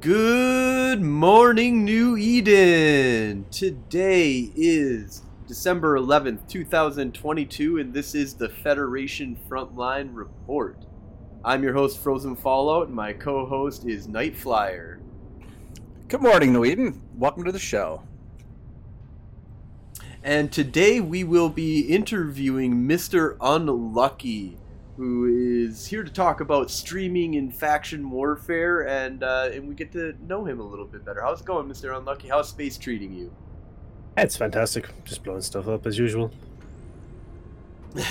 Good 0.00 1.02
morning, 1.02 1.84
New 1.84 2.16
Eden. 2.16 3.46
Today 3.50 4.52
is 4.54 5.22
December 5.48 5.98
11th, 5.98 6.46
2022, 6.46 7.78
and 7.78 7.92
this 7.92 8.14
is 8.14 8.34
the 8.34 8.48
Federation 8.48 9.36
Frontline 9.48 10.10
Report. 10.12 10.76
I'm 11.44 11.64
your 11.64 11.72
host, 11.72 11.98
Frozen 11.98 12.36
Fallout, 12.36 12.86
and 12.86 12.94
my 12.94 13.12
co 13.12 13.44
host 13.44 13.86
is 13.86 14.06
Night 14.06 14.36
Flyer. 14.36 15.00
Good 16.06 16.22
morning, 16.22 16.52
New 16.52 16.64
Eden. 16.64 17.02
Welcome 17.16 17.42
to 17.42 17.50
the 17.50 17.58
show. 17.58 18.04
And 20.22 20.52
today 20.52 21.00
we 21.00 21.24
will 21.24 21.48
be 21.48 21.80
interviewing 21.80 22.86
Mr. 22.86 23.36
Unlucky 23.40 24.58
who 24.98 25.64
is 25.64 25.86
here 25.86 26.02
to 26.02 26.10
talk 26.10 26.40
about 26.40 26.72
streaming 26.72 27.34
in 27.34 27.52
faction 27.52 28.10
warfare, 28.10 28.88
and 28.88 29.22
uh, 29.22 29.48
and 29.52 29.68
we 29.68 29.74
get 29.76 29.92
to 29.92 30.14
know 30.26 30.44
him 30.44 30.58
a 30.58 30.62
little 30.64 30.84
bit 30.84 31.04
better. 31.04 31.22
How's 31.22 31.40
it 31.40 31.46
going, 31.46 31.68
Mister 31.68 31.92
Unlucky? 31.92 32.28
How's 32.28 32.48
space 32.48 32.76
treating 32.76 33.14
you? 33.14 33.32
It's 34.16 34.36
fantastic. 34.36 34.88
Just 35.04 35.22
blowing 35.22 35.40
stuff 35.40 35.68
up 35.68 35.86
as 35.86 35.96
usual. 35.96 36.32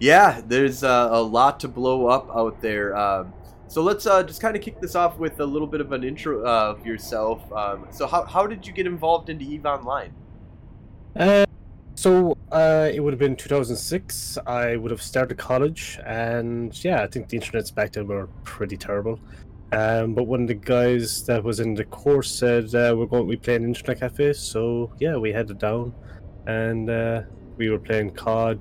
yeah, 0.00 0.40
there's 0.48 0.82
uh, 0.82 1.08
a 1.12 1.22
lot 1.22 1.60
to 1.60 1.68
blow 1.68 2.08
up 2.08 2.28
out 2.34 2.60
there. 2.60 2.96
Um, 2.96 3.32
so 3.68 3.82
let's 3.82 4.06
uh, 4.06 4.24
just 4.24 4.42
kind 4.42 4.56
of 4.56 4.62
kick 4.62 4.80
this 4.80 4.96
off 4.96 5.16
with 5.18 5.38
a 5.38 5.46
little 5.46 5.68
bit 5.68 5.80
of 5.80 5.92
an 5.92 6.02
intro 6.02 6.44
of 6.44 6.84
yourself. 6.84 7.50
Um, 7.52 7.86
so 7.92 8.08
how, 8.08 8.24
how 8.24 8.48
did 8.48 8.66
you 8.66 8.72
get 8.72 8.84
involved 8.84 9.30
into 9.30 9.44
EVE 9.44 9.64
Online? 9.64 10.12
So 12.00 12.38
uh, 12.50 12.88
it 12.90 13.00
would 13.00 13.12
have 13.12 13.18
been 13.18 13.36
2006. 13.36 14.38
I 14.46 14.76
would 14.76 14.90
have 14.90 15.02
started 15.02 15.36
college, 15.36 15.98
and 16.06 16.72
yeah, 16.82 17.02
I 17.02 17.06
think 17.06 17.28
the 17.28 17.36
internet's 17.36 17.70
back 17.70 17.92
then 17.92 18.06
were 18.06 18.26
pretty 18.42 18.78
terrible. 18.78 19.20
Um, 19.72 20.14
but 20.14 20.22
one 20.24 20.40
of 20.40 20.48
the 20.48 20.54
guys 20.54 21.26
that 21.26 21.44
was 21.44 21.60
in 21.60 21.74
the 21.74 21.84
course 21.84 22.30
said 22.30 22.74
uh, 22.74 22.94
we're 22.96 23.04
going 23.04 23.26
to 23.26 23.30
be 23.30 23.36
playing 23.36 23.64
internet 23.64 24.00
cafe. 24.00 24.32
So 24.32 24.90
yeah, 24.98 25.18
we 25.18 25.30
headed 25.30 25.58
down, 25.58 25.92
and 26.46 26.88
uh, 26.88 27.24
we 27.58 27.68
were 27.68 27.78
playing 27.78 28.12
COD, 28.12 28.58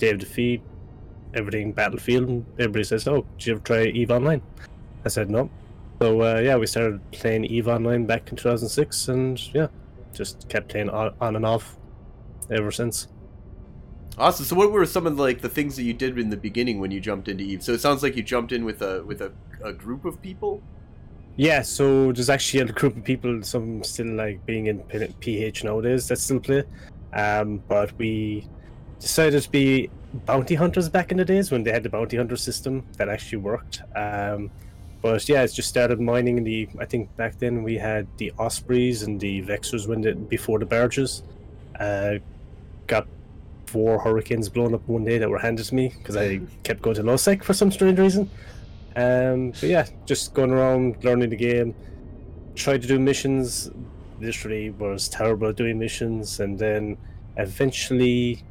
of 0.00 0.18
Defeat, 0.18 0.62
everything 1.34 1.72
Battlefield. 1.72 2.46
Everybody 2.58 2.84
says, 2.84 3.06
"Oh, 3.06 3.26
did 3.36 3.46
you 3.46 3.52
ever 3.56 3.62
try 3.62 3.84
Eve 3.88 4.10
Online?" 4.10 4.40
I 5.04 5.10
said 5.10 5.28
no. 5.28 5.50
So 6.00 6.22
uh, 6.22 6.40
yeah, 6.40 6.56
we 6.56 6.66
started 6.66 6.98
playing 7.12 7.44
Eve 7.44 7.68
Online 7.68 8.06
back 8.06 8.30
in 8.30 8.38
2006, 8.38 9.08
and 9.08 9.54
yeah, 9.54 9.66
just 10.14 10.48
kept 10.48 10.70
playing 10.70 10.88
on, 10.88 11.12
on 11.20 11.36
and 11.36 11.44
off 11.44 11.76
ever 12.50 12.70
since. 12.70 13.08
Awesome. 14.18 14.44
So, 14.44 14.56
what 14.56 14.70
were 14.70 14.84
some 14.84 15.06
of 15.06 15.16
the, 15.16 15.22
like 15.22 15.40
the 15.40 15.48
things 15.48 15.76
that 15.76 15.84
you 15.84 15.94
did 15.94 16.18
in 16.18 16.30
the 16.30 16.36
beginning 16.36 16.78
when 16.80 16.90
you 16.90 17.00
jumped 17.00 17.28
into 17.28 17.42
Eve? 17.42 17.62
So 17.62 17.72
it 17.72 17.80
sounds 17.80 18.02
like 18.02 18.16
you 18.16 18.22
jumped 18.22 18.52
in 18.52 18.64
with 18.64 18.82
a 18.82 19.02
with 19.04 19.22
a, 19.22 19.32
a 19.64 19.72
group 19.72 20.04
of 20.04 20.20
people. 20.20 20.62
Yeah. 21.36 21.62
So 21.62 22.12
there's 22.12 22.28
actually 22.28 22.60
a 22.60 22.66
group 22.66 22.96
of 22.96 23.04
people. 23.04 23.42
Some 23.42 23.82
still 23.82 24.12
like 24.14 24.44
being 24.44 24.66
in 24.66 24.80
PH 25.20 25.64
nowadays 25.64 26.08
that 26.08 26.18
still 26.18 26.40
play. 26.40 26.64
Um, 27.12 27.62
but 27.66 27.96
we 27.98 28.46
decided 28.98 29.42
to 29.42 29.50
be 29.50 29.90
bounty 30.26 30.54
hunters 30.54 30.88
back 30.88 31.10
in 31.12 31.16
the 31.16 31.24
days 31.24 31.50
when 31.50 31.62
they 31.62 31.72
had 31.72 31.82
the 31.82 31.88
bounty 31.88 32.16
hunter 32.16 32.36
system 32.36 32.84
that 32.98 33.08
actually 33.08 33.38
worked. 33.38 33.82
Um, 33.96 34.50
but 35.02 35.26
yeah, 35.28 35.42
it's 35.42 35.54
just 35.54 35.68
started 35.68 35.98
mining 35.98 36.36
in 36.36 36.44
the. 36.44 36.68
I 36.78 36.84
think 36.84 37.14
back 37.16 37.38
then 37.38 37.62
we 37.62 37.76
had 37.76 38.06
the 38.18 38.32
Ospreys 38.38 39.02
and 39.02 39.18
the 39.18 39.40
Vexors 39.42 39.86
when 39.86 40.02
the, 40.02 40.14
before 40.14 40.58
the 40.58 40.66
barges. 40.66 41.22
Uh, 41.78 42.18
got 42.90 43.06
four 43.66 44.00
hurricanes 44.00 44.48
blown 44.48 44.74
up 44.74 44.86
one 44.88 45.04
day 45.04 45.16
that 45.16 45.30
were 45.30 45.38
handed 45.38 45.64
to 45.64 45.74
me 45.74 45.94
because 45.96 46.16
I 46.16 46.40
kept 46.64 46.82
going 46.82 46.96
to 46.96 47.04
LOSEC 47.04 47.44
for 47.44 47.54
some 47.54 47.70
strange 47.70 47.98
reason. 47.98 48.28
Um, 48.96 49.52
but 49.52 49.62
yeah, 49.62 49.86
just 50.06 50.34
going 50.34 50.50
around 50.50 51.02
learning 51.04 51.30
the 51.30 51.36
game. 51.36 51.74
Tried 52.56 52.82
to 52.82 52.88
do 52.88 52.98
missions. 52.98 53.70
Literally 54.20 54.70
was 54.70 55.08
terrible 55.08 55.48
at 55.48 55.56
doing 55.56 55.78
missions, 55.78 56.40
and 56.40 56.58
then 56.58 56.98
eventually 57.36 58.42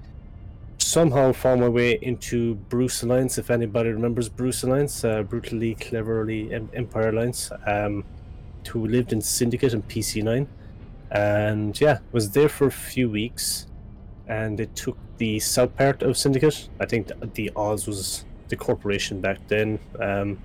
somehow 0.78 1.34
found 1.34 1.60
my 1.62 1.68
way 1.68 2.00
into 2.02 2.56
Bruce 2.70 3.04
Alliance. 3.04 3.38
If 3.38 3.52
anybody 3.52 3.90
remembers 3.90 4.30
Bruce 4.30 4.64
Alliance, 4.64 5.04
uh, 5.04 5.24
brutally, 5.24 5.76
cleverly 5.76 6.52
Empire 6.74 7.10
Alliance, 7.10 7.52
um, 7.68 8.06
who 8.70 8.88
lived 8.88 9.12
in 9.12 9.22
Syndicate 9.22 9.74
and 9.74 9.86
PC9, 9.88 10.48
and 11.12 11.80
yeah, 11.80 12.00
was 12.14 12.32
there 12.32 12.50
for 12.50 12.68
a 12.68 12.72
few 12.72 13.10
weeks 13.10 13.68
and 14.30 14.60
it 14.60 14.74
took 14.76 14.98
the 15.18 15.40
south 15.40 15.76
part 15.76 16.04
of 16.04 16.16
Syndicate. 16.16 16.70
I 16.80 16.86
think 16.86 17.08
the, 17.08 17.16
the 17.34 17.52
Oz 17.56 17.88
was 17.88 18.26
the 18.48 18.56
corporation 18.56 19.20
back 19.20 19.40
then, 19.48 19.80
um, 20.00 20.40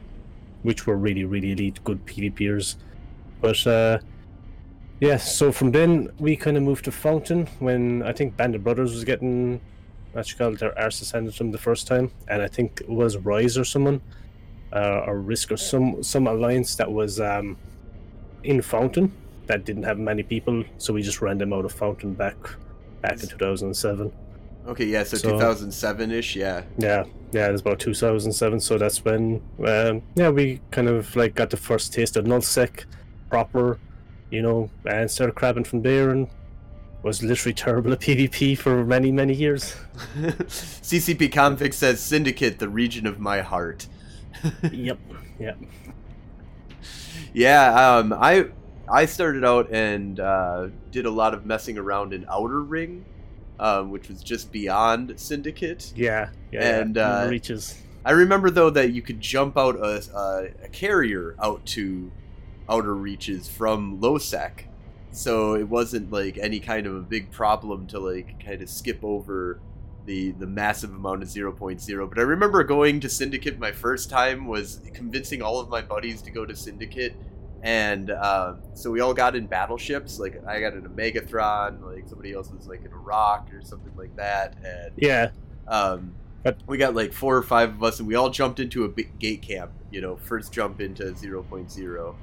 which 0.62 0.87
were 0.87 0.97
really, 0.97 1.25
really 1.25 1.53
elite, 1.53 1.84
good 1.84 2.05
PvPers. 2.06 2.77
But 3.41 3.65
uh, 3.67 3.99
yeah, 5.00 5.19
so 5.19 5.53
from 5.53 5.71
then 5.71 6.11
we 6.19 6.34
kind 6.34 6.56
of 6.56 6.62
moved 6.62 6.87
to 6.87 6.93
Fountain 6.93 7.47
when 7.59 8.03
I 8.03 8.12
think 8.12 8.37
Bandit 8.37 8.65
Brothers 8.65 8.93
was 8.93 9.05
getting 9.05 9.61
what 10.12 10.31
you 10.31 10.37
call 10.37 10.53
their 10.55 10.77
arse 10.78 11.11
handed 11.11 11.33
to 11.33 11.39
them 11.39 11.51
the 11.51 11.59
first 11.59 11.87
time, 11.87 12.11
and 12.28 12.41
I 12.41 12.49
think 12.49 12.81
it 12.81 12.89
was 12.89 13.16
Rise 13.16 13.59
or 13.59 13.65
someone, 13.65 14.01
uh, 14.72 15.03
or 15.06 15.19
Risk 15.19 15.51
or 15.51 15.56
some 15.56 16.03
some 16.03 16.27
alliance 16.27 16.77
that 16.77 16.91
was 16.91 17.21
um, 17.21 17.56
in 18.45 18.62
Fountain 18.62 19.12
that 19.47 19.65
didn't 19.65 19.83
have 19.83 19.99
many 19.99 20.22
people, 20.22 20.65
so 20.78 20.95
we 20.95 21.03
just 21.03 21.21
ran 21.21 21.37
them 21.37 21.53
out 21.53 21.65
of 21.65 21.72
Fountain 21.72 22.15
back 22.15 22.37
back 23.04 23.22
in 23.22 23.28
2007. 23.28 24.12
Okay, 24.66 24.87
yeah, 24.87 25.04
so, 25.04 25.16
so 25.19 25.32
2007 25.32 26.10
ish, 26.10 26.37
yeah. 26.37 26.62
Yeah, 26.78 27.04
yeah, 27.32 27.48
it 27.48 27.53
was 27.53 27.60
about 27.60 27.78
2007. 27.81 28.60
So 28.60 28.78
that's 28.78 29.04
when, 29.04 29.42
um, 29.66 30.03
yeah, 30.15 30.31
we 30.31 30.60
kind 30.70 30.88
of 30.88 31.15
like 31.15 31.34
got 31.34 31.50
the 31.50 31.59
first 31.59 31.92
taste 31.92 32.16
of 32.16 32.25
nullsec 32.25 32.87
proper, 33.28 33.78
you 34.31 34.41
know, 34.41 34.70
and 34.87 35.10
started 35.10 35.34
crabbing 35.34 35.65
from 35.65 35.82
there 35.82 36.10
and 36.10 36.28
was 37.03 37.22
literally 37.22 37.53
terrible 37.53 37.92
at 37.92 38.00
PvP 38.00 38.56
for 38.56 38.84
many, 38.84 39.12
many 39.12 39.34
years. 39.34 39.76
CCP 40.16 41.31
Convict 41.31 41.75
says 41.75 42.00
Syndicate, 42.00 42.59
the 42.59 42.69
region 42.69 43.06
of 43.06 43.21
my 43.21 43.42
heart. 43.42 43.86
yep, 44.72 44.98
yep. 45.38 45.59
Yeah, 47.34 47.97
um, 47.98 48.15
I 48.15 48.47
I 48.94 49.06
started 49.06 49.44
out 49.44 49.72
and 49.72 50.21
uh, 50.21 50.69
did 50.93 51.05
a 51.05 51.10
lot 51.10 51.34
of 51.34 51.44
messing 51.44 51.78
around 51.78 52.15
in 52.15 52.25
Outer 52.31 52.62
Ring, 52.62 53.05
um, 53.59 53.91
which 53.91 54.09
was 54.09 54.22
just 54.22 54.53
beyond 54.53 55.19
Syndicate. 55.19 55.93
Yeah, 55.97 56.28
yeah, 56.53 56.78
and 56.78 56.94
yeah. 56.94 57.22
Uh, 57.22 57.28
reaches. 57.28 57.83
I 58.04 58.12
remember 58.12 58.50
though 58.50 58.71
that 58.71 58.93
you 58.93 59.03
could 59.03 59.21
jump 59.21 59.59
out 59.59 59.75
a, 59.75 60.04
a, 60.16 60.66
a 60.66 60.69
carrier 60.69 61.34
out 61.43 61.66
to 61.66 62.12
outer 62.69 62.94
reaches 62.94 63.49
from 63.49 64.00
LOSEC, 64.00 64.66
so 65.10 65.56
it 65.56 65.69
wasn't 65.69 66.12
like 66.12 66.38
any 66.38 66.60
kind 66.60 66.87
of 66.87 66.94
a 66.94 67.00
big 67.00 67.33
problem 67.33 67.88
to 67.88 67.99
like 67.99 68.44
kind 68.44 68.62
of 68.62 68.71
skip 68.71 69.00
over 69.03 69.59
the 70.06 70.31
the 70.33 70.47
massive 70.47 70.94
amount 70.94 71.22
of 71.22 71.28
0.0 71.31 72.09
but 72.10 72.19
i 72.19 72.21
remember 72.21 72.62
going 72.62 73.00
to 73.00 73.09
syndicate 73.09 73.59
my 73.59 73.72
first 73.72 74.10
time 74.10 74.47
was 74.47 74.83
convincing 74.93 75.41
all 75.41 75.59
of 75.59 75.71
my 75.71 75.81
buddies 75.81 76.21
to 76.21 76.31
go 76.31 76.44
to 76.44 76.54
syndicate 76.54 77.16
and 77.65 78.11
uh, 78.11 78.57
so 78.75 78.91
we 78.91 79.01
all 79.01 79.15
got 79.15 79.35
in 79.35 79.47
battleships. 79.47 80.19
Like 80.19 80.47
I 80.47 80.61
got 80.61 80.75
in 80.75 80.85
a 80.85 80.89
Megathron, 80.91 81.83
like 81.83 82.07
somebody 82.07 82.35
else 82.35 82.51
was 82.51 82.69
like 82.69 82.85
in 82.85 82.93
a 82.93 82.97
Rokh 82.97 83.53
or 83.55 83.63
something 83.63 83.93
like 83.97 84.15
that. 84.17 84.55
And 84.63 84.93
yeah, 84.97 85.31
um, 85.67 86.15
but 86.43 86.59
we 86.67 86.77
got 86.77 86.95
like 86.95 87.15
four 87.15 87.35
or 87.35 87.43
five 87.43 87.71
of 87.71 87.83
us, 87.83 88.01
and 88.01 88.07
we 88.07 88.17
all 88.17 88.29
jumped 88.29 88.61
into 88.61 88.85
a 88.85 88.89
gate 88.89 89.41
camp. 89.41 89.73
You 89.91 90.03
know, 90.03 90.17
first 90.17 90.53
jump 90.53 90.83
into 90.83 91.05
0.0, 91.05 92.15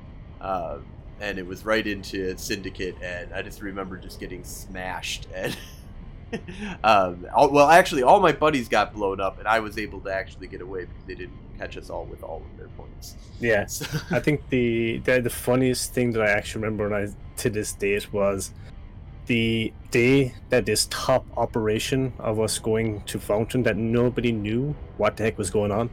uh, 0.41 0.77
and 1.19 1.39
it 1.39 1.47
was 1.47 1.65
right 1.65 1.87
into 1.87 2.37
Syndicate, 2.37 2.95
and 3.01 3.33
I 3.33 3.41
just 3.41 3.63
remember 3.63 3.97
just 3.97 4.19
getting 4.19 4.43
smashed 4.43 5.27
and. 5.35 5.57
um, 6.83 7.25
all, 7.33 7.49
well, 7.49 7.69
actually, 7.69 8.03
all 8.03 8.19
my 8.19 8.31
buddies 8.31 8.67
got 8.67 8.93
blown 8.93 9.19
up, 9.19 9.39
and 9.39 9.47
I 9.47 9.59
was 9.59 9.77
able 9.77 9.99
to 10.01 10.13
actually 10.13 10.47
get 10.47 10.61
away 10.61 10.85
because 10.85 11.03
they 11.05 11.15
didn't 11.15 11.37
catch 11.57 11.77
us 11.77 11.89
all 11.89 12.05
with 12.05 12.23
all 12.23 12.41
of 12.51 12.57
their 12.57 12.67
points. 12.69 13.15
Yeah, 13.39 13.65
so. 13.67 13.85
I 14.11 14.19
think 14.19 14.47
the, 14.49 14.99
the 14.99 15.21
the 15.21 15.29
funniest 15.29 15.93
thing 15.93 16.11
that 16.13 16.21
I 16.21 16.29
actually 16.29 16.63
remember, 16.63 16.85
and 16.85 16.95
I 16.95 17.13
to 17.37 17.49
this 17.49 17.73
date 17.73 18.11
was 18.13 18.51
the 19.27 19.71
day 19.91 20.33
that 20.49 20.65
this 20.65 20.87
top 20.89 21.25
operation 21.37 22.11
of 22.19 22.39
us 22.39 22.59
going 22.59 23.01
to 23.03 23.19
Fountain 23.19 23.63
that 23.63 23.77
nobody 23.77 24.31
knew 24.31 24.75
what 24.97 25.15
the 25.15 25.23
heck 25.23 25.37
was 25.37 25.49
going 25.49 25.71
on. 25.71 25.89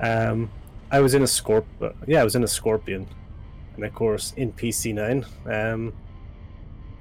Um, 0.00 0.50
I 0.90 1.00
was 1.00 1.14
in 1.14 1.22
a 1.22 1.26
scorp, 1.26 1.64
yeah, 2.06 2.20
I 2.20 2.24
was 2.24 2.34
in 2.34 2.42
a 2.42 2.48
Scorpion, 2.48 3.06
and 3.76 3.84
of 3.84 3.94
course 3.94 4.32
in 4.36 4.52
PC 4.52 4.94
nine. 4.94 5.24
Um, 5.46 5.92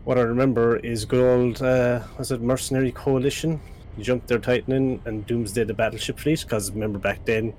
what 0.03 0.17
I 0.17 0.21
remember 0.21 0.77
is 0.77 1.05
good 1.05 1.23
old 1.23 1.61
uh, 1.61 2.01
was 2.17 2.31
it 2.31 2.41
Mercenary 2.41 2.91
Coalition? 2.91 3.59
You 3.97 4.03
jumped 4.03 4.27
their 4.27 4.39
Titan 4.39 4.73
in 4.73 5.01
and 5.05 5.25
Doomsday 5.25 5.63
the 5.65 5.73
battleship 5.73 6.19
fleet 6.19 6.41
because 6.41 6.71
remember 6.71 6.99
back 6.99 7.25
then 7.25 7.53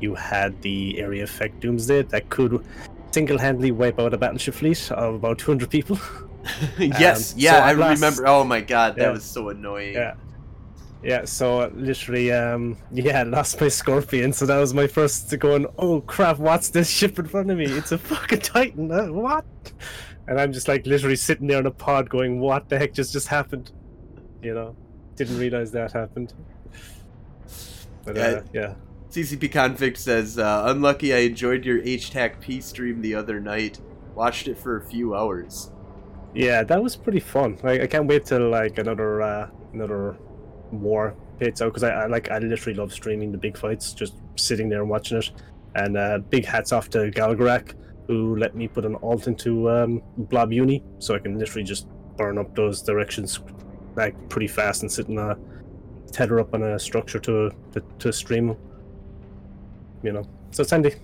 you 0.00 0.14
had 0.14 0.60
the 0.62 0.98
area 0.98 1.22
effect 1.22 1.60
Doomsday 1.60 2.02
that 2.02 2.28
could 2.28 2.64
single-handedly 3.12 3.70
wipe 3.70 4.00
out 4.00 4.14
a 4.14 4.18
battleship 4.18 4.54
fleet 4.54 4.90
of 4.92 5.14
about 5.14 5.38
200 5.38 5.70
people. 5.70 5.98
yes, 6.78 7.32
um, 7.32 7.38
yeah, 7.38 7.52
so 7.52 7.58
I 7.58 7.70
remember. 7.92 8.26
Oh 8.26 8.44
my 8.44 8.60
god, 8.60 8.96
that 8.96 9.02
yeah. 9.02 9.10
was 9.10 9.24
so 9.24 9.48
annoying. 9.50 9.94
Yeah. 9.94 10.14
Yeah, 11.02 11.24
so 11.24 11.68
literally, 11.74 12.30
um, 12.30 12.76
yeah, 12.92 13.24
lost 13.24 13.60
my 13.60 13.68
scorpion. 13.68 14.32
So 14.32 14.46
that 14.46 14.58
was 14.58 14.72
my 14.72 14.86
first 14.86 15.36
going. 15.38 15.66
Oh 15.78 16.00
crap! 16.02 16.38
What's 16.38 16.70
this 16.70 16.88
ship 16.88 17.18
in 17.18 17.26
front 17.26 17.50
of 17.50 17.58
me? 17.58 17.64
It's 17.64 17.92
a 17.92 17.98
fucking 17.98 18.40
Titan. 18.40 18.90
Uh, 18.90 19.06
what? 19.06 19.44
And 20.28 20.40
I'm 20.40 20.52
just 20.52 20.68
like 20.68 20.86
literally 20.86 21.16
sitting 21.16 21.46
there 21.48 21.58
in 21.58 21.66
a 21.66 21.70
pod, 21.70 22.08
going, 22.08 22.40
"What 22.40 22.68
the 22.68 22.78
heck 22.78 22.92
just 22.92 23.12
just 23.12 23.28
happened?" 23.28 23.72
You 24.42 24.54
know, 24.54 24.76
didn't 25.16 25.38
realize 25.38 25.72
that 25.72 25.92
happened. 25.92 26.32
But 28.04 28.16
Yeah. 28.16 28.22
uh, 28.22 28.42
yeah, 28.52 28.74
CCP 29.10 29.48
Convict 29.48 29.98
says, 29.98 30.38
uh, 30.38 30.64
"Unlucky, 30.66 31.12
I 31.12 31.18
enjoyed 31.18 31.64
your 31.64 31.80
HTAC 31.82 32.40
P 32.40 32.60
stream 32.60 33.02
the 33.02 33.14
other 33.14 33.40
night. 33.40 33.80
Watched 34.14 34.48
it 34.48 34.58
for 34.58 34.76
a 34.76 34.82
few 34.82 35.14
hours." 35.14 35.70
yeah, 36.34 36.62
that 36.62 36.82
was 36.82 36.96
pretty 36.96 37.20
fun. 37.20 37.58
Like, 37.62 37.82
I 37.82 37.86
can't 37.86 38.06
wait 38.06 38.24
till 38.24 38.48
like 38.48 38.78
another 38.78 39.20
uh, 39.22 39.48
another 39.74 40.16
war 40.70 41.14
hits 41.38 41.60
out 41.60 41.66
because 41.66 41.82
I, 41.82 41.90
I 41.90 42.06
like 42.06 42.30
I 42.30 42.38
literally 42.38 42.74
love 42.78 42.92
streaming 42.92 43.32
the 43.32 43.38
big 43.38 43.56
fights, 43.58 43.92
just 43.92 44.14
sitting 44.36 44.68
there 44.68 44.80
and 44.80 44.88
watching 44.88 45.18
it. 45.18 45.30
And 45.74 45.96
uh, 45.96 46.18
big 46.18 46.44
hats 46.44 46.72
off 46.72 46.88
to 46.90 47.10
Galgarak 47.10 47.74
who 48.06 48.36
let 48.36 48.54
me 48.54 48.68
put 48.68 48.84
an 48.84 48.96
alt 48.96 49.26
into 49.26 49.70
um, 49.70 50.02
Blob 50.16 50.52
Uni, 50.52 50.82
so 50.98 51.14
I 51.14 51.18
can 51.18 51.38
literally 51.38 51.64
just 51.64 51.86
burn 52.16 52.38
up 52.38 52.54
those 52.54 52.82
directions 52.82 53.40
like 53.96 54.28
pretty 54.28 54.48
fast 54.48 54.82
and 54.82 54.90
sit 54.90 55.08
in 55.08 55.18
a 55.18 55.36
tether 56.10 56.40
up 56.40 56.54
on 56.54 56.62
a 56.62 56.78
structure 56.78 57.18
to 57.20 57.50
to, 57.72 57.82
to 57.98 58.12
stream. 58.12 58.56
You 60.02 60.12
know, 60.12 60.28
so 60.50 60.62
it's 60.62 60.70
handy. 60.70 60.94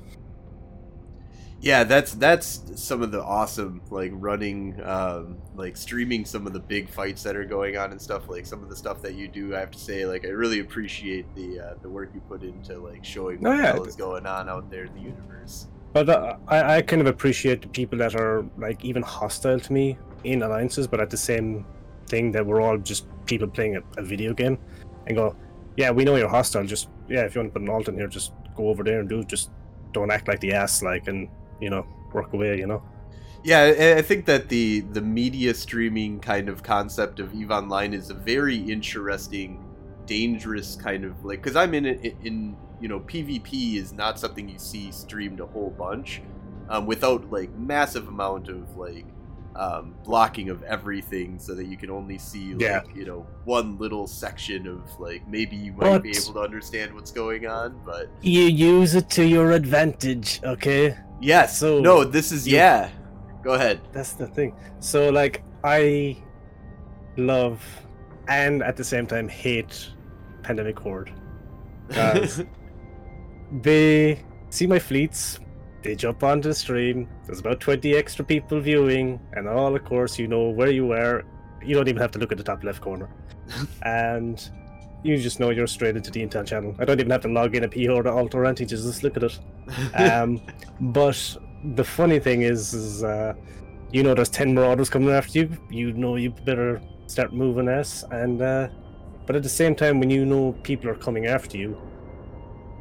Yeah, 1.60 1.82
that's 1.82 2.14
that's 2.14 2.62
some 2.76 3.02
of 3.02 3.10
the 3.10 3.22
awesome 3.22 3.82
like 3.90 4.12
running, 4.14 4.80
um, 4.84 5.38
like 5.56 5.76
streaming 5.76 6.24
some 6.24 6.46
of 6.46 6.52
the 6.52 6.60
big 6.60 6.88
fights 6.88 7.24
that 7.24 7.34
are 7.34 7.44
going 7.44 7.76
on 7.76 7.90
and 7.90 8.00
stuff. 8.00 8.28
Like 8.28 8.46
some 8.46 8.62
of 8.62 8.68
the 8.68 8.76
stuff 8.76 9.02
that 9.02 9.14
you 9.14 9.26
do, 9.26 9.56
I 9.56 9.60
have 9.60 9.72
to 9.72 9.78
say, 9.78 10.06
like 10.06 10.24
I 10.24 10.28
really 10.28 10.60
appreciate 10.60 11.32
the 11.34 11.60
uh, 11.60 11.74
the 11.82 11.88
work 11.88 12.10
you 12.14 12.20
put 12.28 12.44
into 12.44 12.78
like 12.78 13.04
showing 13.04 13.44
Oh, 13.44 13.50
what 13.50 13.56
the 13.56 13.62
hell 13.62 13.84
is 13.84 13.96
going 13.96 14.24
on 14.24 14.48
out 14.48 14.70
there 14.70 14.84
in 14.84 14.94
the 14.94 15.00
universe. 15.00 15.66
But 15.92 16.08
uh, 16.08 16.36
I, 16.46 16.76
I 16.76 16.82
kind 16.82 17.00
of 17.00 17.08
appreciate 17.08 17.62
the 17.62 17.68
people 17.68 17.98
that 17.98 18.14
are 18.14 18.44
like 18.58 18.84
even 18.84 19.02
hostile 19.02 19.58
to 19.58 19.72
me 19.72 19.98
in 20.24 20.42
alliances, 20.42 20.86
but 20.86 21.00
at 21.00 21.10
the 21.10 21.16
same 21.16 21.64
thing 22.08 22.32
that 22.32 22.44
we're 22.44 22.60
all 22.60 22.78
just 22.78 23.06
people 23.26 23.48
playing 23.48 23.76
a, 23.76 23.82
a 23.96 24.02
video 24.02 24.32
game, 24.34 24.58
and 25.06 25.16
go, 25.16 25.36
yeah, 25.76 25.90
we 25.90 26.04
know 26.04 26.16
you're 26.16 26.28
hostile. 26.28 26.64
Just 26.64 26.88
yeah, 27.08 27.22
if 27.24 27.34
you 27.34 27.40
want 27.40 27.52
to 27.54 27.58
put 27.58 27.62
an 27.62 27.68
alt 27.68 27.88
in 27.88 27.94
here, 27.96 28.08
just 28.08 28.32
go 28.54 28.68
over 28.68 28.82
there 28.82 29.00
and 29.00 29.08
do. 29.08 29.24
Just 29.24 29.50
don't 29.92 30.10
act 30.10 30.28
like 30.28 30.40
the 30.40 30.52
ass, 30.52 30.82
like, 30.82 31.08
and 31.08 31.28
you 31.60 31.70
know, 31.70 31.86
work 32.12 32.32
away. 32.32 32.58
You 32.58 32.66
know. 32.66 32.82
Yeah, 33.44 33.96
I- 33.98 34.02
think 34.02 34.26
that 34.26 34.48
the 34.48 34.80
the 34.80 35.00
media 35.00 35.54
streaming 35.54 36.18
kind 36.20 36.48
of 36.48 36.62
concept 36.62 37.20
of 37.20 37.32
Eve 37.34 37.50
Online 37.50 37.94
is 37.94 38.10
a 38.10 38.14
very 38.14 38.56
interesting, 38.56 39.64
dangerous 40.06 40.76
kind 40.76 41.04
of 41.04 41.24
like 41.24 41.40
because 41.40 41.56
I'm 41.56 41.72
in 41.74 41.86
it 41.86 42.16
in 42.24 42.56
you 42.80 42.88
know 42.88 43.00
PvP 43.00 43.74
is 43.76 43.92
not 43.92 44.18
something 44.18 44.48
you 44.48 44.58
see 44.58 44.90
streamed 44.92 45.40
a 45.40 45.46
whole 45.46 45.70
bunch, 45.70 46.22
um, 46.68 46.86
without 46.86 47.30
like 47.30 47.52
massive 47.56 48.08
amount 48.08 48.48
of 48.48 48.76
like 48.76 49.06
um, 49.56 49.94
blocking 50.04 50.50
of 50.50 50.62
everything 50.62 51.36
so 51.38 51.52
that 51.54 51.66
you 51.66 51.76
can 51.76 51.90
only 51.90 52.16
see 52.18 52.52
like 52.52 52.60
Yeah. 52.60 52.82
you 52.94 53.04
know 53.04 53.26
one 53.44 53.76
little 53.78 54.06
section 54.06 54.68
of 54.68 54.82
like 55.00 55.26
maybe 55.26 55.56
you 55.56 55.72
might 55.72 55.98
be 56.02 56.10
able 56.10 56.34
to 56.34 56.40
understand 56.40 56.94
what's 56.94 57.10
going 57.10 57.46
on, 57.46 57.80
but 57.84 58.08
You 58.20 58.42
use 58.42 58.94
it 58.94 59.10
to 59.10 59.26
your 59.26 59.52
advantage, 59.52 60.40
okay? 60.44 60.96
yes, 61.20 61.58
So, 61.58 61.80
no, 61.80 62.04
this 62.04 62.30
is 62.30 62.46
you- 62.46 62.56
yeah. 62.56 62.90
Go 63.42 63.54
ahead. 63.54 63.80
That's 63.92 64.12
the 64.12 64.26
thing. 64.28 64.54
So 64.78 65.08
like 65.10 65.42
I 65.64 66.16
love 67.16 67.60
and 68.28 68.62
at 68.62 68.76
the 68.76 68.84
same 68.84 69.06
time 69.06 69.28
hate 69.28 69.88
Pandemic 70.42 70.78
Horde. 70.78 71.10
they 73.50 74.22
see 74.50 74.66
my 74.66 74.78
fleets, 74.78 75.40
they 75.82 75.94
jump 75.94 76.22
onto 76.22 76.48
the 76.48 76.54
stream, 76.54 77.08
there's 77.26 77.40
about 77.40 77.60
20 77.60 77.94
extra 77.94 78.24
people 78.24 78.60
viewing, 78.60 79.20
and 79.32 79.48
all 79.48 79.74
of 79.74 79.84
course 79.84 80.18
you 80.18 80.28
know 80.28 80.50
where 80.50 80.70
you 80.70 80.92
are. 80.92 81.24
You 81.64 81.74
don't 81.74 81.88
even 81.88 82.00
have 82.00 82.12
to 82.12 82.18
look 82.18 82.32
at 82.32 82.38
the 82.38 82.44
top 82.44 82.62
left 82.62 82.80
corner. 82.80 83.08
and 83.82 84.50
you 85.02 85.16
just 85.16 85.40
know 85.40 85.50
you're 85.50 85.66
straight 85.66 85.96
into 85.96 86.10
the 86.10 86.24
Intel 86.24 86.46
channel. 86.46 86.74
I 86.78 86.84
don't 86.84 86.98
even 87.00 87.10
have 87.10 87.22
to 87.22 87.28
log 87.28 87.54
in 87.54 87.64
a 87.64 87.68
P 87.68 87.88
or 87.88 88.06
alt 88.06 88.34
or 88.34 88.44
anything, 88.44 88.68
just 88.68 89.02
look 89.02 89.16
at 89.16 89.22
it. 89.22 89.38
Um, 89.94 90.40
but 90.80 91.36
the 91.74 91.84
funny 91.84 92.18
thing 92.18 92.42
is, 92.42 92.74
is 92.74 93.04
uh, 93.04 93.34
you 93.92 94.02
know 94.02 94.14
there's 94.14 94.28
10 94.28 94.54
marauders 94.54 94.90
coming 94.90 95.10
after 95.10 95.40
you. 95.40 95.56
You 95.70 95.92
know 95.92 96.16
you 96.16 96.30
better 96.30 96.80
start 97.06 97.32
moving 97.32 97.68
us. 97.68 98.04
And 98.10 98.42
uh, 98.42 98.68
but 99.26 99.36
at 99.36 99.42
the 99.42 99.48
same 99.48 99.74
time, 99.74 100.00
when 100.00 100.10
you 100.10 100.24
know 100.24 100.52
people 100.62 100.88
are 100.90 100.94
coming 100.94 101.26
after 101.26 101.56
you, 101.56 101.80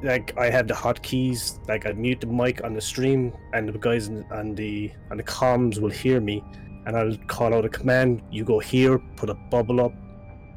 like 0.04 0.38
I 0.38 0.50
have 0.50 0.68
the 0.68 0.74
hotkeys, 0.74 1.60
like 1.68 1.86
I 1.86 1.92
mute 1.94 2.22
the 2.22 2.28
mic 2.28 2.64
on 2.64 2.74
the 2.74 2.82
stream, 2.82 3.34
and 3.54 3.68
the 3.70 3.80
guys 3.80 4.10
on 4.10 4.56
the 4.56 4.92
on 5.10 5.18
the 5.18 5.24
comms 5.24 5.80
will 5.80 5.90
hear 5.90 6.22
me, 6.22 6.44
and 6.86 6.96
I'll 6.96 7.16
call 7.28 7.54
out 7.54 7.66
a 7.66 7.70
command. 7.70 8.22
You 8.32 8.44
go 8.44 8.60
here, 8.60 9.00
put 9.16 9.30
a 9.30 9.34
bubble 9.34 9.82
up, 9.82 9.94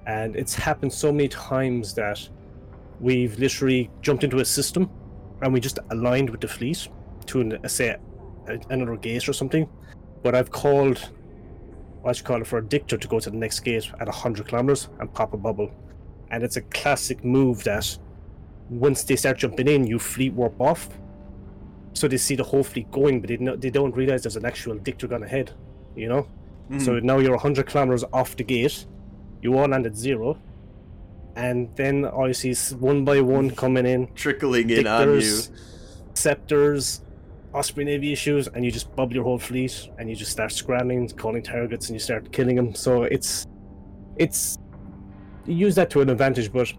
and 0.06 0.36
it's 0.36 0.54
happened 0.54 0.92
so 0.92 1.10
many 1.10 1.28
times 1.28 1.94
that 1.94 2.28
we've 3.00 3.38
literally 3.38 3.90
jumped 4.02 4.24
into 4.24 4.38
a 4.38 4.44
system, 4.44 4.90
and 5.42 5.52
we 5.52 5.60
just 5.60 5.78
aligned 5.90 6.28
with 6.28 6.40
the 6.40 6.48
fleet 6.48 6.88
to 7.26 7.40
an, 7.40 7.68
say 7.68 7.96
another 8.68 8.96
gate 8.96 9.28
or 9.28 9.32
something. 9.32 9.68
But 10.22 10.34
I've 10.34 10.50
called, 10.50 10.98
what 12.02 12.18
you 12.18 12.24
call 12.24 12.42
it, 12.42 12.46
for 12.46 12.58
a 12.58 12.64
dictator 12.64 12.98
to 12.98 13.08
go 13.08 13.20
to 13.20 13.30
the 13.30 13.36
next 13.36 13.60
gate 13.60 13.90
at 14.00 14.08
hundred 14.08 14.48
kilometers 14.48 14.90
and 14.98 15.12
pop 15.14 15.32
a 15.32 15.38
bubble, 15.38 15.70
and 16.30 16.42
it's 16.42 16.56
a 16.56 16.62
classic 16.62 17.24
move 17.24 17.64
that 17.64 17.98
once 18.70 19.02
they 19.02 19.16
start 19.16 19.36
jumping 19.38 19.68
in, 19.68 19.86
you 19.86 19.98
fleet 19.98 20.32
warp 20.32 20.58
off. 20.60 20.88
So 21.92 22.08
they 22.08 22.16
see 22.16 22.36
the 22.36 22.44
whole 22.44 22.62
fleet 22.62 22.90
going, 22.90 23.20
but 23.20 23.28
they, 23.28 23.36
no, 23.36 23.56
they 23.56 23.70
don't 23.70 23.94
realize 23.94 24.22
there's 24.22 24.36
an 24.36 24.46
actual 24.46 24.76
dictator 24.76 25.08
gone 25.08 25.24
ahead. 25.24 25.52
You 25.96 26.08
know. 26.08 26.26
Mhm. 26.70 26.80
So 26.80 26.98
now 27.00 27.18
you're 27.18 27.32
100 27.32 27.66
kilometers 27.66 28.04
off 28.12 28.36
the 28.36 28.44
gate. 28.44 28.86
You 29.42 29.58
all 29.58 29.66
land 29.66 29.86
at 29.86 29.96
zero. 29.96 30.38
And 31.34 31.68
then 31.74 32.04
I 32.04 32.32
see 32.32 32.54
one 32.76 33.04
by 33.04 33.20
one 33.20 33.50
coming 33.50 33.86
in. 33.86 34.08
trickling 34.14 34.70
in 34.70 34.86
on 34.86 35.20
you. 35.20 35.40
Scepters, 36.14 37.02
Osprey 37.54 37.84
Navy 37.84 38.12
issues, 38.12 38.46
and 38.48 38.64
you 38.64 38.70
just 38.70 38.94
bubble 38.94 39.14
your 39.14 39.24
whole 39.24 39.38
fleet 39.38 39.88
and 39.98 40.08
you 40.08 40.14
just 40.14 40.30
start 40.30 40.52
scrambling, 40.52 41.08
calling 41.08 41.42
targets, 41.42 41.88
and 41.88 41.96
you 41.96 42.00
start 42.00 42.30
killing 42.32 42.56
them. 42.56 42.74
So 42.74 43.02
it's. 43.02 43.46
It's. 44.16 44.58
You 45.46 45.54
use 45.54 45.74
that 45.76 45.90
to 45.90 46.00
an 46.02 46.10
advantage, 46.10 46.52
but 46.52 46.72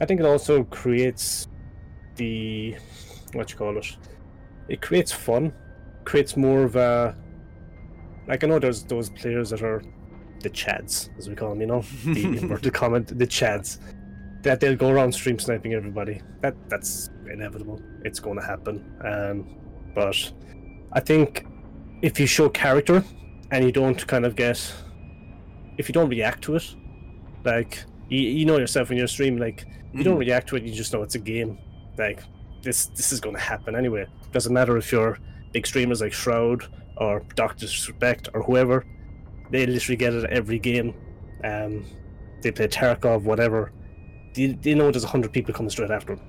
I 0.00 0.04
think 0.04 0.20
it 0.20 0.26
also 0.26 0.64
creates 0.64 1.48
the. 2.16 2.76
What 3.32 3.50
you 3.50 3.56
call 3.56 3.76
it? 3.78 3.96
It 4.68 4.80
creates 4.80 5.12
fun, 5.12 5.52
creates 6.04 6.36
more 6.36 6.64
of 6.64 6.76
a. 6.76 7.16
Like, 8.28 8.44
I 8.44 8.46
know 8.46 8.58
there's 8.58 8.84
those 8.84 9.10
players 9.10 9.50
that 9.50 9.62
are 9.62 9.82
the 10.42 10.50
chads, 10.50 11.08
as 11.18 11.28
we 11.28 11.34
call 11.34 11.50
them, 11.50 11.60
you 11.60 11.66
know? 11.66 11.84
the 12.04 12.24
inverted 12.38 12.74
comment, 12.74 13.18
the 13.18 13.26
chads, 13.26 13.78
that 14.42 14.60
they'll 14.60 14.76
go 14.76 14.90
around 14.90 15.12
stream 15.12 15.38
sniping 15.38 15.74
everybody. 15.74 16.20
That 16.40 16.54
that's 16.68 17.10
inevitable. 17.30 17.80
It's 18.04 18.20
going 18.20 18.38
to 18.38 18.44
happen. 18.44 18.94
Um, 19.04 19.56
but 19.94 20.32
I 20.92 21.00
think 21.00 21.46
if 22.02 22.18
you 22.18 22.26
show 22.26 22.48
character 22.48 23.04
and 23.50 23.64
you 23.64 23.72
don't 23.72 24.06
kind 24.06 24.24
of 24.24 24.36
get, 24.36 24.60
if 25.78 25.88
you 25.88 25.92
don't 25.92 26.08
react 26.08 26.42
to 26.44 26.56
it, 26.56 26.74
like 27.44 27.84
you, 28.08 28.20
you 28.20 28.44
know 28.44 28.58
yourself 28.58 28.88
when 28.88 28.98
you're 28.98 29.06
streaming, 29.06 29.40
like 29.40 29.66
you 29.92 30.02
don't 30.04 30.16
Mhm. 30.16 30.20
react 30.20 30.48
to 30.48 30.56
it, 30.56 30.62
you 30.62 30.72
just 30.72 30.92
know 30.92 31.02
it's 31.02 31.14
a 31.14 31.18
game. 31.18 31.58
Like 31.98 32.20
this 32.62 32.86
this 32.86 33.12
is 33.12 33.20
going 33.20 33.34
to 33.36 33.40
happen 33.42 33.74
anyway. 33.76 34.06
Doesn't 34.32 34.52
matter 34.52 34.76
if 34.76 34.90
you're 34.92 35.18
big 35.52 35.66
streamers 35.66 36.00
like 36.00 36.12
Shroud 36.12 36.64
or 36.96 37.22
Doctor 37.34 37.66
Disrespect 37.66 38.28
or 38.34 38.42
whoever. 38.42 38.84
They 39.50 39.66
literally 39.66 39.96
get 39.96 40.14
it 40.14 40.24
every 40.30 40.58
game. 40.58 40.94
Um, 41.44 41.84
they 42.42 42.50
play 42.50 42.68
Tarkov, 42.68 43.22
whatever. 43.22 43.72
They, 44.34 44.46
they 44.46 44.74
know 44.74 44.90
there's 44.90 45.04
hundred 45.04 45.32
people 45.32 45.52
coming 45.52 45.68
straight 45.70 45.90
after 45.90 46.16
them. 46.16 46.24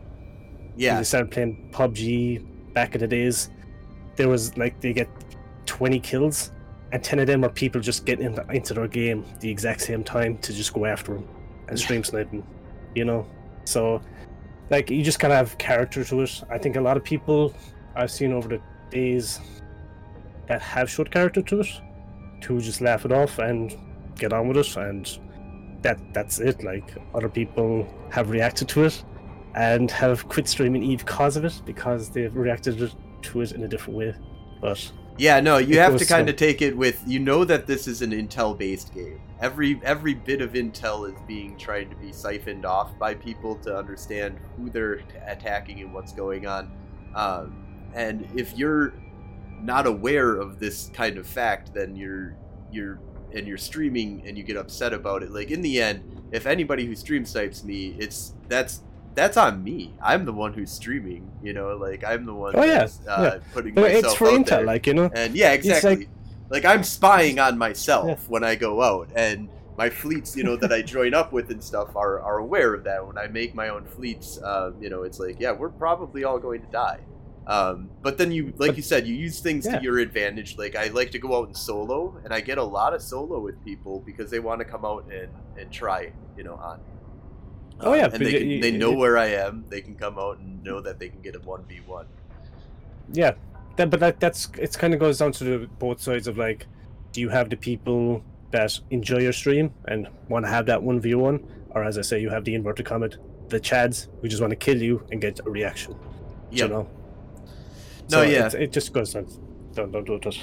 Yeah, 0.76 0.98
They 0.98 1.04
started 1.04 1.32
playing 1.32 1.70
PUBG 1.72 2.74
back 2.74 2.96
in 2.96 3.02
the 3.02 3.08
days. 3.08 3.50
There 4.18 4.28
was 4.28 4.58
like 4.58 4.82
they 4.82 4.92
get 4.92 5.08
twenty 5.66 6.00
kills, 6.00 6.52
and 6.92 7.02
ten 7.04 7.20
of 7.20 7.28
them 7.28 7.46
are 7.46 7.50
people 7.50 7.80
just 7.80 8.06
getting 8.06 8.26
into, 8.26 8.46
into 8.52 8.74
their 8.74 8.88
game 8.88 9.24
the 9.40 9.50
exact 9.50 9.82
same 9.82 10.04
time 10.04 10.38
to 10.40 10.52
just 10.54 10.74
go 10.74 10.86
after 10.86 11.14
them 11.14 11.28
and 11.70 11.80
stream 11.80 12.04
sniping. 12.04 12.44
You 12.96 13.06
know, 13.06 13.26
so 13.66 14.02
like 14.70 14.90
you 14.90 15.04
just 15.04 15.20
kind 15.20 15.34
of 15.34 15.38
have 15.38 15.58
character 15.58 16.04
to 16.04 16.22
it. 16.22 16.44
I 16.50 16.58
think 16.58 16.76
a 16.76 16.82
lot 16.82 16.98
of 16.98 17.04
people 17.04 17.54
I've 17.96 18.12
seen 18.12 18.34
over 18.34 18.48
the 18.48 18.62
days 18.90 19.40
that 20.48 20.62
have 20.62 20.90
showed 20.90 21.12
character 21.12 21.42
to 21.42 21.62
it, 21.62 21.68
to 22.42 22.60
just 22.60 22.82
laugh 22.82 23.06
it 23.06 23.12
off 23.12 23.40
and 23.40 23.76
get 24.16 24.34
on 24.34 24.48
with 24.48 24.58
it, 24.58 24.76
and 24.78 25.20
that 25.82 26.00
that's 26.14 26.40
it. 26.40 26.64
Like 26.64 26.96
other 27.14 27.30
people 27.30 27.88
have 28.10 28.30
reacted 28.30 28.68
to 28.70 28.86
it 28.86 29.04
and 29.56 29.92
have 29.92 30.28
quit 30.28 30.48
streaming 30.48 30.84
Eve 30.84 31.00
because 31.00 31.38
of 31.38 31.46
it 31.46 31.62
because 31.66 32.10
they've 32.10 32.36
reacted 32.36 32.92
to 33.22 33.42
it 33.42 33.52
in 33.52 33.64
a 33.64 33.68
different 33.68 33.98
way. 33.98 34.16
But 34.62 34.92
Yeah, 35.18 35.40
no, 35.40 35.58
you 35.58 35.76
It 35.76 35.82
have 35.82 35.98
to 35.98 36.06
kind 36.06 36.28
of 36.28 36.36
take 36.36 36.62
it 36.62 36.76
with 36.76 37.02
you 37.06 37.20
know 37.20 37.46
that 37.46 37.68
this 37.68 37.88
is 37.88 38.02
an 38.02 38.12
intel 38.12 38.58
based 38.58 38.94
game. 38.94 39.22
Every 39.40 39.80
every 39.84 40.14
bit 40.14 40.42
of 40.42 40.54
intel 40.54 41.08
is 41.08 41.20
being 41.28 41.58
tried 41.58 41.90
to 41.92 41.96
be 41.98 42.12
siphoned 42.12 42.66
off 42.66 42.98
by 42.98 43.14
people 43.14 43.56
to 43.58 43.78
understand 43.78 44.40
who 44.58 44.70
they're 44.70 45.02
attacking 45.28 45.82
and 45.82 45.94
what's 45.94 46.14
going 46.14 46.48
on. 46.48 46.72
Um, 47.14 47.64
and 47.94 48.28
if 48.36 48.58
you're 48.58 48.94
not 49.62 49.86
aware 49.86 50.36
of 50.36 50.60
this 50.60 50.90
kind 50.94 51.18
of 51.18 51.28
fact, 51.28 51.74
then 51.74 51.96
you're 51.96 52.36
you're 52.72 53.00
and 53.34 53.48
you're 53.48 53.58
streaming 53.58 54.24
and 54.26 54.38
you 54.38 54.44
get 54.44 54.58
upset 54.58 54.94
about 54.94 55.24
it. 55.24 55.32
Like 55.32 55.52
in 55.52 55.62
the 55.62 55.82
end, 55.82 56.28
if 56.32 56.46
anybody 56.46 56.86
who 56.86 56.96
stream 56.96 57.26
snipes 57.26 57.64
me, 57.64 57.96
it's 58.00 58.34
that's 58.48 58.82
that's 59.16 59.38
on 59.38 59.64
me. 59.64 59.94
I'm 60.02 60.26
the 60.26 60.34
one 60.34 60.54
who's 60.54 60.72
streaming. 60.72 61.30
You 61.44 61.54
know, 61.54 61.76
like 61.76 62.04
I'm 62.04 62.26
the 62.26 62.34
one. 62.34 62.54
Oh, 62.56 62.64
yeah, 62.64 62.88
uh, 63.08 63.40
putting 63.54 63.74
But 63.74 63.82
myself 63.84 64.06
it's 64.06 64.14
for 64.16 64.28
out 64.30 64.34
intel, 64.34 64.46
there. 64.48 64.66
like 64.66 64.88
you 64.88 64.94
know. 64.94 65.10
And 65.14 65.36
yeah, 65.36 65.52
exactly. 65.54 66.08
Like, 66.50 66.66
I'm 66.66 66.84
spying 66.84 67.40
on 67.40 67.58
myself 67.58 68.08
Yeah. 68.08 68.16
when 68.28 68.44
I 68.44 68.54
go 68.56 68.82
out, 68.84 69.10
and 69.16 69.50
my 69.78 69.90
fleets, 69.90 70.36
you 70.38 70.44
know, 70.44 70.56
that 70.58 70.72
I 70.72 70.84
join 70.84 71.16
up 71.16 71.32
with 71.34 71.50
and 71.50 71.64
stuff 71.64 71.96
are, 71.96 72.20
are 72.20 72.38
aware 72.38 72.76
of 72.76 72.84
that. 72.84 73.08
When 73.08 73.18
I 73.18 73.26
make 73.28 73.56
my 73.56 73.70
own 73.70 73.86
fleets, 73.86 74.40
um, 74.44 74.76
you 74.80 74.90
know, 74.92 75.02
it's 75.02 75.20
like, 75.20 75.40
yeah, 75.40 75.52
we're 75.52 75.70
probably 75.70 76.24
all 76.26 76.38
going 76.38 76.62
to 76.62 76.68
die. 76.68 77.00
Um, 77.48 77.90
but 78.04 78.20
then 78.20 78.32
you, 78.32 78.54
like 78.58 78.70
But- 78.72 78.78
you 78.78 78.84
said, 78.84 79.08
you 79.08 79.16
use 79.16 79.40
things 79.40 79.66
Yeah. 79.66 79.80
to 79.80 79.84
your 79.84 79.98
advantage. 79.98 80.58
Like 80.58 80.76
I 80.76 80.88
like 80.90 81.10
to 81.12 81.20
go 81.20 81.36
out 81.40 81.48
and 81.48 81.58
solo, 81.58 82.16
and 82.24 82.32
I 82.34 82.40
get 82.40 82.60
a 82.60 82.64
lot 82.64 82.94
of 82.94 83.02
solo 83.02 83.40
with 83.40 83.64
people 83.66 84.02
because 84.06 84.30
they 84.30 84.40
want 84.40 84.60
to 84.60 84.66
come 84.66 84.86
out 84.86 85.06
and, 85.12 85.30
and 85.58 85.72
try, 85.72 86.12
you 86.38 86.44
know, 86.44 86.56
on. 86.56 86.80
Oh, 87.84 87.94
yeah, 87.94 88.06
and 88.12 88.26
they, 88.26 88.32
can, 88.40 88.50
you- 88.50 88.62
they 88.62 88.72
know 88.72 88.92
where 88.94 89.18
I 89.18 89.28
am. 89.28 89.66
They 89.70 89.82
can 89.82 89.96
come 89.96 90.18
out 90.18 90.40
and 90.40 90.64
know 90.64 90.82
that 90.82 91.00
they 91.00 91.10
can 91.10 91.22
get 91.22 91.36
a 91.36 91.40
one 91.40 91.64
v 91.66 91.82
one. 91.86 92.06
Yeah, 93.12 93.34
that, 93.78 93.90
but 93.90 94.00
that, 94.00 94.20
that's 94.20 94.50
it's 94.58 94.76
kind 94.76 94.94
of 94.94 95.00
goes 95.00 95.18
down 95.20 95.32
to 95.34 95.44
the, 95.44 95.68
both 95.80 96.02
sides 96.02 96.28
of 96.28 96.38
like, 96.38 96.66
do 97.12 97.22
you 97.22 97.30
have 97.30 97.50
the 97.50 97.58
people 97.58 98.24
that 98.52 98.80
enjoy 98.92 99.18
your 99.20 99.34
stream 99.34 99.74
and 99.86 100.08
want 100.30 100.46
to 100.46 100.50
have 100.50 100.66
that 100.68 100.82
one 100.82 101.00
v 101.02 101.16
one, 101.16 101.46
or 101.72 101.84
as 101.84 101.98
I 101.98 102.02
say, 102.02 102.20
you 102.22 102.30
have 102.30 102.46
the 102.46 102.56
inverted 102.56 102.86
comment, 102.86 103.18
the 103.50 103.60
chads 103.60 104.08
who 104.22 104.28
just 104.28 104.42
want 104.42 104.52
to 104.52 104.56
kill 104.58 104.82
you 104.82 105.06
and 105.12 105.20
get 105.22 105.40
a 105.46 105.50
reaction. 105.50 105.96
Yeah. 106.52 106.66
You 106.66 106.70
know. 106.70 106.90
No, 108.12 108.22
yeah. 108.22 108.46
it's- 108.48 108.54
it 108.54 108.72
just 108.72 108.94
goes 108.94 109.14
down. 109.14 109.28
Don't 109.74 109.92
don't 109.92 110.06
do 110.06 110.16
it. 110.16 110.40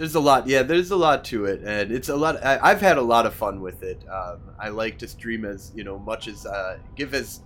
There's 0.00 0.14
a 0.14 0.20
lot, 0.20 0.46
yeah. 0.48 0.62
There's 0.62 0.90
a 0.92 0.96
lot 0.96 1.24
to 1.26 1.44
it, 1.44 1.60
and 1.62 1.92
it's 1.92 2.08
a 2.08 2.16
lot. 2.16 2.42
I, 2.42 2.58
I've 2.70 2.80
had 2.80 2.96
a 2.96 3.02
lot 3.02 3.26
of 3.26 3.34
fun 3.34 3.60
with 3.60 3.82
it. 3.82 4.02
Um, 4.10 4.40
I 4.58 4.70
like 4.70 4.96
to 5.00 5.06
stream 5.06 5.44
as 5.44 5.72
you 5.74 5.84
know 5.84 5.98
much 5.98 6.26
as 6.26 6.46
uh, 6.46 6.78
give 6.96 7.12
as 7.12 7.42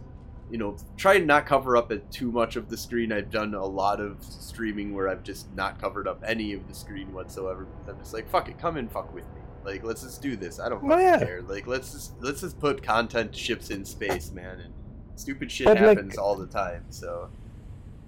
you 0.52 0.58
know 0.58 0.76
try 0.96 1.14
and 1.14 1.26
not 1.26 1.46
cover 1.46 1.76
up 1.76 1.90
at 1.90 2.08
too 2.12 2.30
much 2.30 2.54
of 2.54 2.68
the 2.70 2.76
screen. 2.76 3.10
I've 3.10 3.28
done 3.32 3.54
a 3.54 3.64
lot 3.66 3.98
of 4.00 4.22
streaming 4.22 4.94
where 4.94 5.08
I've 5.08 5.24
just 5.24 5.52
not 5.56 5.80
covered 5.80 6.06
up 6.06 6.22
any 6.24 6.52
of 6.52 6.68
the 6.68 6.74
screen 6.74 7.12
whatsoever. 7.12 7.64
Because 7.64 7.88
I'm 7.92 7.98
just 7.98 8.14
like, 8.14 8.30
fuck 8.30 8.48
it, 8.48 8.56
come 8.56 8.76
and 8.76 8.88
fuck 8.88 9.12
with 9.12 9.24
me. 9.34 9.40
Like, 9.64 9.82
let's 9.82 10.02
just 10.02 10.22
do 10.22 10.36
this. 10.36 10.60
I 10.60 10.68
don't 10.68 10.88
Oh, 10.92 10.96
yeah. 10.96 11.18
care. 11.18 11.42
Like, 11.42 11.66
let's 11.66 11.90
just 11.92 12.12
let's 12.22 12.42
just 12.42 12.60
put 12.60 12.84
content 12.84 13.34
ships 13.34 13.70
in 13.70 13.84
space, 13.84 14.30
man, 14.30 14.60
and 14.60 14.72
stupid 15.16 15.50
shit 15.50 15.66
But, 15.66 15.78
like- 15.80 15.88
happens 15.98 16.18
all 16.18 16.36
the 16.36 16.46
time. 16.46 16.84
So 16.90 17.30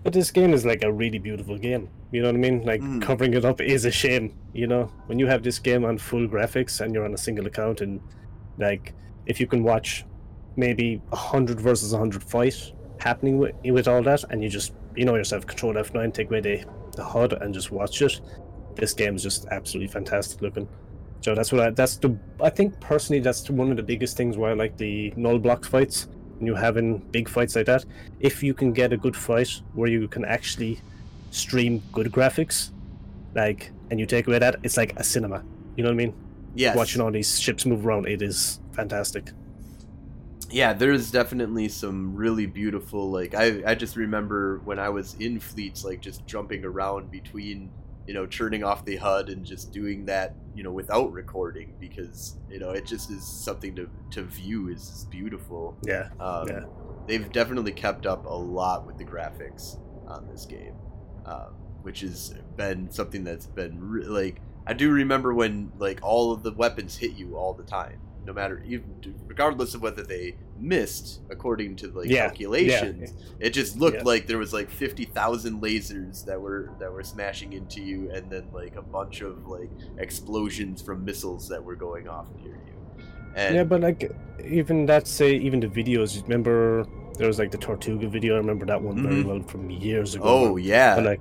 But 0.06 0.12
this 0.12 0.30
game 0.30 0.54
is 0.54 0.64
like 0.64 0.84
a 0.84 0.92
really 0.92 1.18
beautiful 1.18 1.58
game. 1.58 1.88
You 2.12 2.22
know 2.22 2.28
what 2.28 2.36
I 2.36 2.38
mean? 2.38 2.62
Like 2.64 2.80
Mm. 2.80 3.02
covering 3.02 3.34
it 3.34 3.44
up 3.44 3.60
is 3.60 3.86
a 3.86 3.90
shame. 3.90 4.32
You 4.52 4.68
know, 4.68 4.84
when 5.06 5.18
you 5.18 5.26
have 5.26 5.42
this 5.42 5.58
game 5.58 5.84
on 5.84 5.98
full 5.98 6.28
graphics 6.28 6.80
and 6.80 6.94
you're 6.94 7.04
on 7.04 7.12
a 7.12 7.18
single 7.18 7.44
account, 7.48 7.80
and 7.80 7.98
like 8.56 8.94
if 9.26 9.40
you 9.40 9.48
can 9.48 9.64
watch 9.64 10.04
maybe 10.54 11.02
a 11.10 11.16
hundred 11.16 11.60
versus 11.60 11.92
a 11.92 11.98
hundred 11.98 12.22
fight 12.22 12.54
happening 13.00 13.38
with 13.38 13.56
with 13.64 13.88
all 13.88 14.00
that, 14.04 14.22
and 14.30 14.44
you 14.44 14.48
just 14.48 14.74
you 14.94 15.04
know 15.04 15.16
yourself 15.16 15.44
control 15.44 15.74
F9, 15.74 16.14
take 16.14 16.28
away 16.28 16.40
the 16.40 16.64
the 16.94 17.02
HUD 17.02 17.32
and 17.42 17.52
just 17.52 17.72
watch 17.72 18.00
it. 18.00 18.20
This 18.76 18.92
game 18.92 19.16
is 19.16 19.24
just 19.24 19.46
absolutely 19.50 19.88
fantastic 19.92 20.40
looking. 20.40 20.68
So 21.20 21.34
that's 21.34 21.50
what 21.50 21.60
I, 21.62 21.70
that's 21.70 21.96
the 21.96 22.16
I 22.40 22.50
think 22.50 22.78
personally 22.78 23.18
that's 23.18 23.50
one 23.50 23.72
of 23.72 23.76
the 23.76 23.82
biggest 23.82 24.16
things 24.16 24.36
why 24.36 24.50
I 24.50 24.54
like 24.54 24.76
the 24.76 25.12
null 25.16 25.40
block 25.40 25.64
fights. 25.64 26.06
When 26.38 26.46
you 26.46 26.54
having 26.54 26.98
big 27.10 27.28
fights 27.28 27.56
like 27.56 27.66
that, 27.66 27.84
if 28.20 28.42
you 28.42 28.54
can 28.54 28.72
get 28.72 28.92
a 28.92 28.96
good 28.96 29.16
fight 29.16 29.50
where 29.74 29.88
you 29.88 30.08
can 30.08 30.24
actually 30.24 30.80
stream 31.30 31.82
good 31.92 32.12
graphics, 32.12 32.72
like, 33.34 33.72
and 33.90 34.00
you 34.00 34.06
take 34.06 34.26
away 34.26 34.38
that, 34.38 34.56
it's 34.62 34.76
like 34.76 34.92
a 34.98 35.04
cinema. 35.04 35.44
You 35.76 35.84
know 35.84 35.90
what 35.90 35.94
I 35.94 35.96
mean? 35.96 36.14
Yeah. 36.54 36.74
Watching 36.74 37.02
all 37.02 37.10
these 37.10 37.40
ships 37.40 37.66
move 37.66 37.86
around, 37.86 38.06
it 38.08 38.22
is 38.22 38.60
fantastic. 38.72 39.32
yeah 40.50 40.72
there's 40.72 41.10
definitely 41.10 41.68
some 41.68 42.14
really 42.14 42.46
beautiful 42.46 43.10
like 43.10 43.34
i 43.34 43.62
i 43.66 43.74
just 43.74 43.96
remember 43.96 44.60
when 44.64 44.78
i 44.78 44.88
was 44.88 45.14
in 45.18 45.40
fleets 45.40 45.84
like 45.84 46.00
just 46.00 46.24
jumping 46.26 46.64
around 46.64 47.10
between 47.10 47.68
you 48.06 48.14
know 48.14 48.26
turning 48.26 48.62
off 48.64 48.84
the 48.84 48.96
hud 48.96 49.28
and 49.28 49.44
just 49.44 49.72
doing 49.72 50.06
that 50.06 50.34
you 50.54 50.62
know 50.62 50.70
without 50.72 51.12
recording 51.12 51.74
because 51.80 52.36
you 52.50 52.58
know 52.58 52.70
it 52.70 52.86
just 52.86 53.10
is 53.10 53.26
something 53.26 53.74
to 53.74 53.88
to 54.10 54.22
view 54.22 54.68
is 54.68 54.88
just 54.88 55.10
beautiful 55.10 55.76
Yeah, 55.84 56.08
um, 56.20 56.48
Yeah. 56.48 56.64
they've 57.06 57.30
definitely 57.32 57.72
kept 57.72 58.06
up 58.06 58.24
a 58.26 58.34
lot 58.34 58.86
with 58.86 58.96
the 58.98 59.04
graphics 59.04 59.78
on 60.06 60.28
this 60.28 60.46
game 60.46 60.74
um, 61.24 61.54
which 61.82 62.00
has 62.00 62.34
been 62.56 62.90
something 62.90 63.24
that's 63.24 63.46
been 63.46 63.78
re- 63.80 64.04
like 64.04 64.40
i 64.66 64.72
do 64.72 64.90
remember 64.90 65.34
when 65.34 65.72
like 65.78 65.98
all 66.02 66.32
of 66.32 66.42
the 66.42 66.52
weapons 66.52 66.96
hit 66.96 67.12
you 67.12 67.36
all 67.36 67.54
the 67.54 67.64
time 67.64 67.98
no 68.26 68.32
matter 68.32 68.62
even 68.66 68.84
regardless 69.26 69.74
of 69.74 69.80
whether 69.82 70.02
they 70.02 70.34
missed 70.58 71.20
according 71.30 71.76
to 71.76 71.86
like 71.92 72.08
Yeah, 72.08 72.26
calculations 72.28 73.14
it 73.40 73.50
just 73.50 73.78
looked 73.78 73.98
Yeah. 73.98 74.02
like 74.12 74.26
there 74.26 74.38
was 74.38 74.52
like 74.52 74.68
50,000 74.70 75.62
lasers 75.62 76.24
that 76.26 76.40
were 76.40 76.70
that 76.80 76.92
were 76.92 77.04
smashing 77.04 77.52
into 77.52 77.80
you 77.80 78.10
and 78.12 78.30
then 78.30 78.48
like 78.52 78.74
a 78.76 78.82
bunch 78.82 79.20
of 79.20 79.46
like 79.46 79.70
explosions 79.98 80.82
from 80.82 81.04
missiles 81.04 81.48
that 81.48 81.62
were 81.62 81.76
going 81.76 82.08
off 82.08 82.26
near 82.36 82.56
you 82.66 82.74
and 83.34 83.54
yeah, 83.54 83.64
but 83.64 83.80
like 83.82 84.10
even 84.44 84.86
that, 84.86 85.06
say 85.06 85.34
even 85.36 85.60
the 85.60 85.66
videos. 85.68 86.22
Remember 86.22 86.86
there 87.18 87.26
was 87.26 87.38
like 87.38 87.50
the 87.50 87.58
Tortuga 87.58 88.08
video. 88.08 88.34
I 88.34 88.38
remember 88.38 88.64
that 88.66 88.80
one 88.80 89.02
very 89.02 89.16
Mhm. 89.22 89.26
well 89.26 89.42
from 89.42 89.68
years 89.70 90.14
ago. 90.14 90.24
oh 90.24 90.56
yeah 90.56 90.94
but 90.96 91.04
like 91.04 91.20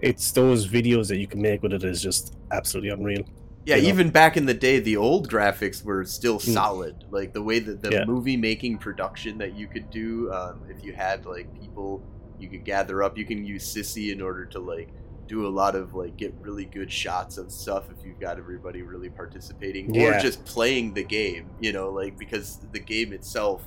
it's 0.00 0.30
those 0.32 0.68
videos 0.68 1.08
that 1.08 1.18
you 1.18 1.26
can 1.26 1.40
make 1.42 1.62
with 1.62 1.72
it 1.72 1.84
is 1.84 2.00
just 2.02 2.36
absolutely 2.52 2.90
unreal. 2.90 3.24
Yeah, 3.64 3.76
you 3.76 3.82
know? 3.82 3.88
even 3.90 4.10
back 4.10 4.36
in 4.36 4.46
the 4.46 4.54
day, 4.54 4.78
the 4.80 4.96
old 4.96 5.28
graphics 5.30 5.84
were 5.84 6.04
still 6.04 6.38
Mm. 6.38 6.54
solid. 6.54 7.04
Like 7.10 7.32
the 7.32 7.42
way 7.42 7.58
that 7.60 7.82
the 7.82 7.90
Yeah. 7.92 8.04
movie 8.04 8.36
making 8.36 8.78
production 8.78 9.38
that 9.38 9.54
you 9.54 9.68
could 9.68 9.90
do, 9.90 10.32
um, 10.32 10.64
if 10.68 10.82
you 10.84 10.92
had 10.92 11.24
like 11.26 11.48
people 11.60 12.02
you 12.38 12.48
could 12.48 12.64
gather 12.64 13.02
up, 13.04 13.16
you 13.16 13.24
can 13.24 13.44
use 13.44 13.72
SiSi 13.72 14.10
in 14.12 14.20
order 14.20 14.44
to 14.46 14.58
like 14.58 14.88
do 15.28 15.46
a 15.46 15.48
lot 15.48 15.76
of 15.76 15.94
like 15.94 16.16
get 16.16 16.34
really 16.40 16.64
good 16.64 16.90
shots 16.90 17.38
of 17.38 17.52
stuff 17.52 17.88
if 17.90 18.04
you've 18.04 18.18
got 18.18 18.36
everybody 18.38 18.82
really 18.82 19.08
participating 19.10 19.96
or 19.96 20.18
just 20.18 20.44
playing 20.44 20.92
the 20.94 21.04
game. 21.04 21.46
You 21.60 21.72
know, 21.72 21.90
like 21.90 22.18
because 22.18 22.58
the 22.72 22.80
game 22.80 23.12
itself 23.12 23.64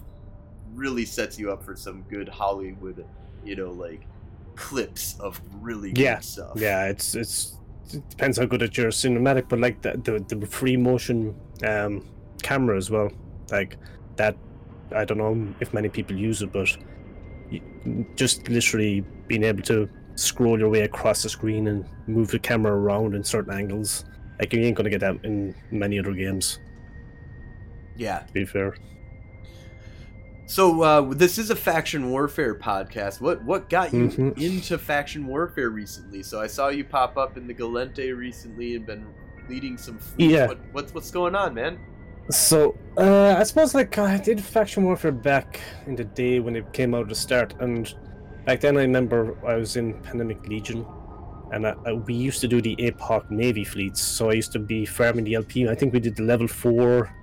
really 0.74 1.06
sets 1.06 1.40
you 1.40 1.52
up 1.52 1.64
for 1.64 1.76
some 1.76 2.04
good 2.10 2.28
Hollywood, 2.28 3.06
you 3.46 3.56
know, 3.56 3.72
like 3.72 4.02
clips 4.56 5.18
of 5.22 5.40
really 5.62 5.94
good 5.94 6.24
stuff. 6.24 6.52
Yeah, 6.58 6.86
it's 6.88 7.16
it's 7.16 7.58
it 7.94 8.10
depends 8.10 8.38
how 8.38 8.46
good 8.46 8.64
at 8.64 8.78
your 8.78 8.90
cinematic, 8.92 9.50
but 9.50 9.60
like 9.60 9.82
the 9.82 9.92
the, 10.28 10.36
the 10.36 10.46
free 10.46 10.78
motion 10.78 11.36
um, 11.66 12.08
camera 12.42 12.78
as 12.78 12.90
well, 12.90 13.12
like 13.52 13.78
that. 14.16 14.38
I 14.96 15.04
don't 15.04 15.18
know 15.18 15.54
if 15.60 15.74
many 15.74 15.90
people 15.90 16.16
use 16.16 16.42
it, 16.42 16.52
but 16.52 16.78
just 18.16 18.48
literally 18.50 19.02
being 19.28 19.44
able 19.44 19.64
to 19.64 19.90
scroll 20.16 20.58
your 20.60 20.70
way 20.70 20.82
across 20.82 21.24
the 21.24 21.30
screen 21.30 21.68
and 21.68 21.86
move 22.08 22.30
the 22.30 22.40
camera 22.40 22.74
around 22.74 23.16
in 23.16 23.24
certain 23.24 23.54
angles, 23.54 24.06
like 24.40 24.54
you 24.54 24.60
ain't 24.62 24.78
gonna 24.78 24.90
get 24.90 25.02
that 25.02 25.18
in 25.24 25.56
many 25.72 26.00
other 26.00 26.14
games. 26.14 26.60
yeah. 27.98 28.20
To 28.20 28.34
be 28.34 28.46
fair, 28.46 28.76
So 30.48 30.82
uh, 30.84 31.02
this 31.14 31.38
is 31.38 31.50
a 31.50 31.56
faction 31.56 32.12
warfare 32.12 32.54
podcast. 32.56 33.20
What 33.20 33.44
what 33.44 33.68
got 33.70 33.94
you 33.94 34.08
Mhm. 34.10 34.38
into 34.40 34.78
faction 34.78 35.26
warfare 35.26 35.70
recently? 35.72 36.22
So 36.24 36.40
I 36.40 36.48
saw 36.48 36.68
you 36.70 36.84
pop 36.84 37.18
up 37.18 37.36
in 37.38 37.48
the 37.48 37.54
Gallente 37.54 38.16
recently 38.16 38.76
and 38.76 38.86
been 38.86 39.06
leading 39.50 39.78
some 39.78 39.98
fleets. 39.98 40.32
Yeah. 40.34 40.48
What, 40.48 40.60
what's 40.72 40.94
what's 40.94 41.12
going 41.12 41.36
on, 41.36 41.54
man? 41.56 41.80
So, 42.32 42.76
uh, 42.98 43.36
I 43.38 43.44
suppose 43.44 43.76
like 43.76 43.98
I 44.00 44.18
did 44.18 44.44
faction 44.44 44.84
warfare 44.84 45.12
back 45.12 45.60
in 45.88 45.96
the 45.96 46.04
day 46.04 46.40
when 46.40 46.56
it 46.56 46.72
came 46.74 46.96
out 46.96 47.04
at 47.04 47.10
the 47.10 47.16
start, 47.16 47.54
and 47.60 47.94
back 48.46 48.62
then 48.62 48.78
I 48.78 48.82
remember 48.82 49.36
I 49.46 49.56
was 49.56 49.76
in 49.78 49.94
Pandemic 50.02 50.48
Legion, 50.48 50.86
and 51.52 51.68
I, 51.68 51.76
I, 51.86 51.94
we 51.94 52.16
used 52.16 52.42
to 52.42 52.48
do 52.48 52.62
the 52.62 52.76
APOC 52.78 53.30
Navy 53.30 53.64
fleets. 53.64 54.02
So 54.02 54.32
I 54.32 54.34
used 54.34 54.52
to 54.54 54.60
be 54.60 54.86
farming 54.86 55.26
the 55.26 55.36
LP. 55.36 55.68
I 55.70 55.76
think 55.76 55.94
we 55.94 56.00
did 56.00 56.16
the 56.16 56.24
level 56.24 56.48
four 56.48 57.14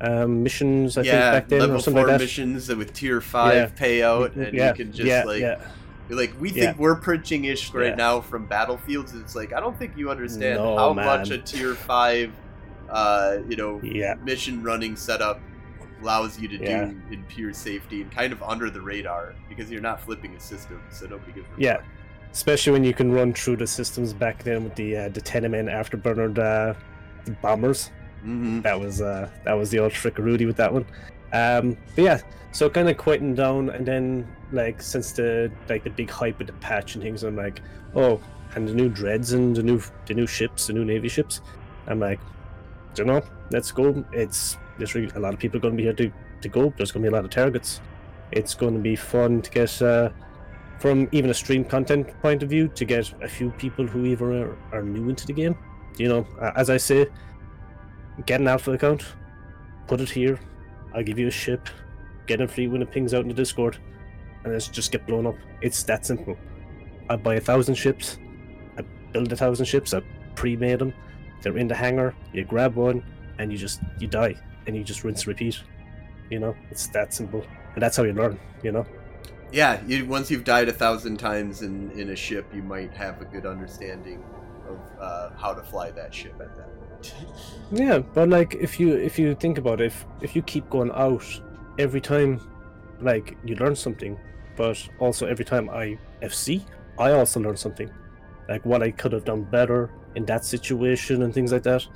um, 0.00 0.42
missions. 0.42 0.96
I 0.98 1.02
yeah, 1.02 1.10
think 1.32 1.42
back 1.42 1.48
then 1.48 1.60
level 1.60 1.76
or 1.76 1.78
something 1.80 2.02
four 2.02 2.08
like 2.08 2.18
that. 2.18 2.24
missions 2.24 2.68
with 2.68 2.92
tier 2.92 3.20
five 3.20 3.54
Yeah. 3.54 3.86
payout, 3.86 4.36
and 4.36 4.52
yeah, 4.54 4.68
you 4.68 4.74
can 4.74 4.92
just 4.92 5.06
yeah, 5.06 5.24
like 5.24 5.60
like 6.08 6.32
we 6.40 6.50
think 6.50 6.78
we're 6.78 6.96
printing 6.96 7.44
ish 7.44 7.72
right 7.72 7.96
now 7.96 8.20
from 8.20 8.46
battlefields. 8.46 9.14
It's 9.14 9.36
like 9.36 9.52
I 9.52 9.60
don't 9.60 9.78
think 9.78 9.96
you 9.96 10.10
understand 10.10 10.56
No, 10.58 10.76
how 10.76 10.92
man. 10.92 11.06
much 11.06 11.30
a 11.30 11.38
tier 11.38 11.74
five, 11.74 12.32
uh, 12.88 13.38
you 13.48 13.56
know, 13.56 13.80
yeah. 13.82 14.14
mission 14.24 14.62
running 14.62 14.96
setup 14.96 15.40
allows 16.02 16.38
you 16.40 16.48
to 16.48 16.56
Yeah. 16.56 16.86
do 16.86 17.00
in 17.12 17.22
pure 17.24 17.52
safety 17.52 18.02
and 18.02 18.10
kind 18.10 18.32
of 18.32 18.42
under 18.42 18.70
the 18.70 18.80
radar 18.80 19.34
because 19.48 19.70
you're 19.70 19.82
not 19.82 20.00
flipping 20.00 20.34
a 20.34 20.40
system, 20.40 20.80
so 20.90 21.06
nobody 21.06 21.32
gives 21.32 21.46
Yeah. 21.58 21.76
fuck. 21.76 21.84
especially 22.32 22.72
when 22.72 22.84
you 22.84 22.94
can 22.94 23.10
run 23.12 23.32
through 23.34 23.56
the 23.56 23.66
systems 23.66 24.12
back 24.14 24.42
then 24.44 24.62
with 24.64 24.74
the 24.76 24.96
uh, 24.96 25.08
the 25.10 25.20
Tenement 25.20 25.68
afterburner 25.68 26.30
uh, 26.38 26.74
the 27.24 27.32
bombers. 27.42 27.90
Mm-hmm. 28.20 28.60
That 28.62 28.78
was 28.78 29.00
uh, 29.00 29.28
that 29.44 29.54
was 29.54 29.70
the 29.70 29.78
old 29.78 29.92
trick 29.92 30.18
of 30.18 30.24
Rudy 30.24 30.46
with 30.46 30.56
that 30.56 30.72
one. 30.72 30.84
Um, 31.32 31.76
but 31.94 32.04
yeah, 32.04 32.20
so 32.52 32.68
kind 32.68 32.88
of 32.88 32.96
quieting 32.96 33.34
down, 33.34 33.70
and 33.70 33.86
then 33.86 34.28
like 34.52 34.82
since 34.82 35.12
the 35.12 35.50
like 35.68 35.84
the 35.84 35.90
big 35.90 36.10
hype 36.10 36.40
of 36.40 36.46
the 36.46 36.52
patch 36.54 36.94
and 36.94 37.02
things, 37.02 37.22
I'm 37.22 37.36
like, 37.36 37.60
oh, 37.94 38.20
and 38.54 38.68
the 38.68 38.74
new 38.74 38.88
dreads 38.88 39.32
and 39.32 39.56
the 39.56 39.62
new 39.62 39.80
the 40.06 40.14
new 40.14 40.26
ships, 40.26 40.66
the 40.66 40.72
new 40.72 40.84
navy 40.84 41.08
ships. 41.08 41.40
I'm 41.86 42.00
like, 42.00 42.20
don't 42.94 43.06
know, 43.06 43.22
let's 43.50 43.72
go. 43.72 44.04
It's 44.12 44.58
there's 44.78 44.94
really 44.94 45.10
a 45.14 45.20
lot 45.20 45.34
of 45.34 45.40
people 45.40 45.60
going 45.60 45.74
to 45.74 45.76
be 45.76 45.84
here 45.84 45.92
to 45.94 46.12
to 46.42 46.48
go. 46.48 46.72
There's 46.76 46.92
going 46.92 47.04
to 47.04 47.10
be 47.10 47.12
a 47.12 47.16
lot 47.16 47.24
of 47.24 47.30
targets. 47.30 47.80
It's 48.32 48.54
going 48.54 48.74
to 48.74 48.80
be 48.80 48.96
fun 48.96 49.42
to 49.42 49.50
get. 49.50 49.80
Uh, 49.82 50.10
from 50.80 51.06
even 51.12 51.28
a 51.28 51.34
stream 51.34 51.62
content 51.62 52.08
point 52.22 52.42
of 52.42 52.48
view, 52.48 52.66
to 52.68 52.86
get 52.86 53.12
a 53.22 53.28
few 53.28 53.50
people 53.50 53.86
who 53.86 54.06
even 54.06 54.32
are, 54.32 54.56
are 54.72 54.82
new 54.82 55.10
into 55.10 55.26
the 55.26 55.32
game, 55.32 55.54
you 55.98 56.08
know, 56.08 56.26
as 56.56 56.70
I 56.70 56.78
say, 56.78 57.06
get 58.26 58.40
an 58.40 58.48
alpha 58.48 58.72
account, 58.72 59.04
put 59.86 60.00
it 60.00 60.10
here, 60.10 60.38
I'll 60.94 61.02
give 61.02 61.18
you 61.18 61.28
a 61.28 61.30
ship, 61.30 61.68
get 62.26 62.40
it 62.40 62.50
free 62.50 62.68
when 62.68 62.82
it 62.82 62.90
pings 62.90 63.14
out 63.14 63.22
in 63.22 63.28
the 63.28 63.34
Discord, 63.34 63.78
and 64.44 64.52
let's 64.52 64.68
just 64.68 64.92
get 64.92 65.06
blown 65.06 65.26
up. 65.26 65.36
It's 65.60 65.82
that 65.84 66.06
simple. 66.06 66.36
I 67.08 67.16
buy 67.16 67.34
a 67.34 67.40
thousand 67.40 67.74
ships, 67.74 68.18
I 68.78 68.82
build 69.12 69.32
a 69.32 69.36
thousand 69.36 69.66
ships, 69.66 69.94
I 69.94 70.02
pre-made 70.34 70.78
them, 70.78 70.92
they're 71.42 71.58
in 71.58 71.68
the 71.68 71.74
hangar, 71.74 72.14
you 72.32 72.44
grab 72.44 72.74
one, 72.74 73.02
and 73.38 73.50
you 73.50 73.58
just 73.58 73.80
you 73.98 74.06
die, 74.06 74.34
and 74.66 74.76
you 74.76 74.84
just 74.84 75.04
rinse 75.04 75.26
repeat. 75.26 75.62
You 76.30 76.38
know, 76.38 76.54
it's 76.70 76.86
that 76.88 77.12
simple, 77.12 77.44
and 77.74 77.82
that's 77.82 77.96
how 77.96 78.04
you 78.04 78.12
learn. 78.12 78.38
You 78.62 78.72
know. 78.72 78.86
Yeah, 79.52 79.80
you, 79.84 80.06
once 80.06 80.30
you've 80.30 80.44
died 80.44 80.68
a 80.68 80.72
thousand 80.72 81.16
times 81.16 81.62
in, 81.62 81.90
in 81.92 82.10
a 82.10 82.16
ship, 82.16 82.46
you 82.54 82.62
might 82.62 82.94
have 82.94 83.20
a 83.20 83.24
good 83.24 83.46
understanding 83.46 84.22
of 84.68 84.78
uh, 85.00 85.30
how 85.36 85.52
to 85.54 85.62
fly 85.62 85.90
that 85.90 86.14
ship 86.14 86.34
at 86.40 86.56
that 86.56 86.78
point. 86.78 86.79
Yeah, 87.72 87.98
but 87.98 88.28
like 88.28 88.54
if 88.54 88.80
you 88.80 88.94
if 88.96 89.18
you 89.18 89.34
think 89.34 89.58
about 89.58 89.80
it, 89.80 89.86
if 89.86 90.04
if 90.20 90.34
you 90.34 90.42
keep 90.42 90.68
going 90.70 90.90
out 90.92 91.24
every 91.78 92.00
time, 92.00 92.40
like 93.00 93.36
you 93.44 93.54
learn 93.56 93.76
something, 93.76 94.18
but 94.56 94.76
also 94.98 95.26
every 95.26 95.44
time 95.44 95.70
I 95.70 95.96
FC, 96.22 96.64
I 96.98 97.12
also 97.12 97.40
learn 97.40 97.56
something, 97.56 97.90
like 98.48 98.64
what 98.66 98.82
I 98.82 98.90
could 98.90 99.12
have 99.12 99.24
done 99.24 99.44
better 99.44 99.90
in 100.16 100.24
that 100.26 100.44
situation 100.44 101.22
and 101.22 101.32
things 101.32 101.52
like 101.52 101.62
that. 101.62 101.86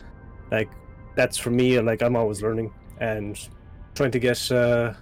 Like 0.53 0.71
that's 1.17 1.37
for 1.37 1.51
me. 1.51 1.81
Like 1.81 2.03
I'm 2.03 2.15
always 2.15 2.41
learning 2.41 2.73
and 3.01 3.37
trying 3.95 4.13
to 4.13 4.19
get 4.21 4.53
uh 4.53 4.95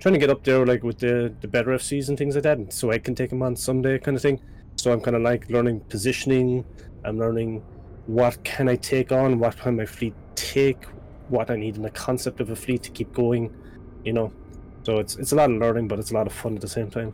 trying 0.00 0.14
to 0.14 0.18
get 0.18 0.30
up 0.30 0.42
there 0.42 0.66
like 0.66 0.82
with 0.82 0.98
the 0.98 1.32
the 1.40 1.48
better 1.48 1.70
FCs 1.72 2.08
and 2.08 2.18
things 2.18 2.34
like 2.34 2.42
that, 2.42 2.58
and 2.58 2.72
so 2.72 2.90
I 2.90 2.98
can 2.98 3.14
take 3.14 3.30
them 3.30 3.42
on 3.42 3.54
someday, 3.54 3.98
kind 3.98 4.16
of 4.16 4.22
thing. 4.22 4.40
So 4.76 4.92
I'm 4.92 5.00
kind 5.00 5.14
of 5.14 5.22
like 5.22 5.48
learning 5.48 5.80
positioning. 5.88 6.64
I'm 7.04 7.18
learning 7.18 7.62
what 8.06 8.42
can 8.44 8.68
I 8.68 8.76
take 8.76 9.12
on, 9.12 9.38
what 9.38 9.56
can 9.56 9.76
my 9.76 9.86
fleet 9.86 10.14
take, 10.34 10.84
what 11.28 11.50
I 11.50 11.56
need 11.56 11.76
in 11.76 11.82
the 11.82 11.90
concept 11.90 12.40
of 12.40 12.50
a 12.50 12.56
fleet 12.56 12.82
to 12.84 12.90
keep 12.90 13.12
going, 13.12 13.54
you 14.04 14.12
know. 14.12 14.32
So 14.82 14.98
it's 14.98 15.16
it's 15.16 15.32
a 15.32 15.36
lot 15.36 15.50
of 15.50 15.58
learning, 15.58 15.88
but 15.88 15.98
it's 15.98 16.10
a 16.10 16.14
lot 16.14 16.26
of 16.26 16.32
fun 16.32 16.54
at 16.54 16.60
the 16.60 16.68
same 16.68 16.90
time. 16.90 17.12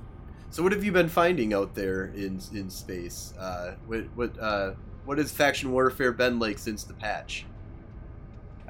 So 0.50 0.62
what 0.62 0.72
have 0.72 0.84
you 0.84 0.92
been 0.92 1.08
finding 1.08 1.52
out 1.52 1.74
there 1.74 2.06
in 2.14 2.40
in 2.54 2.70
space? 2.70 3.34
Uh, 3.38 3.74
what 3.86 4.04
what 4.14 4.38
uh, 4.38 4.72
what 5.04 5.18
has 5.18 5.32
faction 5.32 5.72
warfare 5.72 6.12
been 6.12 6.38
like 6.38 6.58
since 6.58 6.84
the 6.84 6.94
patch? 6.94 7.46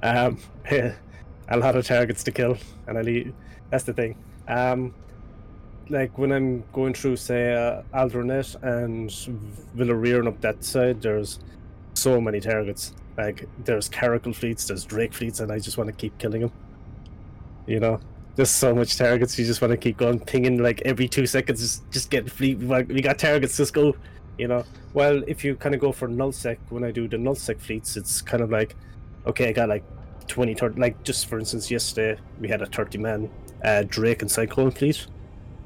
Um, 0.02 0.38
a 0.70 1.56
lot 1.56 1.76
of 1.76 1.86
targets 1.86 2.22
to 2.24 2.30
kill, 2.30 2.58
and 2.86 2.98
I 2.98 3.02
need, 3.02 3.34
that's 3.70 3.84
the 3.84 3.92
thing. 3.92 4.16
Um, 4.48 4.94
like 5.88 6.18
when 6.18 6.32
I'm 6.32 6.64
going 6.72 6.94
through, 6.94 7.16
say, 7.16 7.54
uh, 7.54 7.82
Aldronet 7.94 8.62
and 8.62 9.08
Villarreal 9.76 10.20
and 10.20 10.28
up 10.28 10.40
that 10.40 10.64
side, 10.64 11.02
there's 11.02 11.38
so 12.06 12.20
many 12.20 12.38
targets. 12.40 12.94
Like 13.18 13.48
there's 13.64 13.88
Caracal 13.88 14.32
fleets, 14.32 14.66
there's 14.66 14.84
Drake 14.84 15.12
fleets, 15.12 15.40
and 15.40 15.50
I 15.50 15.58
just 15.58 15.76
want 15.76 15.88
to 15.88 15.96
keep 16.02 16.16
killing 16.18 16.42
them. 16.42 16.52
You 17.66 17.80
know, 17.80 17.98
there's 18.36 18.50
so 18.50 18.72
much 18.76 18.96
targets. 18.96 19.36
You 19.36 19.44
just 19.44 19.60
want 19.60 19.72
to 19.72 19.76
keep 19.76 19.96
going, 19.96 20.20
pinging 20.20 20.58
like 20.62 20.80
every 20.82 21.08
two 21.08 21.26
seconds. 21.26 21.60
Just 21.60 21.90
just 21.90 22.10
get 22.10 22.30
fleet. 22.30 22.58
We 22.58 23.00
got 23.00 23.18
targets. 23.18 23.56
Just 23.56 23.74
go. 23.74 23.96
You 24.38 24.46
know. 24.46 24.64
Well, 24.94 25.24
if 25.26 25.44
you 25.44 25.56
kind 25.56 25.74
of 25.74 25.80
go 25.80 25.90
for 25.90 26.06
nullsec, 26.06 26.58
when 26.68 26.84
I 26.84 26.92
do 26.92 27.08
the 27.08 27.16
nullsec 27.16 27.58
fleets, 27.58 27.96
it's 27.96 28.22
kind 28.22 28.42
of 28.42 28.50
like, 28.50 28.76
okay, 29.26 29.48
I 29.48 29.52
got 29.52 29.68
like 29.68 29.84
20, 30.28 30.54
30, 30.54 30.80
like 30.80 31.02
just 31.02 31.26
for 31.26 31.38
instance, 31.40 31.70
yesterday 31.70 32.20
we 32.40 32.48
had 32.48 32.62
a 32.62 32.66
30 32.66 32.98
man 32.98 33.30
uh, 33.64 33.82
Drake 33.88 34.22
and 34.22 34.30
Cyclone 34.30 34.70
fleet, 34.70 35.06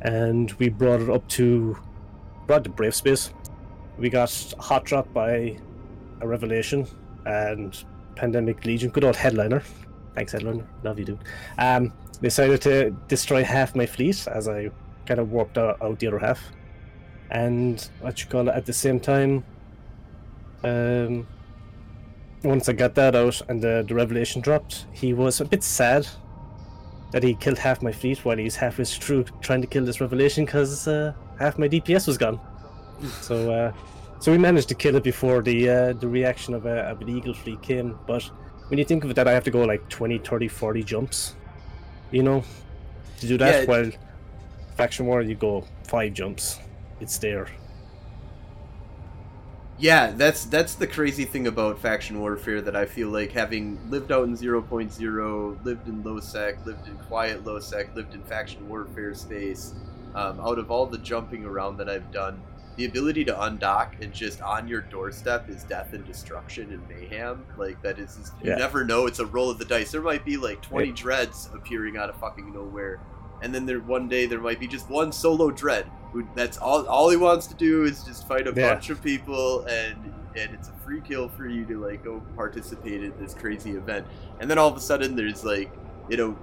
and 0.03 0.53
we 0.53 0.71
brought 0.71 1.01
it 1.03 1.11
up 1.11 1.29
to 1.37 1.77
brought 2.47 2.65
to 2.65 2.71
Brave 2.71 2.95
Space. 2.95 3.31
We 3.99 4.09
got 4.09 4.33
hot 4.59 4.85
drop 4.85 5.13
by 5.13 5.59
a 6.21 6.27
Revelation 6.27 6.87
and 7.27 7.85
Pandemic 8.17 8.65
Legion, 8.65 8.91
good 8.91 9.05
old 9.05 9.17
headliner. 9.17 9.63
Thanks, 10.15 10.33
headliner. 10.33 10.67
Love 10.83 10.99
you, 10.99 11.05
dude. 11.05 11.19
Um, 11.59 11.93
decided 12.21 12.61
to 12.63 12.91
destroy 13.09 13.43
half 13.45 13.75
my 13.75 13.87
fleet 13.87 14.27
as 14.29 14.49
I 14.49 14.71
kind 15.07 15.21
of 15.21 15.31
warped 15.31 15.59
out, 15.59 15.81
out 15.83 15.99
the 15.99 16.09
other 16.09 16.19
half. 16.19 16.41
And 17.31 17.89
what 18.01 18.21
you 18.21 18.29
call 18.29 18.49
it 18.49 18.55
at 18.55 18.67
the 18.67 18.73
same 18.73 19.01
time, 19.01 19.45
um, 20.65 21.27
once 22.43 22.69
I 22.69 22.73
got 22.73 22.95
that 22.97 23.15
out 23.15 23.41
and 23.49 23.63
the, 23.63 23.85
the 23.87 23.95
revelation 23.95 24.41
dropped, 24.41 24.87
he 24.93 25.13
was 25.13 25.41
a 25.41 25.45
bit 25.45 25.63
sad 25.63 26.07
that 27.13 27.23
he 27.23 27.35
killed 27.35 27.59
half 27.59 27.83
my 27.83 27.93
fleet 27.93 28.25
while 28.25 28.37
he's 28.37 28.57
halfway 28.57 28.85
through 28.85 29.25
trying 29.41 29.61
to 29.61 29.67
kill 29.67 29.85
this 29.85 30.01
revelation 30.01 30.45
because 30.45 30.87
uh, 30.87 31.13
half 31.39 31.59
my 31.59 31.69
DPS 31.69 32.07
was 32.07 32.19
gone. 32.19 32.41
so, 33.21 33.53
uh, 33.53 33.73
so 34.21 34.31
we 34.31 34.39
managed 34.39 34.69
to 34.69 34.75
kill 34.75 34.97
it 34.97 35.03
before 35.03 35.43
the 35.43 35.69
uh, 35.69 35.93
the 35.95 36.07
reaction 36.07 36.55
of, 36.55 36.67
a, 36.67 36.83
of 36.91 37.01
an 37.01 37.09
eagle 37.09 37.35
fleet 37.35 37.61
came. 37.63 37.99
But 38.07 38.23
when 38.69 38.79
you 38.79 38.85
think 38.85 39.03
of 39.03 39.11
it, 39.11 39.15
that 39.15 39.27
I 39.27 39.33
have 39.33 39.45
to 39.45 39.51
go 39.51 39.65
like 39.65 39.89
20, 39.89 40.19
30, 40.19 40.47
40 40.47 40.83
jumps, 40.83 41.35
you 42.11 42.23
know, 42.23 42.45
to 43.19 43.27
do 43.27 43.39
that. 43.39 43.63
Yeah. 43.63 43.69
While 43.69 43.91
faction 44.77 45.07
war, 45.07 45.23
you 45.23 45.35
go 45.35 45.65
five 45.85 46.13
jumps. 46.13 46.59
It's 47.01 47.17
there. 47.17 47.49
Yeah, 49.79 50.11
that's 50.11 50.45
that's 50.45 50.75
the 50.75 50.87
crazy 50.87 51.25
thing 51.25 51.47
about 51.47 51.79
faction 51.79 52.21
warfare 52.21 52.61
that 52.61 52.77
I 52.77 52.85
feel 52.85 53.09
like 53.09 53.33
having 53.33 53.79
lived 53.89 54.13
out 54.13 54.25
in 54.25 54.37
0.0, 54.37 55.65
lived 55.65 55.89
in 55.89 56.05
low 56.05 56.21
sec, 56.21 56.67
lived 56.67 56.87
in 56.87 56.99
quiet 56.99 57.47
low 57.47 57.59
sec, 57.59 57.97
lived 57.97 58.13
in 58.15 58.23
faction 58.25 58.69
warfare 58.69 59.15
space. 59.15 59.73
Um, 60.15 60.39
out 60.41 60.59
of 60.59 60.71
all 60.71 60.85
the 60.85 60.99
jumping 60.99 61.47
around 61.47 61.79
that 61.79 61.89
I've 61.89 62.11
done, 62.13 62.43
the 62.81 62.87
ability 62.87 63.23
to 63.27 63.33
undock 63.35 64.01
and 64.01 64.11
just 64.11 64.41
on 64.41 64.67
your 64.67 64.81
doorstep 64.81 65.51
is 65.51 65.65
death 65.65 65.93
and 65.93 66.07
destruction 66.07 66.73
and 66.73 66.89
mayhem. 66.89 67.45
Like 67.59 67.83
that 67.83 67.99
is, 67.99 68.17
is 68.17 68.33
you 68.43 68.51
Yeah. 68.51 68.57
never 68.57 68.85
know. 68.85 69.05
It's 69.07 69.19
a 69.19 69.27
roll 69.27 69.51
of 69.51 69.59
the 69.59 69.67
dice. 69.67 69.93
There 69.93 70.01
might 70.01 70.25
be 70.25 70.39
like 70.39 70.63
20 70.63 70.89
Yeah. 70.89 70.95
dreads 70.95 71.51
appearing 71.55 71.99
out 71.99 72.09
of 72.09 72.17
fucking 72.17 72.55
nowhere, 72.55 72.99
and 73.43 73.55
then 73.55 73.67
there 73.67 73.81
one 73.81 74.09
day 74.09 74.25
there 74.25 74.41
might 74.41 74.59
be 74.59 74.67
just 74.67 74.89
one 74.89 75.13
solo 75.13 75.51
dread 75.51 75.85
who 76.15 76.27
that's 76.35 76.57
all 76.57 76.87
all 76.87 77.11
he 77.11 77.19
wants 77.19 77.47
to 77.49 77.55
do 77.55 77.85
is 77.85 78.03
just 78.03 78.27
fight 78.27 78.47
a 78.49 78.53
Yeah. 78.57 78.73
bunch 78.73 78.89
of 78.89 79.03
people 79.03 79.67
and 79.67 79.97
and 80.37 80.55
it's 80.55 80.69
a 80.71 80.73
free 80.85 81.03
kill 81.03 81.29
for 81.29 81.47
you 81.47 81.67
to 81.67 81.79
like 81.85 82.03
go 82.03 82.23
participate 82.35 83.05
in 83.05 83.13
this 83.21 83.35
crazy 83.35 83.73
event 83.73 84.07
and 84.41 84.51
then 84.51 84.57
all 84.59 84.69
of 84.69 84.77
a 84.77 84.81
sudden 84.81 85.15
there's 85.17 85.45
like 85.45 85.71
you 86.09 86.17
know 86.17 86.35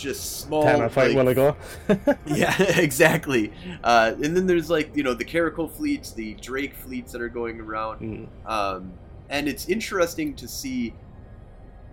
just 0.00 0.40
small 0.40 0.62
Time 0.62 0.80
I 0.80 0.88
fight 0.88 1.14
like, 1.14 1.36
go. 1.36 1.56
yeah 2.26 2.54
exactly 2.80 3.52
uh, 3.84 4.14
and 4.22 4.36
then 4.36 4.46
there's 4.46 4.70
like 4.70 4.94
you 4.96 5.02
know 5.02 5.14
the 5.14 5.24
Caracal 5.24 5.68
fleets 5.68 6.12
the 6.12 6.34
Drake 6.34 6.74
fleets 6.74 7.12
that 7.12 7.20
are 7.20 7.28
going 7.28 7.60
around 7.60 8.00
Mm. 8.00 8.50
um, 8.50 8.92
and 9.28 9.46
it's 9.48 9.68
interesting 9.68 10.34
to 10.36 10.48
see 10.48 10.94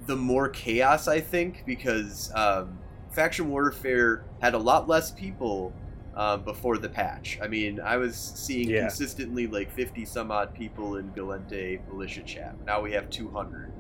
the 0.06 0.16
more 0.16 0.50
chaos 0.50 1.08
I 1.08 1.20
think 1.20 1.64
because 1.66 2.32
um, 2.34 2.78
faction 3.12 3.50
warfare 3.50 4.24
had 4.42 4.54
a 4.54 4.58
lot 4.58 4.88
less 4.88 5.12
people 5.12 5.74
um, 6.16 6.42
before 6.44 6.80
the 6.80 6.90
patch. 6.90 7.38
I 7.44 7.48
mean, 7.48 7.80
I 7.80 7.98
was 7.98 8.16
seeing 8.16 8.70
Yeah. 8.70 8.82
consistently 8.88 9.46
like 9.46 9.70
50 9.72 10.04
some 10.06 10.32
odd 10.32 10.52
people 10.56 10.96
in 10.98 11.12
Gallente 11.12 11.80
militia 11.90 12.24
chat. 12.24 12.56
Now 12.66 12.82
we 12.82 12.92
have 12.94 13.08
200 13.12 13.72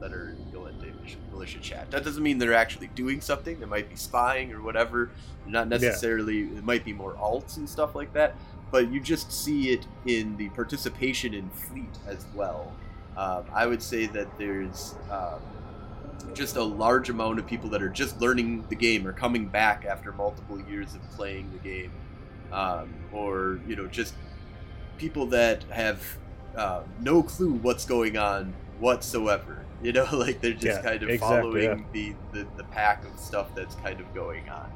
that 0.00 0.12
are 0.12 0.34
militia- 1.30 1.60
chat. 1.60 1.90
That 1.90 2.04
doesn't 2.04 2.22
mean 2.22 2.38
they're 2.38 2.54
actually 2.54 2.88
doing 2.88 3.20
something. 3.20 3.60
They 3.60 3.66
might 3.66 3.88
be 3.88 3.96
spying 3.96 4.52
or 4.52 4.62
whatever. 4.62 5.10
Not 5.46 5.68
necessarily. 5.68 6.42
It 6.42 6.64
might 6.64 6.84
be 6.84 6.92
more 6.92 7.14
alts 7.14 7.56
and 7.56 7.68
stuff 7.68 7.94
like 7.94 8.12
that. 8.14 8.34
But 8.70 8.90
you 8.90 9.00
just 9.00 9.32
see 9.32 9.70
it 9.70 9.86
in 10.06 10.36
the 10.36 10.48
participation 10.50 11.34
in 11.34 11.48
fleet 11.50 11.96
as 12.06 12.26
well. 12.34 12.72
Um, 13.16 13.44
I 13.52 13.66
would 13.66 13.82
say 13.82 14.06
that 14.06 14.26
there's 14.38 14.94
um, 15.10 15.40
just 16.34 16.56
a 16.56 16.62
large 16.62 17.10
amount 17.10 17.38
of 17.38 17.46
people 17.46 17.70
that 17.70 17.82
are 17.82 17.88
just 17.88 18.20
learning 18.20 18.64
the 18.68 18.74
game 18.74 19.06
or 19.06 19.12
coming 19.12 19.46
back 19.46 19.84
after 19.84 20.12
multiple 20.12 20.60
years 20.68 20.94
of 20.94 21.02
playing 21.10 21.50
the 21.52 21.58
game, 21.58 21.92
um, 22.52 22.92
or 23.12 23.60
you 23.68 23.76
know, 23.76 23.86
just 23.86 24.14
people 24.98 25.26
that 25.26 25.62
have 25.64 26.02
uh, 26.56 26.82
no 27.00 27.22
clue 27.22 27.52
what's 27.52 27.84
going 27.84 28.16
on 28.16 28.52
whatsoever. 28.78 29.63
You 29.80 29.92
know, 29.92 30.06
like 30.12 30.40
they're 30.40 30.54
just 30.54 30.80
Yeah, 30.80 30.82
kind 30.82 31.02
of 31.02 31.10
exactly, 31.10 31.68
following 31.68 31.86
the, 31.92 32.16
the 32.32 32.48
the 32.56 32.64
pack 32.64 33.04
of 33.04 33.18
stuff 33.18 33.54
that's 33.54 33.74
kind 33.76 34.00
of 34.00 34.12
going 34.12 34.48
on. 34.48 34.72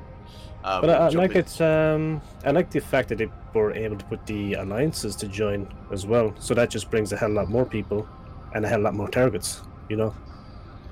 Uh, 0.65 0.81
But 0.81 0.91
I, 0.91 0.95
I 0.95 1.09
like 1.11 1.35
it. 1.35 1.61
Um, 1.61 2.23
I 2.45 2.51
like 2.53 2.71
the 2.71 2.81
fact 2.81 3.09
that 3.09 3.19
they 3.19 3.29
were 3.55 3.73
able 3.75 3.97
to 3.97 4.05
put 4.05 4.27
the 4.27 4.55
alliances 4.55 5.17
to 5.17 5.29
join 5.29 5.69
as 5.91 6.07
well. 6.07 6.35
So 6.39 6.55
that 6.55 6.71
just 6.71 6.91
brings 6.91 7.13
a 7.13 7.17
hell 7.17 7.31
lot 7.31 7.49
more 7.49 7.67
people 7.67 8.09
and 8.53 8.65
a 8.65 8.69
hell 8.69 8.81
lot 8.81 8.95
more 8.95 9.09
targets. 9.09 9.63
You 9.89 9.97
know. 9.97 10.17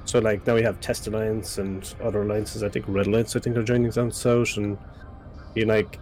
So 0.04 0.20
like 0.20 0.46
now 0.46 0.54
we 0.56 0.62
have 0.62 0.80
Test 0.80 1.06
Alliance 1.08 1.58
and 1.58 1.94
other 2.00 2.22
alliances. 2.22 2.62
I 2.62 2.68
think 2.70 2.86
Red 2.88 3.06
Alliance. 3.08 3.36
I 3.36 3.40
think 3.40 3.56
are 3.56 3.64
joining 3.64 3.90
down 3.90 4.12
south, 4.12 4.56
and 4.56 4.78
you 5.54 5.66
know, 5.66 5.74
like 5.74 6.00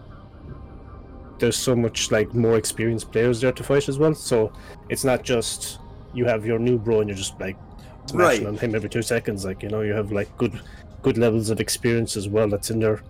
there's 1.39 1.59
so 1.59 1.75
much 1.75 2.11
like 2.11 2.33
more 2.35 2.57
experienced 2.57 3.11
players 3.13 3.41
there 3.41 3.53
to 3.53 3.65
fight 3.65 3.89
as 3.89 3.99
well. 3.99 4.15
So 4.15 4.53
it's 4.89 5.05
not 5.05 5.23
just 5.25 5.81
you 6.13 6.25
have 6.27 6.47
your 6.47 6.59
new 6.59 6.79
bro 6.79 7.01
and 7.01 7.09
you're 7.09 7.17
just 7.17 7.39
like 7.41 7.59
smashing 8.07 8.45
Right. 8.45 8.47
on 8.47 8.57
him 8.57 8.75
every 8.75 8.89
two 8.91 9.03
seconds. 9.03 9.45
Like 9.45 9.63
you 9.63 9.69
know, 9.69 9.81
you 9.83 9.93
have 9.93 10.13
like 10.13 10.35
good 10.37 10.61
good 11.03 11.19
levels 11.19 11.51
of 11.51 11.61
experience 11.61 12.17
as 12.17 12.29
well 12.29 12.49
that's 12.49 12.71
in 12.71 12.81
there. 12.81 13.03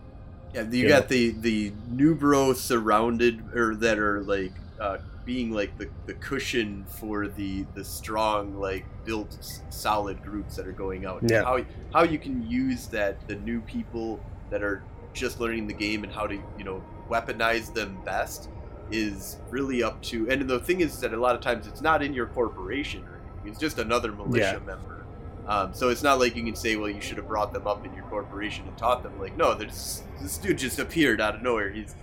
Yeah, 0.55 0.63
you 0.63 0.83
you 0.83 0.89
got 0.89 1.09
the 1.09 1.31
the 1.31 1.73
new 1.91 2.15
bro 2.15 2.53
surrounded 2.53 3.43
or 3.55 3.75
that 3.77 3.99
are 3.99 4.23
like 4.23 4.53
uh, 4.81 4.99
being 5.25 5.53
like 5.53 5.77
the, 5.79 5.89
the 6.07 6.15
cushion 6.15 6.85
for 6.89 7.29
the 7.29 7.65
the 7.75 7.85
strong 7.85 8.57
like 8.59 8.85
built 9.05 9.37
solid 9.71 10.23
groups 10.23 10.57
that 10.57 10.67
are 10.67 10.73
going 10.73 11.07
out. 11.07 11.21
Yeah. 11.29 11.43
How 11.45 11.65
how 11.93 12.03
you 12.05 12.19
can 12.19 12.49
use 12.49 12.87
that 12.89 13.27
the 13.27 13.37
new 13.37 13.61
people 13.63 14.21
that 14.51 14.63
are 14.63 14.83
just 15.13 15.41
learning 15.41 15.67
the 15.67 15.75
game 15.75 16.05
and 16.05 16.13
how 16.13 16.27
to 16.27 16.35
you 16.59 16.65
know 16.65 16.83
weaponize 17.09 17.73
them 17.73 17.99
best 18.05 18.49
is 18.91 19.39
really 19.51 19.83
up 19.83 20.01
to. 20.03 20.29
And 20.31 20.49
the 20.49 20.61
thing 20.61 20.81
is 20.81 21.01
that 21.01 21.13
a 21.15 21.17
lot 21.17 21.35
of 21.35 21.41
times 21.41 21.67
it's 21.67 21.81
not 21.81 22.03
in 22.03 22.13
your 22.13 22.27
corporation 22.27 23.03
It's 23.45 23.59
just 23.59 23.79
another 23.79 24.13
militia 24.13 24.61
member. 24.67 25.05
Um, 25.47 25.75
so 25.75 25.91
it's 25.91 26.03
not 26.03 26.19
like 26.19 26.37
you 26.37 26.43
can 26.45 26.57
say, 26.57 26.77
well, 26.77 26.89
you 26.89 27.01
should 27.03 27.19
have 27.19 27.29
brought 27.29 27.53
them 27.53 27.67
up 27.67 27.85
in 27.85 27.93
your 27.95 28.05
corporation 28.05 28.67
and 28.67 28.77
taught 28.79 29.03
them. 29.03 29.19
Like, 29.21 29.37
no, 29.37 29.53
this 29.55 30.03
dude 30.43 30.57
just 30.59 30.79
appeared 30.79 31.21
out 31.21 31.35
of 31.35 31.43
nowhere. 31.43 31.71
He's 31.71 31.95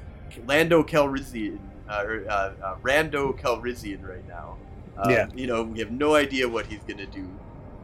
Lando 0.45 0.83
Calrissian, 0.83 1.57
uh, 1.89 2.03
or, 2.05 2.25
uh, 2.29 2.53
uh, 2.63 2.75
Rando 2.83 3.37
Calrissian 3.39 4.07
right 4.07 4.25
now. 4.27 4.57
Um, 4.97 5.09
Yeah. 5.09 5.27
You 5.33 5.47
know, 5.47 5.63
we 5.63 5.79
have 5.79 5.91
no 5.91 6.13
idea 6.15 6.47
what 6.47 6.67
he's 6.67 6.83
gonna 6.87 7.07
do. 7.07 7.27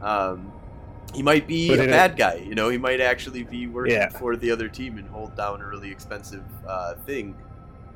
Um, 0.00 0.52
he 1.12 1.22
might 1.22 1.48
be 1.48 1.70
a 1.70 1.82
it- 1.82 1.90
bad 1.90 2.16
guy. 2.16 2.34
You 2.46 2.54
know, 2.54 2.68
he 2.68 2.78
might 2.78 3.00
actually 3.00 3.42
be 3.42 3.66
working 3.66 3.94
Yeah. 3.94 4.10
for 4.10 4.36
the 4.36 4.50
other 4.52 4.68
team 4.68 4.96
and 4.98 5.08
hold 5.08 5.34
down 5.36 5.60
a 5.60 5.66
really 5.66 5.90
expensive 5.90 6.44
uh, 6.68 6.94
thing. 7.06 7.34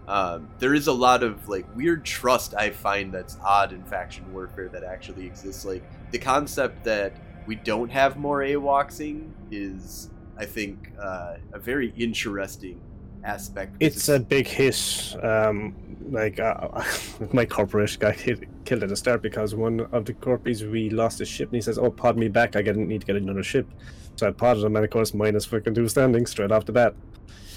Um, 0.09 0.49
there 0.59 0.75
is 0.75 0.88
a 0.88 0.93
lot 0.93 1.23
of 1.23 1.49
like 1.49 1.65
weird 1.77 2.05
trust 2.05 2.55
I 2.55 2.71
find 2.71 3.12
that's 3.12 3.37
odd 3.45 3.73
in 3.73 3.85
faction 3.85 4.31
warfare 4.33 4.69
that 4.69 4.85
actually 4.85 5.27
exists. 5.27 5.65
Like 5.65 5.85
the 6.11 6.19
concept 6.19 6.85
that 6.85 7.17
we 7.47 7.57
don't 7.57 7.91
have 7.91 8.17
more 8.17 8.41
AWOXing 8.41 9.31
is, 9.51 10.11
I 10.37 10.45
think, 10.45 10.93
uh, 11.01 11.37
a 11.53 11.59
very 11.59 11.93
interesting 11.97 12.81
aspect. 13.25 13.77
It's 13.81 14.09
a 14.09 14.19
big 14.19 14.47
hiss. 14.47 15.17
Um, 15.23 15.75
like 16.11 16.41
uh, 16.41 16.83
my 17.33 17.45
corporation 17.45 18.01
got 18.01 18.17
hit, 18.17 18.49
killed 18.65 18.83
at 18.83 18.88
the 18.88 18.97
start 18.97 19.23
because 19.23 19.55
one 19.55 19.81
of 19.93 20.05
the 20.05 20.15
corpies 20.15 20.69
we 20.69 20.91
lost 20.91 21.19
his 21.19 21.29
ship, 21.29 21.49
and 21.49 21.55
he 21.55 21.61
says, 21.61 21.79
"Oh, 21.79 21.91
pod 21.91 22.17
me 22.17 22.29
back. 22.29 22.57
I 22.57 22.62
get, 22.62 22.77
need 22.77 23.01
to 23.01 23.07
get 23.07 23.17
another 23.17 23.43
ship." 23.43 23.69
So 24.17 24.29
I 24.29 24.33
podded 24.33 24.65
him, 24.65 24.77
and 24.77 24.85
of 24.85 24.91
course, 24.91 25.15
minus 25.15 25.45
fucking 25.45 25.75
two 25.75 25.88
standing 25.88 26.27
straight 26.27 26.53
off 26.53 26.67
the 26.67 26.73
bat. 26.73 26.95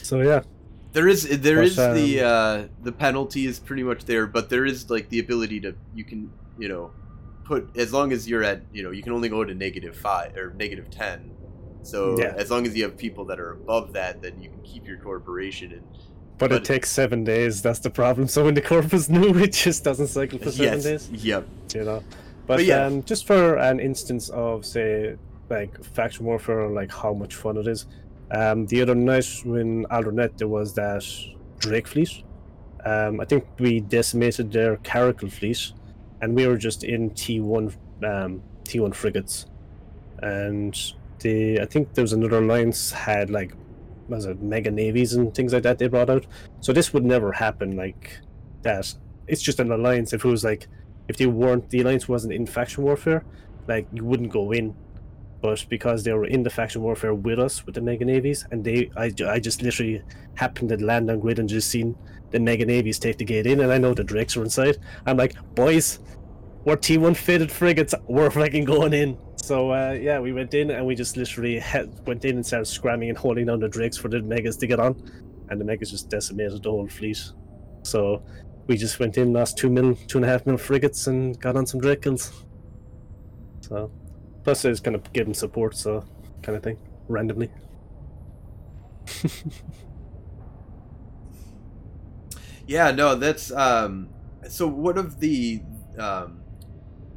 So 0.04 0.22
yeah, 0.22 0.44
There 0.96 1.08
is 1.10 1.22
there 1.42 1.62
is 1.62 1.76
the 1.76 2.22
um, 2.22 2.26
uh, 2.26 2.68
the 2.88 2.92
penalty 2.92 3.46
is 3.46 3.60
pretty 3.60 3.84
much 3.84 4.06
there, 4.06 4.26
but 4.26 4.50
there 4.50 4.66
is 4.66 4.90
like 4.90 5.10
the 5.10 5.20
ability 5.20 5.60
to 5.66 5.76
you 5.94 6.06
can 6.06 6.32
you 6.58 6.70
know 6.70 6.92
put 7.44 7.62
as 7.78 7.92
long 7.92 8.12
as 8.14 8.28
you're 8.30 8.44
at 8.52 8.62
you 8.74 8.82
know 8.84 8.92
you 8.92 9.04
can 9.04 9.12
only 9.12 9.28
go 9.30 9.44
to 9.44 9.54
negative 9.54 9.96
five 9.96 10.36
or 10.38 10.54
negative 10.58 10.90
ten. 10.90 11.32
So 11.84 12.18
Yeah. 12.18 12.34
as 12.44 12.50
long 12.50 12.66
as 12.66 12.76
you 12.78 12.84
have 12.88 12.96
people 12.98 13.26
that 13.26 13.40
are 13.44 13.52
above 13.52 13.92
that, 13.94 14.22
then 14.24 14.42
you 14.42 14.50
can 14.50 14.62
keep 14.64 14.88
your 14.88 14.98
corporation 14.98 15.72
and 15.74 15.84
but, 16.38 16.50
But- 16.50 16.62
it 16.62 16.66
takes 16.66 16.90
seven 16.90 17.24
days. 17.24 17.62
That's 17.62 17.80
the 17.80 17.90
problem. 18.02 18.28
So 18.36 18.44
when 18.46 18.56
the 18.56 18.62
corp 18.62 18.94
is 18.94 19.10
new, 19.10 19.32
it 19.46 19.54
just 19.54 19.84
doesn't 19.84 20.08
cycle 20.08 20.40
for 20.40 20.52
seven 20.52 20.82
yes, 20.82 20.84
days. 20.84 21.24
yep, 21.32 21.46
You 21.74 21.84
know. 21.84 22.04
But, 22.48 22.58
But 22.58 22.66
yeah. 22.66 22.86
um, 22.86 23.04
just 23.04 23.26
for 23.28 23.56
an 23.58 23.80
instance 23.80 24.30
of 24.30 24.66
say 24.66 25.16
like 25.50 25.72
faction 25.98 26.26
warfare, 26.26 26.68
like 26.70 26.92
how 26.92 27.14
much 27.14 27.36
fun 27.36 27.58
it 27.58 27.68
is. 27.68 27.86
Um, 28.32 28.66
the 28.68 28.82
other 28.82 28.96
night 28.96 29.28
when 29.44 29.86
Aldernet 29.86 30.38
there 30.38 30.48
was 30.48 30.74
that 30.76 31.06
Drake 31.60 31.88
fleet. 31.88 32.24
Um, 32.86 33.20
I 33.20 33.26
think 33.26 33.46
we 33.60 33.80
decimated 33.80 34.52
their 34.52 34.78
Caracal 34.78 35.30
fleet, 35.30 35.72
and 36.22 36.36
we 36.36 36.48
were 36.48 36.58
just 36.58 36.84
in 36.84 37.12
T 37.12 37.40
one 37.40 37.74
um, 38.04 38.42
T 38.64 38.80
one 38.80 38.92
frigates, 38.94 39.46
and 40.20 40.76
the 41.20 41.60
I 41.62 41.66
think 41.66 41.94
there 41.94 42.04
was 42.04 42.14
another 42.14 42.38
alliance 42.38 42.92
had 42.92 43.30
like 43.30 43.54
was 44.08 44.26
it 44.26 44.42
mega 44.42 44.70
navies 44.70 45.14
and 45.14 45.34
things 45.34 45.54
like 45.54 45.64
that 45.64 45.80
they 45.80 45.88
brought 45.88 46.10
out. 46.10 46.26
So 46.62 46.74
this 46.74 46.94
would 46.94 47.04
never 47.04 47.32
happen 47.32 47.76
like 47.76 48.20
that. 48.62 48.94
It's 49.28 49.42
just 49.42 49.60
an 49.60 49.72
alliance. 49.72 50.14
If 50.14 50.24
it 50.24 50.30
was 50.30 50.44
like 50.44 50.68
if 51.08 51.18
they 51.18 51.26
weren't 51.26 51.70
the 51.70 51.82
alliance 51.82 52.08
wasn't 52.08 52.34
in 52.34 52.46
faction 52.46 52.84
warfare, 52.84 53.24
like 53.68 53.88
you 53.94 54.04
wouldn't 54.04 54.32
go 54.32 54.52
in. 54.52 54.76
But 55.46 55.64
because 55.70 56.04
they 56.04 56.12
were 56.12 56.26
in 56.26 56.42
the 56.42 56.50
faction 56.50 56.82
warfare 56.82 57.14
with 57.14 57.38
us 57.38 57.68
with 57.68 57.76
the 57.76 57.82
mega 57.82 58.04
navies, 58.04 58.48
and 58.50 58.64
they, 58.64 58.90
I, 58.98 59.14
I 59.28 59.40
just 59.40 59.62
literally 59.62 60.02
happened 60.34 60.70
to 60.70 60.84
land 60.84 61.12
on 61.12 61.20
grid 61.20 61.38
and 61.38 61.48
just 61.48 61.70
seen 61.70 61.96
the 62.32 62.40
mega 62.40 62.66
navies 62.66 62.98
take 62.98 63.20
the 63.20 63.26
gate 63.26 63.46
in, 63.46 63.60
and 63.60 63.72
I 63.72 63.78
know 63.78 63.94
the 63.94 64.04
drakes 64.04 64.36
were 64.36 64.44
inside. 64.44 64.80
I'm 65.06 65.18
like, 65.18 65.36
boys, 65.54 66.00
we're 66.64 66.78
T1 66.78 67.16
fitted 67.16 67.52
frigates, 67.52 67.94
we're 68.08 68.32
fucking 68.32 68.66
going 68.66 68.94
in. 68.94 69.20
So 69.36 69.72
uh, 69.72 69.92
yeah, 69.92 70.20
we 70.20 70.34
went 70.34 70.56
in 70.56 70.72
and 70.72 70.84
we 70.84 70.96
just 70.96 71.16
literally 71.16 71.62
went 72.08 72.26
in 72.26 72.38
and 72.38 72.44
started 72.44 72.66
scramming 72.66 73.10
and 73.10 73.18
holding 73.18 73.46
down 73.46 73.60
the 73.60 73.70
drakes 73.70 73.98
for 73.98 74.08
the 74.08 74.24
megas 74.24 74.58
to 74.58 74.66
get 74.66 74.80
on, 74.80 74.96
and 75.50 75.62
the 75.62 75.66
megas 75.66 75.92
just 75.92 76.10
decimated 76.10 76.64
the 76.64 76.72
whole 76.72 76.88
fleet. 76.88 77.22
So 77.84 78.24
we 78.66 78.78
just 78.78 79.00
went 79.00 79.16
in, 79.20 79.32
lost 79.32 79.60
two 79.60 79.70
mil, 79.70 79.94
two 80.08 80.18
and 80.18 80.26
a 80.26 80.28
half 80.28 80.48
mil 80.48 80.58
frigates, 80.58 81.06
and 81.06 81.40
got 81.40 81.56
on 81.56 81.68
some 81.68 81.80
drake 81.80 82.02
kills. 82.02 82.32
So, 83.62 83.92
plus 84.46 84.66
I 84.66 84.72
just 84.72 84.86
kind 84.86 84.96
of 84.96 85.14
give 85.14 85.26
them 85.28 85.36
support, 85.36 85.76
so 85.78 86.06
kind 86.44 86.58
of 86.58 86.64
thing, 86.64 86.80
randomly. 87.10 87.52
yeah. 92.68 92.92
No, 92.92 93.16
that's 93.16 93.52
um. 93.52 94.10
So 94.50 94.68
what 94.68 94.98
of 94.98 95.20
the 95.20 95.64
um, 95.98 96.44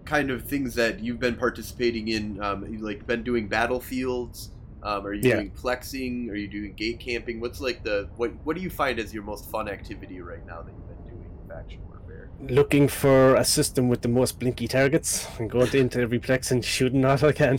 kind 0.04 0.30
of 0.30 0.44
things 0.48 0.74
that 0.76 1.00
you've 1.00 1.20
been 1.20 1.36
participating 1.36 2.08
in? 2.08 2.42
Um, 2.42 2.66
you 2.66 2.78
like 2.84 3.06
been 3.06 3.24
doing 3.24 3.48
battlefields. 3.48 4.52
Um, 4.82 5.06
are 5.06 5.14
you 5.14 5.22
Yeah. 5.22 5.30
doing 5.30 5.52
plexing? 5.52 6.30
Are 6.30 6.36
you 6.36 6.48
doing 6.48 6.74
gate 6.74 7.00
camping? 7.00 7.40
What's 7.40 7.60
like 7.60 7.84
the 7.84 8.10
what? 8.16 8.32
What 8.44 8.56
do 8.56 8.62
you 8.62 8.70
find 8.70 8.98
as 9.00 9.14
your 9.14 9.24
most 9.24 9.50
fun 9.50 9.68
activity 9.68 10.20
right 10.20 10.44
now 10.46 10.62
that 10.62 10.74
you've 10.76 10.88
been 10.88 11.04
doing 11.04 11.30
in 11.32 11.48
faction 11.48 11.80
warfare? 11.86 11.97
Looking 12.40 12.88
for 12.88 13.34
a 13.34 13.44
system 13.44 13.88
with 13.88 14.02
the 14.02 14.08
most 14.08 14.38
blinky 14.38 14.68
targets 14.68 15.26
and 15.38 15.50
going 15.50 15.74
into 15.74 16.00
every 16.00 16.20
plex 16.20 16.50
and 16.50 16.64
shooting 16.64 17.04
I 17.04 17.32
can. 17.32 17.58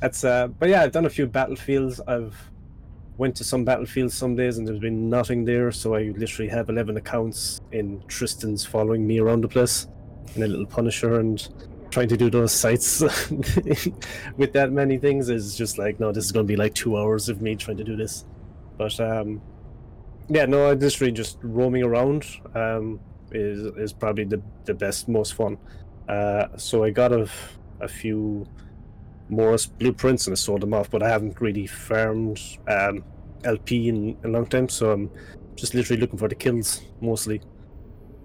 That's 0.00 0.24
uh, 0.24 0.48
but 0.48 0.68
yeah, 0.68 0.82
I've 0.82 0.92
done 0.92 1.06
a 1.06 1.10
few 1.10 1.26
battlefields. 1.26 2.00
I've 2.06 2.34
went 3.18 3.36
to 3.36 3.44
some 3.44 3.64
battlefields 3.64 4.14
some 4.14 4.34
days 4.34 4.56
and 4.56 4.66
there's 4.66 4.78
been 4.78 5.10
nothing 5.10 5.44
there, 5.44 5.70
so 5.70 5.94
I 5.94 6.12
literally 6.16 6.48
have 6.48 6.70
eleven 6.70 6.96
accounts 6.96 7.60
in 7.70 8.02
Tristan's 8.08 8.64
following 8.64 9.06
me 9.06 9.20
around 9.20 9.42
the 9.42 9.48
place, 9.48 9.88
and 10.34 10.42
a 10.42 10.46
little 10.46 10.66
Punisher 10.66 11.20
and 11.20 11.46
trying 11.90 12.08
to 12.08 12.16
do 12.16 12.30
those 12.30 12.52
sites 12.52 13.00
with 14.36 14.52
that 14.52 14.70
many 14.72 14.96
things 14.96 15.28
is 15.28 15.54
just 15.54 15.76
like 15.76 16.00
no, 16.00 16.12
this 16.12 16.24
is 16.24 16.32
going 16.32 16.46
to 16.46 16.48
be 16.48 16.56
like 16.56 16.74
two 16.74 16.96
hours 16.96 17.28
of 17.28 17.42
me 17.42 17.54
trying 17.54 17.76
to 17.76 17.84
do 17.84 17.96
this. 17.96 18.24
But 18.78 18.98
um, 19.00 19.42
yeah, 20.28 20.46
no, 20.46 20.70
I 20.70 20.74
just 20.74 21.00
really 21.00 21.12
just 21.12 21.38
roaming 21.42 21.82
around 21.82 22.24
um, 22.54 23.00
is 23.32 23.60
is 23.76 23.92
probably 23.92 24.24
the 24.24 24.42
the 24.66 24.74
best, 24.74 25.08
most 25.08 25.34
fun. 25.34 25.58
Uh, 26.08 26.46
so 26.56 26.84
I 26.84 26.90
got 26.90 27.12
a, 27.12 27.28
a 27.80 27.88
few 27.88 28.46
Moros 29.28 29.66
blueprints 29.66 30.26
and 30.26 30.34
I 30.34 30.36
sold 30.36 30.62
them 30.62 30.74
off, 30.74 30.90
but 30.90 31.02
I 31.02 31.08
haven't 31.08 31.40
really 31.40 31.66
farmed 31.66 32.40
um, 32.68 33.04
LP 33.44 33.88
in 33.88 34.18
a 34.24 34.28
long 34.28 34.46
time, 34.46 34.68
so 34.68 34.90
I'm 34.92 35.10
just 35.56 35.74
literally 35.74 36.00
looking 36.00 36.18
for 36.18 36.28
the 36.28 36.34
kills 36.34 36.82
mostly. 37.00 37.40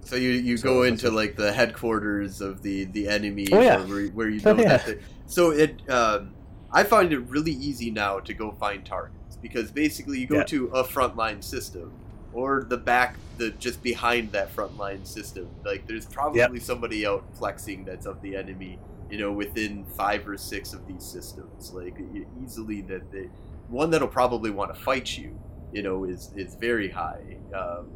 So 0.01 0.15
you 0.15 0.31
you 0.31 0.57
So 0.57 0.69
go 0.69 0.83
into 0.83 1.09
like 1.11 1.35
the 1.35 1.51
headquarters 1.51 2.41
of 2.41 2.61
the 2.61 2.85
the 2.85 3.07
enemy, 3.07 3.47
Oh, 3.51 3.59
yeah. 3.59 3.77
where, 3.85 4.07
where 4.09 4.29
you 4.29 4.41
Oh, 4.45 4.53
know 4.53 4.61
yeah. 4.61 4.77
that. 4.77 4.85
The, 4.85 4.99
so 5.25 5.51
it 5.51 5.87
um, 5.89 6.35
I 6.71 6.83
find 6.83 7.11
it 7.13 7.19
really 7.29 7.51
easy 7.53 7.91
now 7.91 8.19
to 8.19 8.33
go 8.33 8.51
find 8.51 8.85
targets 8.85 9.37
because 9.41 9.71
basically 9.71 10.19
you 10.19 10.27
go 10.27 10.37
Yeah. 10.37 10.43
to 10.43 10.67
a 10.67 10.83
frontline 10.83 11.43
system 11.43 12.04
or 12.35 12.65
the 12.67 12.77
back 12.77 13.15
the 13.37 13.49
just 13.51 13.81
behind 13.81 14.31
that 14.33 14.55
frontline 14.55 15.07
system. 15.07 15.47
Like 15.65 15.87
there's 15.87 16.05
probably 16.05 16.59
somebody 16.59 17.05
out 17.07 17.23
plexing 17.39 17.85
that's 17.85 18.05
of 18.05 18.21
the 18.21 18.35
enemy. 18.35 18.77
You 19.09 19.19
know, 19.19 19.31
within 19.31 19.85
five 19.97 20.27
or 20.27 20.37
six 20.37 20.73
of 20.73 20.85
these 20.87 21.03
systems, 21.03 21.71
like 21.73 21.97
easily 22.43 22.81
that 22.83 23.11
they 23.11 23.29
one 23.69 23.89
that'll 23.89 24.07
probably 24.07 24.51
want 24.51 24.73
to 24.75 24.79
fight 24.79 25.17
you. 25.17 25.39
You 25.73 25.83
know, 25.83 26.03
is 26.03 26.31
is 26.35 26.55
very 26.55 26.89
high. 26.89 27.37
Um, 27.55 27.87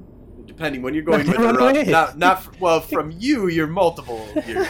depending 0.46 0.82
when 0.82 0.94
you're 0.94 1.04
going 1.04 1.28
with 1.28 1.36
the 1.38 1.84
not 1.92 2.18
not 2.18 2.38
f- 2.38 2.60
well 2.62 2.80
from 2.96 3.12
you. 3.12 3.48
You're 3.48 3.68
multiple. 3.68 4.26
You're, 4.48 4.66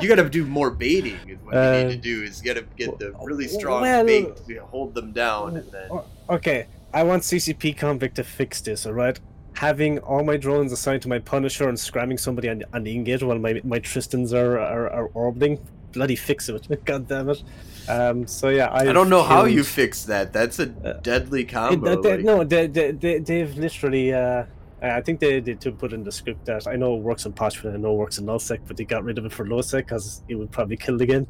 you 0.00 0.08
got 0.08 0.16
to 0.16 0.28
do 0.30 0.46
more 0.46 0.70
baiting. 0.70 1.18
Is 1.28 1.38
what 1.42 1.54
you 1.54 1.84
need 1.86 1.92
to 1.92 1.98
Uh, 1.98 2.02
do. 2.02 2.22
Is 2.22 2.40
you 2.42 2.54
got 2.54 2.60
to 2.60 2.66
get 2.76 2.98
the 2.98 3.12
really 3.22 3.48
strong 3.48 3.82
well- 3.82 4.04
bait 4.04 4.36
to 4.48 4.58
hold 4.66 4.94
them 4.94 5.12
down, 5.12 5.56
and 5.56 5.70
then 5.72 5.90
okay, 6.30 6.66
I 6.92 7.02
want 7.04 7.22
CCP 7.22 7.76
Convict 7.76 8.16
to 8.16 8.24
fix 8.24 8.60
this, 8.60 8.86
alright? 8.86 9.20
Having 9.54 9.98
all 10.00 10.24
my 10.24 10.36
drones 10.36 10.72
assigned 10.72 11.02
to 11.02 11.08
my 11.08 11.18
Punisher 11.18 11.68
and 11.68 11.78
scramming 11.78 12.18
somebody 12.18 12.48
on, 12.48 12.64
on 12.72 12.82
the 12.82 12.94
engage 12.94 13.22
while 13.22 13.38
my, 13.38 13.60
my 13.64 13.78
Tristans 13.78 14.32
are, 14.32 14.58
are, 14.58 14.90
are 14.90 15.06
orbiting, 15.14 15.58
bloody 15.92 16.16
fix 16.16 16.48
it. 16.48 16.66
God 16.84 17.08
damn 17.08 17.30
it. 17.30 17.42
Um, 17.88 18.26
so 18.26 18.48
yeah, 18.48 18.66
I 18.66 18.88
i 18.88 18.92
don't 18.92 19.08
know 19.08 19.22
how 19.22 19.44
you 19.44 19.64
fix 19.64 20.04
that. 20.04 20.32
That's 20.32 20.58
a 20.58 20.72
uh, 20.84 20.92
deadly 21.00 21.44
combo. 21.44 21.92
It, 21.92 22.02
they, 22.02 22.16
like... 22.16 22.24
No, 22.24 22.44
they, 22.44 22.66
they, 22.66 23.18
they, 23.18 23.38
have 23.40 23.56
literally. 23.56 24.12
Uh, 24.12 24.44
I 24.82 25.00
think 25.00 25.20
they, 25.20 25.40
they 25.40 25.54
to 25.54 25.72
put 25.72 25.92
in 25.92 26.04
the 26.04 26.12
script 26.12 26.46
that 26.46 26.66
I 26.66 26.76
know 26.76 26.96
it 26.96 27.02
works 27.02 27.26
in 27.26 27.32
Pochven, 27.32 27.74
I 27.74 27.76
know 27.76 27.92
it 27.92 27.96
works 27.96 28.18
in 28.18 28.26
Nullsec, 28.26 28.60
but 28.66 28.76
they 28.76 28.84
got 28.84 29.04
rid 29.04 29.18
of 29.18 29.26
it 29.26 29.32
for 29.32 29.44
Lowsec 29.44 29.78
because 29.78 30.22
it 30.28 30.36
would 30.36 30.50
probably 30.50 30.76
kill 30.76 31.00
again. 31.02 31.26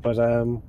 But 0.00 0.18
um, 0.18 0.62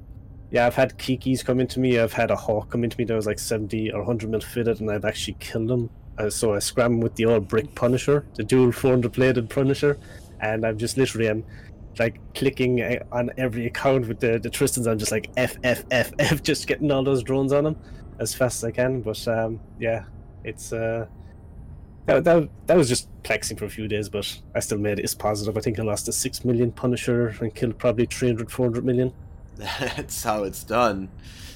yeah, 0.53 0.67
I've 0.67 0.75
had 0.75 0.99
Kikis 0.99 1.43
come 1.43 1.59
into 1.59 1.79
me. 1.79 1.97
I've 1.97 2.13
had 2.13 2.29
a 2.29 2.35
Hawk 2.35 2.69
come 2.69 2.83
into 2.83 2.95
me 2.99 3.05
that 3.05 3.15
was 3.15 3.25
like 3.25 3.39
70 3.39 3.91
or 3.91 3.97
100 4.01 4.29
mil 4.29 4.39
fitted, 4.39 4.81
and 4.81 4.91
I've 4.91 5.03
actually 5.03 5.35
killed 5.39 5.67
them. 5.67 5.89
Uh, 6.19 6.29
so 6.29 6.53
I 6.53 6.59
scram 6.59 6.99
with 6.99 7.15
the 7.15 7.25
old 7.25 7.47
brick 7.47 7.73
Punisher, 7.73 8.23
the 8.35 8.43
dual 8.43 8.71
400 8.71 9.11
plated 9.11 9.49
Punisher, 9.49 9.97
and 10.41 10.63
I'm 10.63 10.77
just 10.77 10.95
literally 10.95 11.27
I'm 11.27 11.43
like 11.97 12.19
clicking 12.35 12.81
uh, 12.83 12.99
on 13.11 13.31
every 13.35 13.65
account 13.65 14.07
with 14.07 14.19
the 14.19 14.37
the 14.37 14.51
Tristans. 14.51 14.85
I'm 14.85 14.99
just 14.99 15.11
like 15.11 15.31
F 15.37 15.57
F 15.63 15.85
F 15.89 16.13
F, 16.19 16.43
just 16.43 16.67
getting 16.67 16.91
all 16.91 17.03
those 17.03 17.23
drones 17.23 17.51
on 17.51 17.63
them 17.63 17.75
as 18.19 18.35
fast 18.35 18.57
as 18.57 18.65
I 18.65 18.71
can. 18.71 19.01
But 19.01 19.27
um, 19.27 19.59
yeah, 19.79 20.03
it's 20.43 20.71
uh, 20.71 21.07
that, 22.05 22.23
that 22.25 22.47
that 22.67 22.77
was 22.77 22.89
just 22.89 23.09
plexing 23.23 23.57
for 23.57 23.65
a 23.65 23.69
few 23.71 23.87
days, 23.87 24.07
but 24.07 24.39
I 24.53 24.59
still 24.59 24.77
made 24.77 24.99
it 24.99 25.03
as 25.03 25.15
positive. 25.15 25.57
I 25.57 25.61
think 25.61 25.79
I 25.79 25.81
lost 25.81 26.07
a 26.09 26.13
six 26.13 26.45
million 26.45 26.71
Punisher 26.71 27.29
and 27.41 27.55
killed 27.55 27.79
probably 27.79 28.05
300, 28.05 28.51
400 28.51 28.85
million. 28.85 29.11
That's 29.79 30.23
how 30.23 30.43
it's 30.43 30.63
done. 30.63 31.09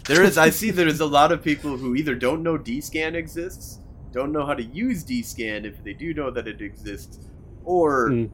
There 0.05 0.23
is, 0.23 0.37
I 0.37 0.51
see, 0.51 0.71
there's 0.71 1.01
a 1.01 1.05
lot 1.05 1.31
of 1.31 1.43
people 1.43 1.75
who 1.75 1.95
either 1.95 2.15
don't 2.15 2.41
know 2.41 2.57
DScan 2.57 3.13
exists, 3.13 3.79
don't 4.11 4.31
know 4.31 4.45
how 4.45 4.53
to 4.53 4.63
use 4.63 5.03
DScan 5.03 5.65
if 5.65 5.83
they 5.83 5.93
do 5.93 6.13
know 6.13 6.31
that 6.31 6.47
it 6.47 6.61
exists, 6.61 7.19
or 7.65 8.09
mm. 8.09 8.29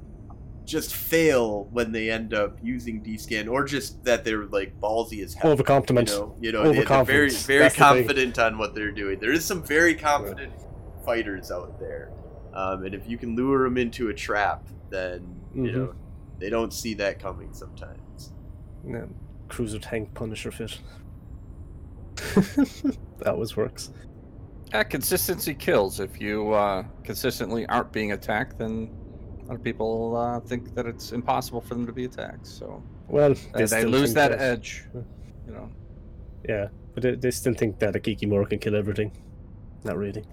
just 0.65 0.93
fail 0.93 1.65
when 1.71 1.91
they 1.91 2.11
end 2.11 2.33
up 2.33 2.57
using 2.61 3.03
DScan, 3.03 3.49
or 3.49 3.63
just 3.63 4.03
that 4.03 4.23
they're 4.23 4.45
like 4.45 4.79
ballsy 4.79 5.23
as 5.23 5.33
hell. 5.33 5.51
Overconfident. 5.51 6.09
You 6.09 6.15
know, 6.15 6.35
you 6.41 6.51
know 6.51 6.63
they're 6.71 7.03
very, 7.03 7.31
very 7.31 7.59
That's 7.59 7.75
confident 7.75 8.37
on 8.37 8.59
what 8.59 8.75
they're 8.75 8.91
doing. 8.91 9.19
There 9.19 9.31
is 9.31 9.43
some 9.43 9.63
very 9.63 9.95
confident 9.95 10.53
yeah. 10.55 11.05
fighters 11.05 11.49
out 11.49 11.79
there, 11.79 12.11
um, 12.53 12.85
and 12.85 12.93
if 12.93 13.09
you 13.09 13.17
can 13.17 13.35
lure 13.35 13.63
them 13.63 13.79
into 13.79 14.09
a 14.09 14.13
trap, 14.13 14.67
then 14.91 15.21
mm-hmm. 15.49 15.65
you 15.65 15.71
know 15.71 15.95
they 16.37 16.51
don't 16.51 16.71
see 16.71 16.93
that 16.95 17.19
coming 17.19 17.51
sometimes. 17.51 18.31
Yeah 18.87 19.05
cruiser 19.53 19.77
tank 19.77 20.11
Punisher 20.15 20.49
fit. 20.51 20.79
that 22.15 23.27
always 23.27 23.55
works. 23.55 23.91
Yeah, 24.71 24.81
consistency 24.81 25.53
kills. 25.53 25.99
If 25.99 26.19
you 26.19 26.51
uh, 26.53 26.83
consistently 27.03 27.67
aren't 27.67 27.91
being 27.91 28.13
attacked, 28.13 28.57
then 28.57 28.89
a 29.43 29.45
lot 29.49 29.55
of 29.57 29.63
people 29.63 30.17
uh, 30.17 30.39
think 30.39 30.73
that 30.73 30.87
it's 30.87 31.11
impossible 31.11 31.61
for 31.61 31.75
them 31.75 31.85
to 31.85 31.93
be 31.93 32.05
attacked. 32.05 32.47
So 32.47 32.81
well, 33.07 33.35
they, 33.53 33.65
they 33.65 33.85
lose 33.85 34.15
that, 34.15 34.31
that, 34.31 34.41
edge. 34.41 34.85
You 34.95 35.53
know. 35.53 35.69
Yeah, 36.49 36.69
but 36.95 37.03
they, 37.03 37.13
they 37.13 37.29
still 37.29 37.53
think 37.53 37.77
that 37.77 37.95
a 37.95 37.99
Kikimora 37.99 38.49
can 38.49 38.57
kill 38.57 38.75
everything. 38.75 39.11
Not 39.83 39.97
really. 39.97 40.23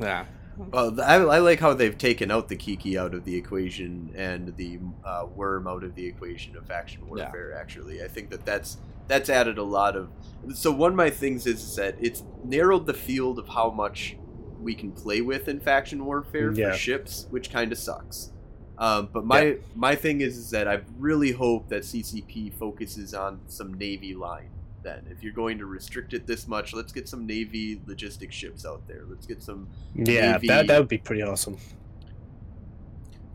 Yeah, 0.00 0.24
well, 0.56 1.00
I, 1.00 1.14
I, 1.14 1.38
like 1.38 1.60
how 1.60 1.74
they've 1.74 1.96
taken 1.96 2.30
out 2.30 2.48
the 2.48 2.56
Kiki 2.56 2.98
out 2.98 3.14
of 3.14 3.24
the 3.24 3.36
equation 3.36 4.12
and 4.14 4.54
the 4.56 4.78
uh, 5.04 5.26
worm 5.34 5.66
out 5.66 5.84
of 5.84 5.94
the 5.94 6.06
equation 6.06 6.56
of 6.56 6.66
faction 6.66 7.06
warfare. 7.08 7.52
Yeah. 7.52 7.60
Actually, 7.60 8.02
I 8.02 8.08
think 8.08 8.30
that 8.30 8.44
that's 8.44 8.78
that's 9.06 9.30
added 9.30 9.58
a 9.58 9.62
lot 9.62 9.96
of. 9.96 10.10
So 10.54 10.70
one 10.70 10.90
of 10.92 10.96
my 10.96 11.10
things 11.10 11.46
is 11.46 11.76
that 11.76 11.96
it's 12.00 12.24
narrowed 12.44 12.86
the 12.86 12.94
field 12.94 13.38
of 13.38 13.48
how 13.48 13.70
much 13.70 14.16
we 14.60 14.74
can 14.74 14.92
play 14.92 15.20
with 15.20 15.48
in 15.48 15.60
faction 15.60 16.04
warfare 16.04 16.54
for 16.54 16.72
ships, 16.74 17.26
which 17.30 17.50
kind 17.50 17.72
of 17.72 17.78
sucks. 17.78 18.30
Um, 18.78 19.10
but 19.12 19.24
my 19.24 19.42
yeah. 19.42 19.54
my 19.74 19.94
thing 19.94 20.20
is, 20.20 20.36
is 20.36 20.50
that 20.50 20.68
I 20.68 20.80
really 20.98 21.32
hope 21.32 21.68
that 21.68 21.82
CCP 21.82 22.54
focuses 22.54 23.14
on 23.14 23.40
some 23.46 23.74
navy 23.74 24.14
line 24.14 24.50
then 24.82 25.06
if 25.10 25.22
you're 25.22 25.32
going 25.32 25.58
to 25.58 25.66
restrict 25.66 26.14
it 26.14 26.26
this 26.26 26.48
much 26.48 26.72
let's 26.72 26.92
get 26.92 27.08
some 27.08 27.26
navy 27.26 27.80
logistic 27.86 28.30
ships 28.32 28.64
out 28.64 28.86
there. 28.86 29.02
Let's 29.08 29.26
get 29.26 29.42
some 29.42 29.68
yeah 29.94 30.32
navy... 30.32 30.48
that, 30.48 30.66
that 30.66 30.78
would 30.78 30.88
be 30.88 30.98
pretty 30.98 31.22
awesome. 31.22 31.58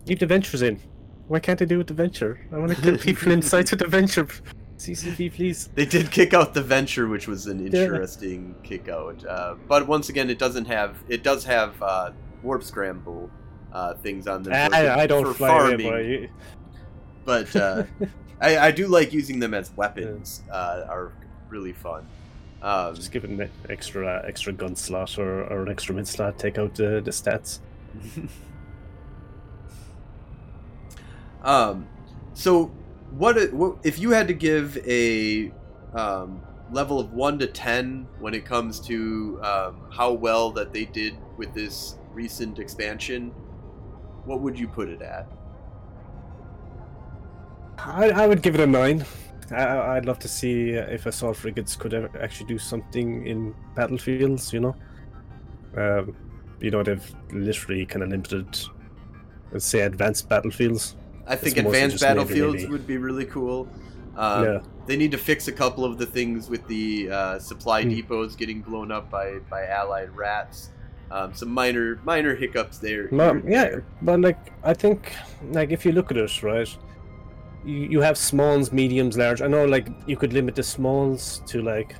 Keep 0.05 0.19
the 0.19 0.27
ventures 0.27 0.61
in. 0.61 0.79
Why 1.27 1.39
can't 1.39 1.57
they 1.57 1.65
do 1.65 1.79
with 1.79 1.87
the 1.87 1.95
venture? 1.95 2.47
I 2.51 2.57
want 2.57 2.75
to 2.75 2.81
get 2.81 3.01
people 3.01 3.31
inside 3.31 3.65
to 3.67 3.75
the 3.75 3.87
venture. 3.87 4.27
Ccp 4.77 5.33
please. 5.33 5.69
They 5.75 5.85
did 5.85 6.11
kick 6.11 6.33
out 6.33 6.53
the 6.53 6.61
venture 6.61 7.07
which 7.07 7.27
was 7.27 7.47
an 7.47 7.65
interesting 7.65 8.55
yeah. 8.61 8.67
kick 8.67 8.89
out 8.89 9.25
uh, 9.25 9.55
but 9.67 9.87
once 9.87 10.09
again 10.09 10.29
it 10.29 10.37
doesn't 10.37 10.65
have 10.65 10.97
it 11.07 11.23
does 11.23 11.45
have 11.45 11.81
uh, 11.81 12.11
warp 12.43 12.63
scramble 12.63 13.31
uh, 13.75 13.93
things 13.95 14.27
on 14.27 14.43
them 14.43 14.53
I, 14.73 15.01
I, 15.01 15.07
don't 15.07 15.33
fly 15.33 15.49
farming, 15.49 16.29
but 17.25 17.53
uh, 17.55 17.83
I, 18.41 18.57
I, 18.57 18.71
do 18.71 18.87
like 18.87 19.11
using 19.11 19.39
them 19.39 19.53
as 19.53 19.71
weapons. 19.75 20.43
Uh, 20.49 20.85
are 20.87 21.11
really 21.55 21.73
fun. 21.73 22.05
Um, 22.61 22.95
Just 22.95 23.11
give 23.11 23.23
it 23.23 23.29
an 23.29 23.49
extra 23.69 24.23
extra 24.27 24.51
gun 24.51 24.75
slot 24.75 25.17
or, 25.17 25.45
or 25.45 25.63
an 25.63 25.69
extra 25.69 25.95
mid 25.95 26.07
slot. 26.07 26.37
Take 26.37 26.57
out 26.57 26.75
the, 26.75 27.01
the 27.01 27.11
stats. 27.11 27.59
um, 31.43 31.87
so 32.33 32.65
what, 33.11 33.53
what 33.53 33.77
if 33.83 33.99
you 33.99 34.11
had 34.11 34.27
to 34.27 34.33
give 34.33 34.77
a 34.85 35.51
um, 35.93 36.41
level 36.71 36.99
of 36.99 37.13
one 37.13 37.39
to 37.39 37.47
ten 37.47 38.07
when 38.19 38.33
it 38.33 38.45
comes 38.45 38.79
to 38.81 39.39
um, 39.43 39.87
how 39.91 40.11
well 40.11 40.51
that 40.51 40.73
they 40.73 40.85
did 40.85 41.15
with 41.37 41.53
this 41.53 41.97
recent 42.11 42.59
expansion? 42.59 43.29
What 44.25 44.41
would 44.41 44.57
you 44.59 44.67
put 44.67 44.89
it 44.89 45.01
at? 45.01 45.27
I, 47.77 48.09
I 48.09 48.27
would 48.27 48.41
give 48.41 48.55
it 48.55 48.61
a 48.61 48.67
nine. 48.67 49.05
I, 49.51 49.95
would 49.95 50.05
love 50.05 50.19
to 50.19 50.27
see 50.27 50.71
if 50.71 51.05
assault 51.05 51.37
frigates 51.37 51.75
could 51.75 51.93
actually 52.19 52.47
do 52.47 52.57
something 52.57 53.27
in 53.27 53.53
battlefields. 53.75 54.51
You 54.53 54.59
know, 54.59 54.75
um, 55.77 56.15
you 56.59 56.71
know 56.71 56.83
they've 56.83 57.15
literally 57.31 57.85
kind 57.85 58.03
of 58.03 58.09
limited, 58.09 58.47
let's 59.51 59.65
say, 59.65 59.81
advanced 59.81 60.29
battlefields. 60.29 60.95
I 61.27 61.35
think 61.35 61.57
it's 61.57 61.65
advanced 61.65 62.01
battlefields 62.01 62.67
would 62.67 62.87
be 62.87 62.97
really 62.97 63.25
cool. 63.25 63.67
Um, 64.17 64.45
yeah. 64.45 64.59
They 64.85 64.95
need 64.95 65.11
to 65.11 65.17
fix 65.17 65.47
a 65.47 65.51
couple 65.51 65.83
of 65.83 65.97
the 65.97 66.05
things 66.05 66.49
with 66.49 66.65
the 66.67 67.09
uh, 67.09 67.39
supply 67.39 67.83
mm. 67.83 67.95
depots 67.95 68.35
getting 68.35 68.61
blown 68.61 68.91
up 68.91 69.09
by, 69.09 69.39
by 69.49 69.65
allied 69.65 70.15
rats. 70.15 70.71
Um, 71.11 71.35
some 71.35 71.49
minor 71.51 71.99
minor 72.03 72.35
hiccups 72.35 72.79
there. 72.79 73.13
yeah, 73.13 73.65
there. 73.65 73.85
but 74.01 74.21
like 74.21 74.51
I 74.63 74.73
think 74.73 75.13
like 75.51 75.69
if 75.69 75.85
you 75.85 75.91
look 75.91 76.09
at 76.09 76.17
it, 76.17 76.41
right, 76.41 76.77
you, 77.65 77.79
you 77.79 78.01
have 78.01 78.17
smalls, 78.17 78.71
mediums, 78.71 79.17
large. 79.17 79.41
I 79.41 79.47
know 79.47 79.65
like 79.65 79.87
you 80.05 80.15
could 80.15 80.33
limit 80.33 80.55
the 80.55 80.63
smalls 80.63 81.41
to 81.47 81.61
like 81.61 81.95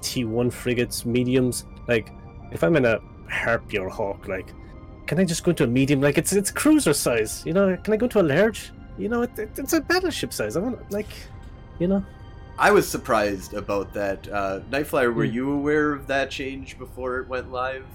T1 0.00 0.52
frigates, 0.52 1.04
mediums. 1.04 1.64
Like 1.86 2.12
if 2.52 2.62
I'm 2.62 2.76
in 2.76 2.84
a 2.84 3.00
Harpy 3.30 3.78
or 3.78 3.88
Hawk, 3.88 4.28
like 4.28 4.54
can 5.06 5.18
I 5.18 5.24
just 5.24 5.42
go 5.42 5.50
into 5.50 5.64
a 5.64 5.66
medium? 5.66 6.00
Like 6.00 6.18
it's 6.18 6.32
it's 6.32 6.50
cruiser 6.50 6.92
size, 6.92 7.42
you 7.46 7.52
know? 7.52 7.76
Can 7.78 7.94
I 7.94 7.96
go 7.96 8.06
to 8.06 8.20
a 8.20 8.22
large? 8.22 8.72
You 8.98 9.08
know, 9.08 9.22
it, 9.22 9.38
it, 9.38 9.50
it's 9.56 9.72
a 9.72 9.80
battleship 9.80 10.32
size. 10.32 10.56
I 10.56 10.60
want 10.60 10.90
like, 10.92 11.08
you 11.78 11.88
know. 11.88 12.04
I 12.58 12.72
was 12.72 12.88
surprised 12.88 13.54
about 13.54 13.92
that. 13.94 14.28
Uh, 14.28 14.60
Nightflyer, 14.70 15.14
were 15.14 15.26
mm. 15.26 15.32
you 15.32 15.52
aware 15.52 15.92
of 15.92 16.08
that 16.08 16.30
change 16.30 16.76
before 16.76 17.18
it 17.18 17.28
went 17.28 17.50
live? 17.50 17.86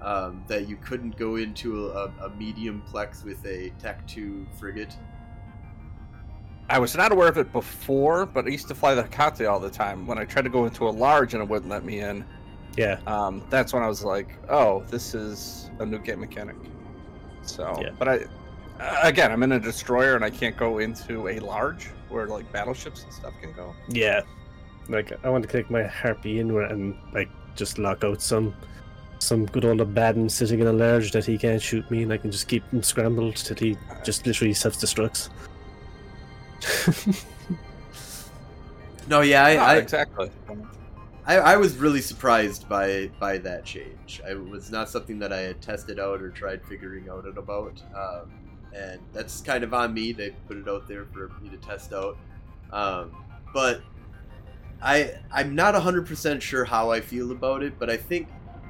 Um, 0.00 0.44
that 0.46 0.68
you 0.68 0.76
couldn't 0.76 1.18
go 1.18 1.36
into 1.36 1.88
a, 1.88 2.04
a 2.22 2.30
medium 2.38 2.84
plex 2.88 3.24
with 3.24 3.44
a 3.44 3.70
Tech 3.80 4.06
2 4.06 4.46
frigate? 4.56 4.96
I 6.70 6.78
was 6.78 6.94
not 6.96 7.12
aware 7.12 7.28
of 7.28 7.38
it 7.38 7.50
before, 7.52 8.26
but 8.26 8.44
I 8.44 8.48
used 8.48 8.68
to 8.68 8.74
fly 8.74 8.94
the 8.94 9.02
Hecate 9.02 9.46
all 9.46 9.58
the 9.58 9.70
time. 9.70 10.06
When 10.06 10.18
I 10.18 10.24
tried 10.24 10.42
to 10.42 10.50
go 10.50 10.66
into 10.66 10.86
a 10.88 10.90
large 10.90 11.34
and 11.34 11.42
it 11.42 11.48
wouldn't 11.48 11.70
let 11.70 11.84
me 11.84 12.00
in, 12.00 12.24
yeah, 12.76 13.00
um, 13.06 13.42
that's 13.48 13.72
when 13.72 13.82
I 13.82 13.88
was 13.88 14.04
like, 14.04 14.28
"Oh, 14.48 14.84
this 14.88 15.14
is 15.14 15.70
a 15.78 15.86
new 15.86 15.98
game 15.98 16.20
mechanic." 16.20 16.56
So, 17.42 17.78
yeah. 17.80 17.90
but 17.98 18.08
I, 18.08 18.20
again, 19.02 19.32
I'm 19.32 19.42
in 19.42 19.52
a 19.52 19.60
destroyer 19.60 20.14
and 20.14 20.24
I 20.24 20.30
can't 20.30 20.56
go 20.56 20.78
into 20.78 21.28
a 21.28 21.40
large 21.40 21.86
where 22.10 22.26
like 22.26 22.50
battleships 22.52 23.02
and 23.02 23.12
stuff 23.12 23.32
can 23.40 23.52
go. 23.52 23.74
Yeah, 23.88 24.20
like 24.88 25.12
I 25.24 25.30
want 25.30 25.44
to 25.44 25.50
take 25.50 25.70
my 25.70 25.84
harpy 25.84 26.38
in 26.38 26.50
and 26.50 26.96
like 27.12 27.30
just 27.56 27.78
lock 27.78 28.04
out 28.04 28.20
some 28.20 28.54
some 29.20 29.46
good 29.46 29.64
old 29.64 29.80
Abaddon 29.80 30.28
sitting 30.28 30.60
in 30.60 30.66
a 30.66 30.72
large 30.72 31.12
that 31.12 31.24
he 31.24 31.38
can't 31.38 31.60
shoot 31.60 31.90
me, 31.90 32.02
and 32.02 32.12
I 32.12 32.18
can 32.18 32.30
just 32.30 32.46
keep 32.46 32.68
him 32.70 32.82
scrambled 32.82 33.36
till 33.36 33.56
he 33.56 33.76
just 34.04 34.26
literally 34.26 34.54
self 34.54 34.74
destructs. 34.74 35.30
No, 39.08 39.20
yeah, 39.20 39.44
I, 39.44 39.52
I 39.54 39.76
exactly. 39.76 40.30
I, 41.26 41.36
I 41.36 41.56
was 41.56 41.76
really 41.76 42.00
surprised 42.00 42.68
by 42.68 43.10
by 43.20 43.38
that 43.38 43.64
change. 43.64 44.20
It 44.26 44.48
was 44.48 44.70
not 44.70 44.88
something 44.88 45.18
that 45.18 45.32
I 45.32 45.40
had 45.40 45.60
tested 45.60 46.00
out 46.00 46.22
or 46.22 46.30
tried 46.30 46.64
figuring 46.64 47.08
out 47.08 47.26
it 47.26 47.36
about, 47.36 47.82
um, 47.94 48.30
and 48.74 49.00
that's 49.12 49.40
kind 49.42 49.62
of 49.62 49.74
on 49.74 49.92
me. 49.92 50.12
They 50.12 50.30
put 50.46 50.56
it 50.56 50.68
out 50.68 50.88
there 50.88 51.04
for 51.06 51.30
me 51.42 51.50
to 51.50 51.56
test 51.58 51.92
out, 51.92 52.16
um, 52.72 53.12
but 53.52 53.82
I 54.82 55.14
I'm 55.30 55.54
not 55.54 55.74
hundred 55.74 56.06
percent 56.06 56.42
sure 56.42 56.64
how 56.64 56.90
I 56.90 57.00
feel 57.00 57.30
about 57.32 57.62
it. 57.62 57.78
But 57.78 57.90
I 57.90 57.96
think 57.96 58.28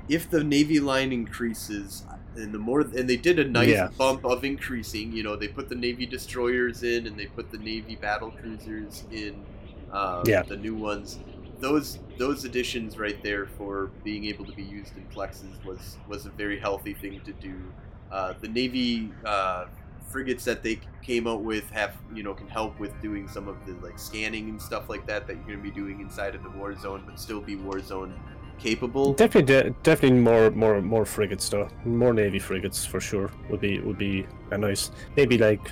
if 0.08 0.28
the 0.28 0.42
navy 0.42 0.80
line 0.80 1.12
increases 1.12 2.04
and 2.38 2.54
the 2.54 2.58
more 2.58 2.80
and 2.82 3.08
they 3.10 3.16
did 3.16 3.38
a 3.38 3.44
nice 3.48 3.70
Yeah. 3.72 3.88
bump 3.98 4.24
of 4.24 4.44
increasing 4.44 5.12
you 5.12 5.22
know 5.22 5.36
they 5.36 5.48
put 5.48 5.68
the 5.68 5.74
navy 5.76 6.06
destroyers 6.06 6.82
in 6.82 7.06
and 7.06 7.18
they 7.18 7.26
put 7.26 7.50
the 7.50 7.58
navy 7.58 7.96
battle 7.96 8.32
cruisers 8.32 9.04
in 9.10 9.46
um, 9.90 10.24
Yeah. 10.24 10.42
the 10.48 10.56
new 10.56 10.76
ones 10.76 11.20
those 11.60 12.00
those 12.18 12.44
additions 12.44 12.98
right 12.98 13.22
there 13.22 13.46
for 13.46 13.94
being 14.04 14.24
able 14.26 14.46
to 14.46 14.52
be 14.52 14.64
used 14.64 14.96
in 14.96 15.06
plexes 15.08 15.62
was 15.64 15.98
was 16.06 16.26
a 16.26 16.30
very 16.30 16.58
healthy 16.58 16.94
thing 16.94 17.20
to 17.24 17.32
do 17.32 17.74
uh, 18.10 18.34
the 18.40 18.48
navy 18.48 19.16
uh, 19.24 19.66
frigates 20.10 20.44
that 20.44 20.62
they 20.62 20.80
came 21.02 21.26
out 21.26 21.42
with 21.44 21.68
have 21.70 21.96
you 22.12 22.22
know 22.22 22.34
can 22.34 22.48
help 22.48 22.78
with 22.78 22.98
doing 23.00 23.28
some 23.28 23.48
of 23.48 23.64
the 23.64 23.74
like 23.82 23.98
scanning 23.98 24.48
and 24.48 24.60
stuff 24.62 24.88
like 24.88 25.06
that 25.06 25.26
that 25.26 25.36
you're 25.36 25.44
going 25.46 25.58
to 25.58 25.62
be 25.62 25.70
doing 25.70 26.00
inside 26.00 26.34
of 26.34 26.42
the 26.42 26.50
war 26.50 26.74
zone 26.76 27.02
but 27.06 27.18
still 27.18 27.40
be 27.40 27.56
war 27.56 27.80
zone 27.80 28.18
capable 28.58 29.12
Definitely, 29.14 29.54
de- 29.54 29.70
definitely 29.82 30.18
more, 30.18 30.50
more, 30.50 30.80
more 30.82 31.04
frigates 31.06 31.48
though. 31.48 31.68
More 31.84 32.12
navy 32.12 32.38
frigates 32.38 32.84
for 32.84 33.00
sure 33.00 33.30
would 33.48 33.60
be 33.60 33.80
would 33.80 33.98
be 33.98 34.26
a 34.50 34.58
nice. 34.58 34.90
Maybe 35.16 35.38
like 35.38 35.70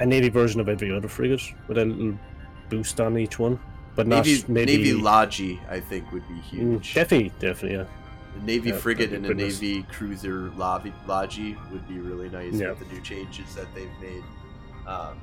a 0.00 0.06
navy 0.06 0.28
version 0.28 0.60
of 0.60 0.68
every 0.68 0.94
other 0.94 1.08
frigate 1.08 1.42
with 1.68 1.78
a 1.78 1.84
little 1.84 2.18
boost 2.68 3.00
on 3.00 3.16
each 3.18 3.38
one, 3.38 3.58
but 3.94 4.06
not 4.06 4.26
Navy, 4.26 4.44
maybe. 4.48 4.76
Navy 4.76 4.92
Logi, 4.94 5.60
I 5.70 5.80
think, 5.80 6.10
would 6.12 6.26
be 6.28 6.34
Mm, 6.34 6.42
huge. 6.42 6.94
definitely, 6.94 7.32
definitely, 7.38 7.78
yeah. 7.78 7.84
A 8.40 8.44
Navy 8.44 8.70
Yeah, 8.70 8.76
frigate 8.76 9.12
and 9.12 9.22
be 9.22 9.28
a 9.28 9.34
goodness. 9.34 9.60
Navy 9.62 9.86
cruiser 9.92 10.50
Logi 10.56 11.56
would 11.70 11.86
be 11.88 11.98
really 12.00 12.28
nice 12.28 12.54
Yeah. 12.54 12.70
with 12.70 12.80
the 12.80 12.92
new 12.94 13.00
changes 13.02 13.54
that 13.54 13.72
they've 13.74 13.88
made. 14.00 14.24
Um, 14.86 15.16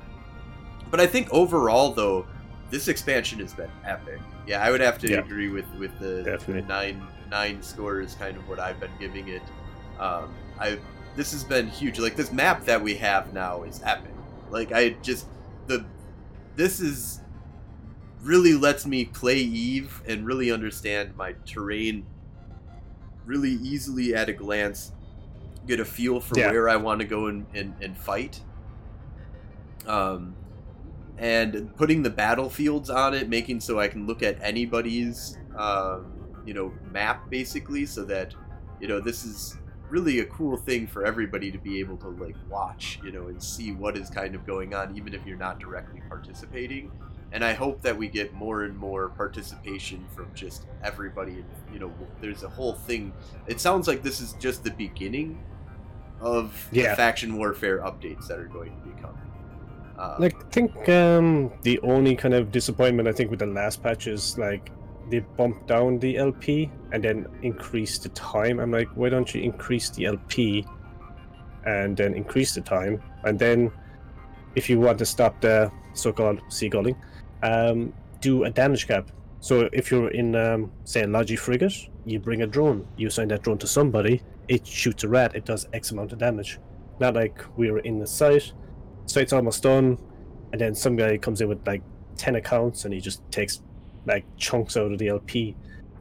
but 0.90 1.00
I 1.00 1.06
think 1.06 1.28
overall, 1.30 1.92
though, 1.92 2.26
this 2.72 2.88
expansion 2.88 3.38
has 3.38 3.52
been 3.52 3.70
epic. 3.84 4.18
Yeah, 4.46 4.64
I 4.64 4.70
would 4.72 4.80
have 4.80 4.98
to 5.00 5.10
Yeah. 5.10 5.18
agree 5.18 5.50
with 5.50 5.66
with 5.78 5.96
the, 6.00 6.22
Definitely. 6.24 6.62
nine 6.62 7.06
nine 7.30 7.62
score 7.62 8.00
is 8.00 8.14
kind 8.14 8.36
of 8.36 8.48
what 8.48 8.58
I've 8.58 8.80
been 8.80 8.90
giving 8.98 9.28
it. 9.28 9.42
Um, 10.00 10.34
I 10.58 10.78
this 11.14 11.30
has 11.32 11.44
been 11.44 11.68
huge. 11.68 11.98
Like 12.00 12.16
this 12.16 12.32
map 12.32 12.64
that 12.64 12.82
we 12.82 12.94
have 12.96 13.32
now 13.34 13.62
is 13.62 13.80
epic. 13.84 14.10
Like 14.50 14.72
I 14.72 14.90
just 15.02 15.26
the 15.66 15.84
this 16.56 16.80
is 16.80 17.20
really 18.22 18.54
lets 18.54 18.86
me 18.86 19.04
play 19.04 19.36
Eve 19.36 20.00
and 20.08 20.24
really 20.26 20.50
understand 20.50 21.14
my 21.16 21.34
terrain 21.44 22.06
really 23.26 23.52
easily 23.62 24.14
at 24.14 24.28
a 24.28 24.32
glance 24.32 24.92
get 25.66 25.78
a 25.80 25.84
feel 25.84 26.20
for 26.20 26.38
Yeah. 26.38 26.50
where 26.50 26.68
I 26.68 26.76
want 26.76 27.00
to 27.00 27.06
go 27.06 27.26
and, 27.26 27.46
and, 27.54 27.74
and 27.80 27.96
fight. 27.96 28.40
Um, 29.86 30.34
and 31.22 31.74
putting 31.76 32.02
the 32.02 32.10
battlefields 32.10 32.90
on 32.90 33.14
it, 33.14 33.28
making 33.28 33.60
so 33.60 33.78
I 33.78 33.86
can 33.88 34.06
look 34.06 34.22
at 34.22 34.36
anybody's 34.42 35.38
um, 35.56 36.12
you 36.44 36.52
know 36.52 36.72
map 36.90 37.30
basically, 37.30 37.86
so 37.86 38.04
that 38.04 38.34
you 38.80 38.88
know 38.88 39.00
this 39.00 39.24
is 39.24 39.56
really 39.88 40.20
a 40.20 40.24
cool 40.26 40.56
thing 40.56 40.86
for 40.86 41.04
everybody 41.04 41.52
to 41.52 41.58
be 41.58 41.78
able 41.78 41.96
to 41.98 42.08
like 42.08 42.34
watch, 42.50 42.98
you 43.04 43.12
know, 43.12 43.28
and 43.28 43.42
see 43.42 43.72
what 43.72 43.96
is 43.96 44.08
kind 44.10 44.34
of 44.34 44.46
going 44.46 44.74
on, 44.74 44.96
even 44.96 45.14
if 45.14 45.24
you're 45.26 45.36
not 45.36 45.60
directly 45.60 46.02
participating. 46.08 46.90
And 47.30 47.44
I 47.44 47.52
hope 47.52 47.80
that 47.82 47.96
we 47.96 48.08
get 48.08 48.32
more 48.34 48.64
and 48.64 48.76
more 48.76 49.10
participation 49.10 50.04
from 50.14 50.34
just 50.34 50.66
everybody. 50.82 51.32
And 51.34 51.44
you 51.72 51.78
know, 51.78 51.92
there's 52.20 52.42
a 52.42 52.48
whole 52.48 52.72
thing. 52.74 53.12
It 53.46 53.60
sounds 53.60 53.86
like 53.86 54.02
this 54.02 54.20
is 54.20 54.32
just 54.34 54.64
the 54.64 54.70
beginning 54.72 55.42
of 56.20 56.68
Yeah. 56.72 56.90
the 56.90 56.96
faction 56.96 57.36
warfare 57.36 57.78
updates 57.80 58.26
that 58.28 58.38
are 58.38 58.46
going 58.48 58.72
to 58.74 58.88
be 58.88 59.00
coming. 59.00 59.31
Um, 60.02 60.16
Like, 60.18 60.34
I 60.34 60.48
think 60.50 60.88
um, 60.88 61.52
the 61.62 61.78
only 61.80 62.16
kind 62.16 62.34
of 62.34 62.50
disappointment 62.50 63.08
I 63.08 63.12
think 63.12 63.30
with 63.30 63.38
the 63.38 63.46
last 63.46 63.82
patch 63.82 64.06
is 64.06 64.36
like 64.36 64.70
they 65.10 65.20
bumped 65.20 65.68
down 65.68 65.98
the 65.98 66.16
LP 66.16 66.70
and 66.92 67.02
then 67.02 67.26
increased 67.42 68.02
the 68.02 68.08
time. 68.10 68.58
I'm 68.58 68.72
like, 68.72 68.88
why 68.94 69.08
don't 69.08 69.32
you 69.34 69.40
increase 69.42 69.90
the 69.90 70.06
LP 70.06 70.66
and 71.64 71.96
then 71.96 72.14
increase 72.14 72.54
the 72.54 72.60
time? 72.60 73.02
And 73.24 73.38
then, 73.38 73.70
if 74.56 74.68
you 74.68 74.80
want 74.80 74.98
to 74.98 75.06
stop 75.06 75.40
the 75.40 75.70
so-called 75.94 76.40
seagulling, 76.48 76.96
um, 77.42 77.92
do 78.20 78.44
a 78.44 78.50
damage 78.50 78.86
cap. 78.86 79.10
So 79.40 79.68
if 79.72 79.90
you're 79.90 80.10
in, 80.10 80.36
um, 80.36 80.72
say, 80.84 81.02
a 81.02 81.06
Logi 81.06 81.36
frigate, 81.36 81.88
you 82.04 82.20
bring 82.20 82.42
a 82.42 82.46
drone. 82.46 82.86
You 82.96 83.08
assign 83.08 83.28
that 83.28 83.42
drone 83.42 83.58
to 83.58 83.66
somebody. 83.66 84.22
It 84.48 84.66
shoots 84.66 85.04
a 85.04 85.08
rat. 85.08 85.34
It 85.34 85.44
does 85.44 85.66
X 85.72 85.90
amount 85.90 86.12
of 86.12 86.18
damage. 86.18 86.58
Not 87.00 87.14
like 87.14 87.44
we're 87.56 87.78
in 87.78 87.98
the 87.98 88.06
site. 88.06 88.52
Site's 89.12 89.32
almost 89.32 89.62
done, 89.62 89.98
and 90.52 90.60
then 90.60 90.74
some 90.74 90.96
guy 90.96 91.16
comes 91.18 91.40
in 91.40 91.48
with 91.48 91.66
like 91.66 91.82
ten 92.16 92.36
accounts, 92.36 92.84
and 92.84 92.94
he 92.94 93.00
just 93.00 93.20
takes 93.30 93.62
like 94.06 94.24
chunks 94.36 94.76
out 94.76 94.92
of 94.92 94.98
the 94.98 95.08
LP. 95.08 95.54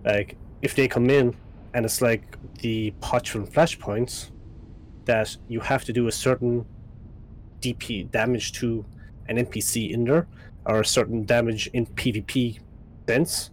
Like 0.06 0.38
if 0.62 0.76
they 0.76 0.88
come 0.88 1.10
in, 1.10 1.36
and 1.74 1.86
it's 1.86 2.02
like 2.02 2.38
the 2.60 2.92
patch 3.02 3.32
from 3.32 3.48
flashpoints, 3.48 4.32
that 5.06 5.36
you 5.48 5.60
have 5.60 5.84
to 5.86 5.94
do 5.94 6.08
a 6.08 6.12
certain 6.12 6.66
DP 7.60 8.10
damage 8.12 8.54
to 8.54 8.86
an 9.28 9.38
NPC 9.38 9.92
in 9.92 10.04
there, 10.06 10.28
or 10.66 10.82
a 10.82 10.86
certain 10.86 11.26
damage 11.26 11.68
in 11.74 11.86
PvP 11.86 12.60
sense, 13.08 13.52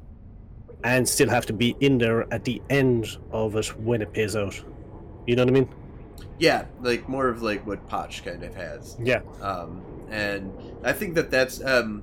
and 0.85 1.09
still 1.09 1.29
have 1.29 1.47
to 1.47 1.53
be 1.53 1.77
in 1.81 1.99
there 1.99 2.33
at 2.33 2.45
the 2.45 2.63
end 2.71 3.19
of 3.33 3.57
it 3.57 3.67
when 3.79 4.03
it 4.03 4.13
pays 4.13 4.37
out. 4.37 4.63
You 5.27 5.37
know 5.37 5.43
what 5.43 5.51
I 5.51 5.61
mean? 5.61 5.69
Yeah, 6.39 6.67
like 6.81 7.09
more 7.09 7.29
of 7.29 7.43
like 7.43 7.67
what 7.67 7.87
Potch 7.89 8.25
kind 8.25 8.43
of 8.43 8.55
has. 8.55 8.97
Yeah. 9.03 9.21
um, 9.43 9.83
and 10.11 10.53
I 10.85 10.93
think 10.93 11.15
that 11.17 11.31
that's 11.31 11.63
um, 11.65 12.03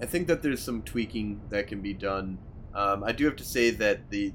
I 0.00 0.06
think 0.06 0.26
that 0.28 0.42
there's 0.42 0.62
some 0.62 0.82
tweaking 0.82 1.40
that 1.50 1.66
can 1.66 1.80
be 1.80 1.94
done. 1.94 2.38
Um, 2.74 3.02
I 3.04 3.12
do 3.12 3.24
have 3.24 3.36
to 3.36 3.44
say 3.44 3.70
that 3.70 4.10
the 4.10 4.32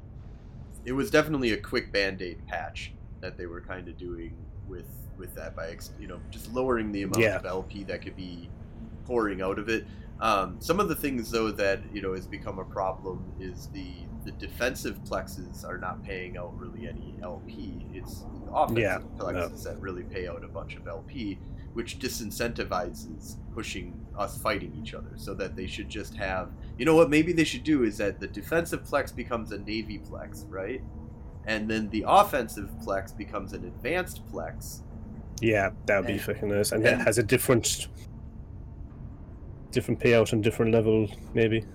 it 0.86 0.92
was 0.94 1.10
definitely 1.12 1.52
a 1.54 1.58
quick 1.58 1.92
band 1.94 2.22
aid 2.22 2.46
patch 2.48 2.94
that 3.22 3.38
they 3.38 3.46
were 3.46 3.62
kind 3.62 3.88
of 3.88 3.98
doing 3.98 4.36
with 4.68 4.88
with 5.18 5.34
that 5.36 5.56
by 5.56 5.70
ex- 5.70 5.92
you 6.00 6.08
know 6.08 6.20
just 6.32 6.52
lowering 6.54 6.92
the 6.92 7.04
amount 7.04 7.20
Yeah. 7.22 7.36
of 7.38 7.46
LP 7.46 7.84
that 7.86 8.02
could 8.02 8.16
be 8.16 8.50
pouring 9.06 9.42
out 9.42 9.60
of 9.60 9.70
it. 9.70 9.86
Um, 10.20 10.56
some 10.60 10.80
of 10.80 10.88
the 10.90 10.96
things 10.96 11.30
though 11.32 11.52
that 11.52 11.82
you 11.94 12.02
know 12.02 12.14
has 12.14 12.26
become 12.28 12.60
a 12.60 12.66
problem 12.66 13.24
is 13.40 13.68
the 13.74 13.92
the 14.26 14.32
defensive 14.32 14.98
plexes 15.04 15.66
are 15.68 15.78
not 15.78 16.02
paying 16.04 16.38
out 16.38 16.58
really 16.58 16.88
any 16.88 17.14
LP. 17.22 17.86
It's 17.94 18.24
offensive 18.54 18.84
Yeah, 18.84 19.00
plexes 19.18 19.64
that 19.64 19.80
really 19.80 20.04
pay 20.04 20.28
out 20.28 20.44
a 20.44 20.48
bunch 20.48 20.76
of 20.76 20.88
LP, 20.88 21.40
which 21.74 22.00
disincentivizes 22.00 23.38
pushing 23.54 24.00
us 24.18 24.38
fighting 24.38 24.74
each 24.82 24.94
other. 24.94 25.12
So 25.16 25.34
that 25.36 25.56
they 25.56 25.68
should 25.68 25.90
just 25.90 26.16
have, 26.16 26.50
you 26.78 26.86
know 26.86 26.96
what? 26.96 27.10
Maybe 27.10 27.34
they 27.34 27.44
should 27.44 27.64
do 27.64 27.84
is 27.84 27.98
that 27.98 28.20
the 28.20 28.28
defensive 28.28 28.84
plex 28.84 29.16
becomes 29.16 29.52
a 29.52 29.58
navy 29.58 30.00
plex, 30.00 30.46
right? 30.50 30.82
And 31.46 31.70
then 31.70 31.90
the 31.90 32.06
offensive 32.08 32.70
plex 32.86 33.16
becomes 33.16 33.54
an 33.54 33.66
advanced 33.66 34.26
plex, 34.32 34.82
Yeah, 35.42 35.72
that 35.88 35.98
would 35.98 36.08
be 36.08 36.18
fucking 36.18 36.50
nice. 36.50 36.72
And 36.72 36.86
it 36.86 37.00
has 37.00 37.18
a 37.18 37.24
different 37.24 37.88
different 39.72 40.00
payout 40.00 40.32
and 40.32 40.44
different 40.44 40.72
level, 40.72 41.10
maybe. 41.34 41.66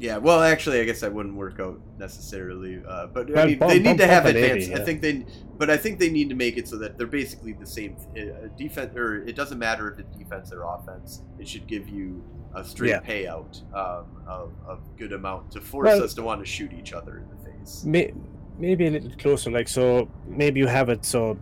Yeah, 0.00 0.18
well, 0.18 0.40
actually, 0.42 0.80
I 0.80 0.84
guess 0.84 1.00
that 1.00 1.12
wouldn't 1.12 1.34
work 1.34 1.58
out 1.58 1.80
necessarily. 1.98 2.80
Uh, 2.86 3.06
but 3.08 3.36
I 3.36 3.46
mean, 3.46 3.58
they 3.58 3.80
need 3.80 3.98
to 3.98 4.06
have 4.06 4.24
up 4.26 4.30
a 4.30 4.32
navy, 4.34 4.62
advanced. 4.64 4.80
I 4.80 4.84
think 4.84 5.00
they, 5.00 5.26
but 5.56 5.70
I 5.70 5.76
think 5.76 5.98
they 5.98 6.08
need 6.08 6.28
to 6.28 6.36
make 6.36 6.56
it 6.56 6.68
so 6.68 6.76
that 6.78 6.96
they're 6.96 7.06
basically 7.08 7.52
the 7.52 7.66
same 7.66 7.96
uh, 8.16 8.46
defense, 8.56 8.96
or 8.96 9.24
it 9.26 9.34
doesn't 9.34 9.58
matter 9.58 9.90
if 9.90 9.98
it's 9.98 10.16
defense 10.16 10.52
or 10.52 10.62
offense. 10.62 11.22
It 11.40 11.48
should 11.48 11.66
give 11.66 11.88
you 11.88 12.22
a 12.54 12.64
straight 12.64 12.90
Yeah. 12.90 13.00
payout 13.00 13.60
um, 13.74 14.06
of 14.26 14.52
a 14.68 14.78
good 14.96 15.12
amount 15.12 15.50
to 15.52 15.60
force 15.60 15.86
Well- 15.86 16.04
us 16.04 16.14
to 16.14 16.22
want 16.22 16.40
to 16.40 16.46
shoot 16.46 16.72
each 16.72 16.92
other 16.92 17.18
in 17.18 17.28
the 17.28 17.50
face. 17.50 17.84
May, 17.84 18.12
maybe 18.56 18.86
a 18.86 18.90
little 18.90 19.10
closer, 19.18 19.50
like 19.50 19.66
so. 19.68 20.08
Maybe 20.28 20.60
you 20.60 20.68
have 20.68 20.88
it 20.90 21.04
so 21.04 21.36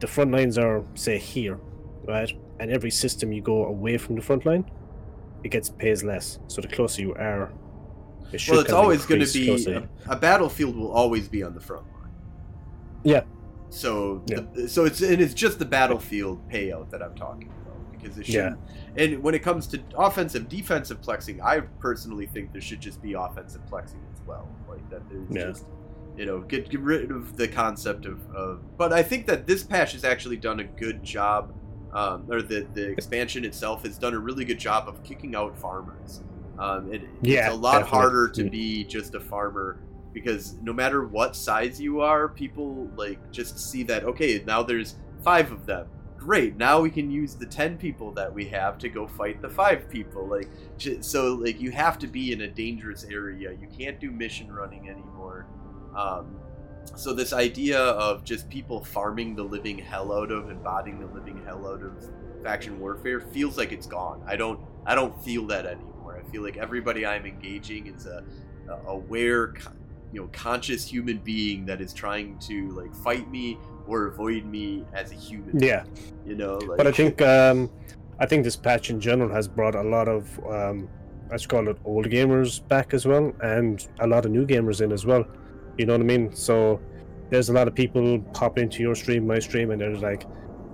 the 0.00 0.06
front 0.06 0.32
lines 0.32 0.56
are 0.56 0.82
say 0.94 1.18
here, 1.18 1.58
right? 2.04 2.32
And 2.58 2.70
every 2.70 2.90
system 2.90 3.30
you 3.30 3.42
go 3.42 3.66
away 3.66 3.98
from 3.98 4.16
the 4.16 4.22
front 4.22 4.46
line, 4.46 4.64
it 5.44 5.50
gets 5.50 5.68
pays 5.68 6.02
less. 6.02 6.38
So 6.48 6.62
the 6.62 6.68
closer 6.68 7.02
you 7.02 7.14
are, 7.14 7.52
it 8.32 8.48
Well, 8.48 8.60
it's 8.60 8.72
always 8.72 9.06
going 9.06 9.24
to 9.24 9.32
be 9.32 9.64
a, 9.72 9.88
a 10.08 10.16
battlefield 10.16 10.76
will 10.76 10.92
always 10.92 11.28
be 11.28 11.42
on 11.42 11.54
the 11.54 11.60
front 11.60 11.84
line. 11.92 12.10
Yeah. 13.04 13.22
So, 13.70 14.22
Yeah. 14.26 14.40
The, 14.52 14.68
so 14.68 14.84
it's 14.84 15.00
and 15.00 15.20
it's 15.20 15.34
just 15.34 15.58
the 15.58 15.64
battlefield 15.64 16.48
payout 16.48 16.90
that 16.90 17.02
I'm 17.02 17.14
talking 17.14 17.48
about 17.62 17.92
because 17.92 18.18
it 18.18 18.26
should. 18.26 18.34
Yeah. 18.34 18.54
And 18.96 19.22
when 19.22 19.34
it 19.34 19.40
comes 19.42 19.66
to 19.68 19.80
offensive, 19.96 20.48
defensive 20.48 21.00
plexing, 21.00 21.40
I 21.40 21.60
personally 21.60 22.26
think 22.26 22.52
there 22.52 22.60
should 22.60 22.80
just 22.80 23.00
be 23.00 23.12
offensive 23.14 23.62
plexing 23.70 24.02
as 24.12 24.20
well. 24.26 24.48
Like 24.68 24.88
that, 24.90 25.08
there's 25.08 25.30
Yeah. 25.30 25.52
just 25.52 25.66
you 26.16 26.26
know 26.26 26.40
get 26.40 26.68
get 26.68 26.80
rid 26.80 27.10
of 27.10 27.36
the 27.36 27.46
concept 27.48 28.06
of, 28.06 28.18
of. 28.34 28.76
But 28.76 28.92
I 28.92 29.02
think 29.02 29.26
that 29.26 29.46
this 29.46 29.62
patch 29.62 29.92
has 29.92 30.04
actually 30.04 30.36
done 30.36 30.60
a 30.60 30.64
good 30.64 31.02
job. 31.02 31.54
Um, 31.92 32.26
or 32.30 32.40
the, 32.40 32.68
the 32.72 32.88
expansion 32.88 33.44
itself 33.44 33.82
has 33.82 33.98
done 33.98 34.14
a 34.14 34.18
really 34.20 34.44
good 34.44 34.60
job 34.60 34.86
of 34.88 35.02
kicking 35.02 35.34
out 35.34 35.58
farmers. 35.58 36.20
Um, 36.60 36.92
it, 36.92 37.02
Yeah, 37.22 37.46
it's 37.46 37.54
a 37.54 37.58
lot 37.58 37.80
definitely. 37.80 37.98
harder 37.98 38.28
to 38.28 38.44
Mm. 38.44 38.50
be 38.50 38.84
just 38.84 39.14
a 39.14 39.20
farmer 39.20 39.80
because 40.12 40.56
no 40.62 40.72
matter 40.72 41.04
what 41.06 41.36
size 41.36 41.80
you 41.80 42.00
are, 42.00 42.28
people 42.28 42.88
like 42.96 43.18
just 43.32 43.58
see 43.58 43.82
that 43.84 44.04
okay, 44.04 44.42
now 44.46 44.62
there's 44.62 44.96
five 45.22 45.52
of 45.52 45.66
them. 45.66 45.86
Great, 46.18 46.56
now 46.56 46.80
we 46.80 46.90
can 46.90 47.10
use 47.10 47.34
the 47.34 47.46
ten 47.46 47.78
people 47.78 48.12
that 48.12 48.32
we 48.32 48.44
have 48.46 48.76
to 48.78 48.90
go 48.90 49.06
fight 49.06 49.40
the 49.40 49.48
five 49.48 49.88
people. 49.88 50.26
Like, 50.26 50.48
so 51.00 51.34
like 51.34 51.60
you 51.60 51.70
have 51.70 51.98
to 52.00 52.06
be 52.06 52.32
in 52.32 52.42
a 52.42 52.48
dangerous 52.48 53.04
area. 53.04 53.52
You 53.52 53.68
can't 53.68 53.98
do 53.98 54.10
mission 54.10 54.52
running 54.52 54.90
anymore. 54.90 55.46
Um, 55.96 56.36
so 56.96 57.14
this 57.14 57.32
idea 57.32 57.78
of 57.80 58.24
just 58.24 58.48
people 58.50 58.84
farming 58.84 59.34
the 59.36 59.44
living 59.44 59.78
hell 59.78 60.12
out 60.12 60.30
of 60.30 60.50
and 60.50 60.62
botting 60.62 61.00
the 61.00 61.06
living 61.06 61.42
hell 61.44 61.66
out 61.66 61.82
of 61.82 61.92
faction 62.42 62.78
warfare 62.80 63.20
feels 63.20 63.56
like 63.56 63.72
it's 63.72 63.86
gone. 63.86 64.22
I 64.26 64.36
don't 64.36 64.60
I 64.86 64.94
don't 64.94 65.18
feel 65.24 65.46
that 65.48 65.66
anymore. 65.66 65.89
I 66.16 66.30
feel 66.30 66.42
like 66.42 66.56
everybody 66.56 67.06
I'm 67.06 67.26
engaging 67.26 67.86
is 67.86 68.06
a, 68.06 68.24
a 68.68 68.74
aware, 68.86 69.54
you 70.12 70.20
know, 70.20 70.28
conscious 70.32 70.86
human 70.86 71.18
being 71.18 71.66
that 71.66 71.80
is 71.80 71.92
trying 71.92 72.38
to 72.40 72.70
like 72.70 72.94
fight 72.94 73.30
me 73.30 73.58
or 73.86 74.06
avoid 74.06 74.44
me 74.44 74.84
as 74.92 75.12
a 75.12 75.14
human. 75.14 75.58
Yeah, 75.58 75.84
you 76.26 76.36
know. 76.36 76.54
Like... 76.58 76.78
But 76.78 76.86
I 76.86 76.92
think 76.92 77.20
um, 77.22 77.70
I 78.18 78.26
think 78.26 78.44
this 78.44 78.56
patch 78.56 78.90
in 78.90 79.00
general 79.00 79.30
has 79.30 79.48
brought 79.48 79.74
a 79.74 79.82
lot 79.82 80.08
of 80.08 80.38
um, 80.46 80.88
let's 81.30 81.46
call 81.46 81.68
it 81.68 81.78
old 81.84 82.06
gamers 82.06 82.66
back 82.68 82.92
as 82.94 83.06
well, 83.06 83.32
and 83.42 83.86
a 84.00 84.06
lot 84.06 84.24
of 84.24 84.30
new 84.30 84.46
gamers 84.46 84.80
in 84.80 84.92
as 84.92 85.06
well. 85.06 85.24
You 85.78 85.86
know 85.86 85.94
what 85.94 86.02
I 86.02 86.04
mean? 86.04 86.34
So 86.34 86.80
there's 87.30 87.48
a 87.48 87.52
lot 87.52 87.68
of 87.68 87.74
people 87.74 88.20
pop 88.34 88.58
into 88.58 88.82
your 88.82 88.94
stream, 88.94 89.26
my 89.26 89.38
stream, 89.38 89.70
and 89.70 89.80
they're 89.80 89.96
like, 89.96 90.24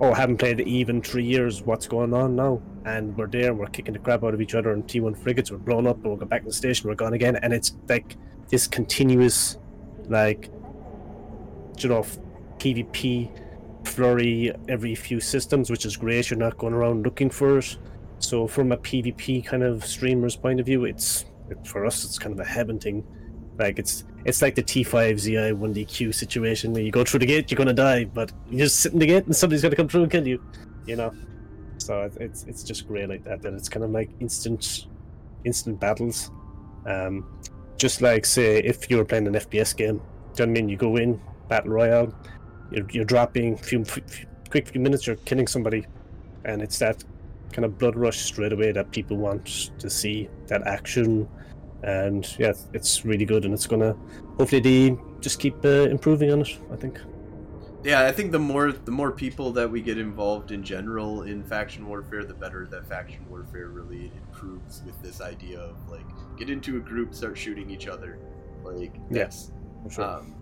"Oh, 0.00 0.12
I 0.12 0.16
haven't 0.16 0.38
played 0.38 0.60
even 0.60 1.02
three 1.02 1.24
years. 1.24 1.62
What's 1.62 1.86
going 1.86 2.14
on 2.14 2.36
now?" 2.36 2.62
And 2.86 3.16
we're 3.18 3.26
there, 3.26 3.50
and 3.50 3.58
we're 3.58 3.66
kicking 3.66 3.92
the 3.92 3.98
crap 3.98 4.24
out 4.24 4.32
of 4.32 4.40
each 4.40 4.54
other. 4.54 4.72
And 4.72 4.86
T1 4.86 5.18
frigates 5.18 5.50
were 5.50 5.58
blown 5.58 5.86
up, 5.86 5.96
and 5.96 6.06
we'll 6.06 6.16
go 6.16 6.24
back 6.24 6.42
in 6.42 6.46
the 6.46 6.54
station. 6.54 6.88
We're 6.88 6.94
gone 6.94 7.12
again, 7.12 7.36
and 7.36 7.52
it's 7.52 7.76
like 7.88 8.16
this 8.48 8.66
continuous, 8.68 9.58
like, 10.08 10.50
you 11.78 11.88
know, 11.88 12.06
PvP 12.58 13.28
flurry 13.86 14.52
every 14.68 14.94
few 14.94 15.20
systems, 15.20 15.68
which 15.68 15.84
is 15.84 15.96
great. 15.96 16.30
You're 16.30 16.38
not 16.38 16.58
going 16.58 16.74
around 16.74 17.02
looking 17.02 17.28
for 17.28 17.58
it. 17.58 17.76
So 18.18 18.46
from 18.46 18.72
a 18.72 18.76
PvP 18.76 19.44
kind 19.44 19.62
of 19.62 19.84
streamer's 19.84 20.36
point 20.36 20.60
of 20.60 20.66
view, 20.66 20.84
it's 20.84 21.24
for 21.64 21.86
us 21.86 22.04
it's 22.04 22.18
kind 22.18 22.32
of 22.32 22.40
a 22.40 22.48
heaven 22.48 22.78
thing. 22.78 23.04
Like 23.58 23.78
it's 23.78 24.04
it's 24.24 24.42
like 24.42 24.54
the 24.54 24.62
T5ZI 24.62 25.54
1DQ 25.54 26.14
situation 26.14 26.72
where 26.72 26.82
you 26.82 26.90
go 26.90 27.04
through 27.04 27.20
the 27.20 27.26
gate, 27.26 27.50
you're 27.50 27.56
gonna 27.56 27.72
die, 27.72 28.04
but 28.04 28.32
you 28.50 28.58
just 28.58 28.80
sit 28.80 28.92
in 28.92 28.98
the 28.98 29.06
gate 29.06 29.26
and 29.26 29.36
somebody's 29.36 29.62
gonna 29.62 29.76
come 29.76 29.88
through 29.88 30.02
and 30.02 30.10
kill 30.10 30.26
you. 30.26 30.42
You 30.86 30.96
know. 30.96 31.12
So 31.78 32.10
it's 32.20 32.44
it's 32.44 32.62
just 32.62 32.88
great 32.88 33.08
like 33.08 33.24
that. 33.24 33.42
That 33.42 33.54
it's 33.54 33.68
kind 33.68 33.84
of 33.84 33.90
like 33.90 34.10
instant 34.20 34.86
instant 35.44 35.80
battles. 35.80 36.30
Um, 36.86 37.26
just 37.76 38.00
like 38.00 38.24
say 38.24 38.58
if 38.58 38.90
you 38.90 38.96
were 38.96 39.04
playing 39.04 39.26
an 39.26 39.34
FPS 39.34 39.76
game, 39.76 39.96
do 39.96 39.98
you 39.98 39.98
know 39.98 40.04
what 40.34 40.40
I 40.42 40.46
mean? 40.46 40.68
You 40.68 40.76
go 40.76 40.96
in 40.96 41.20
battle 41.48 41.72
royale, 41.72 42.14
you're, 42.70 42.86
you're 42.90 43.04
dropping 43.04 43.56
few, 43.56 43.84
few 43.84 44.02
quick 44.50 44.68
few 44.68 44.80
minutes, 44.80 45.06
you're 45.06 45.16
killing 45.16 45.46
somebody, 45.46 45.86
and 46.44 46.62
it's 46.62 46.78
that 46.78 47.04
kind 47.52 47.64
of 47.64 47.78
blood 47.78 47.96
rush 47.96 48.18
straight 48.18 48.52
away 48.52 48.72
that 48.72 48.90
people 48.90 49.16
want 49.16 49.70
to 49.78 49.90
see 49.90 50.28
that 50.46 50.66
action 50.66 51.28
and 51.82 52.36
yeah 52.38 52.52
it's 52.72 53.04
really 53.04 53.24
good 53.24 53.44
and 53.44 53.54
it's 53.54 53.66
gonna 53.66 53.96
hopefully 54.38 54.60
they 54.60 54.96
just 55.20 55.38
keep 55.38 55.54
uh, 55.64 55.88
improving 55.88 56.32
on 56.32 56.40
it 56.40 56.58
i 56.72 56.76
think 56.76 57.00
yeah 57.86 58.04
i 58.04 58.12
think 58.12 58.32
the 58.32 58.38
more 58.38 58.72
the 58.72 58.90
more 58.90 59.12
people 59.12 59.52
that 59.52 59.70
we 59.70 59.80
get 59.80 59.96
involved 59.96 60.50
in 60.50 60.62
general 60.62 61.22
in 61.22 61.42
faction 61.44 61.86
warfare 61.86 62.24
the 62.24 62.34
better 62.34 62.66
that 62.66 62.86
faction 62.88 63.24
warfare 63.30 63.68
really 63.68 64.10
improves 64.16 64.82
with 64.84 65.00
this 65.02 65.20
idea 65.20 65.60
of 65.60 65.76
like 65.88 66.06
get 66.36 66.50
into 66.50 66.76
a 66.76 66.80
group 66.80 67.14
start 67.14 67.38
shooting 67.38 67.70
each 67.70 67.86
other 67.86 68.18
like 68.64 68.94
yes 69.10 69.52
sure. 69.88 70.04
um, 70.04 70.34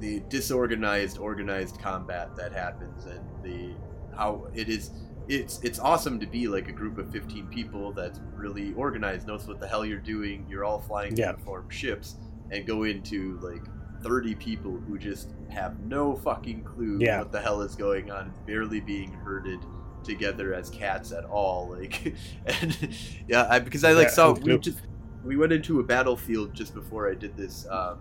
the 0.00 0.20
disorganized 0.28 1.18
organized 1.18 1.80
combat 1.80 2.36
that 2.36 2.52
happens 2.52 3.06
and 3.06 3.24
the 3.42 3.74
how 4.14 4.46
it 4.54 4.68
is 4.68 4.90
it's 5.28 5.60
it's 5.62 5.78
awesome 5.78 6.20
to 6.20 6.26
be 6.26 6.46
like 6.46 6.68
a 6.68 6.72
group 6.72 6.98
of 6.98 7.10
15 7.10 7.46
people 7.46 7.92
that's 7.92 8.20
really 8.34 8.74
organized 8.74 9.26
knows 9.26 9.46
what 9.46 9.60
the 9.60 9.66
hell 9.66 9.86
you're 9.86 9.98
doing 9.98 10.44
you're 10.48 10.64
all 10.64 10.80
flying 10.80 11.16
yeah. 11.16 11.30
uniform 11.30 11.70
ships 11.70 12.16
and 12.50 12.66
go 12.66 12.82
into 12.82 13.38
like 13.40 13.62
30 14.02 14.34
people 14.34 14.72
who 14.86 14.98
just 14.98 15.30
have 15.48 15.78
no 15.80 16.16
fucking 16.16 16.62
clue 16.64 16.98
yeah. 17.00 17.18
what 17.18 17.32
the 17.32 17.40
hell 17.40 17.62
is 17.62 17.74
going 17.74 18.10
on 18.10 18.28
it's 18.28 18.46
barely 18.46 18.80
being 18.80 19.12
herded 19.12 19.60
together 20.02 20.52
as 20.54 20.68
cats 20.70 21.12
at 21.12 21.24
all 21.24 21.76
like 21.78 22.14
and 22.46 22.96
yeah 23.28 23.46
I, 23.48 23.58
because 23.58 23.84
i 23.84 23.92
like 23.92 24.08
yeah, 24.08 24.12
saw 24.12 24.32
we 24.32 24.58
just 24.58 24.80
we 25.24 25.36
went 25.36 25.52
into 25.52 25.78
a 25.80 25.82
battlefield 25.84 26.52
just 26.54 26.74
before 26.74 27.10
i 27.10 27.14
did 27.14 27.36
this 27.36 27.66
um, 27.70 28.00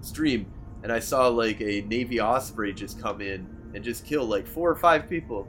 stream 0.00 0.46
and 0.82 0.90
i 0.92 0.98
saw 0.98 1.28
like 1.28 1.60
a 1.60 1.82
navy 1.82 2.20
osprey 2.20 2.72
just 2.72 3.00
come 3.00 3.20
in 3.20 3.46
and 3.74 3.84
just 3.84 4.04
kill 4.04 4.24
like 4.24 4.46
four 4.46 4.68
or 4.68 4.76
five 4.76 5.08
people 5.08 5.48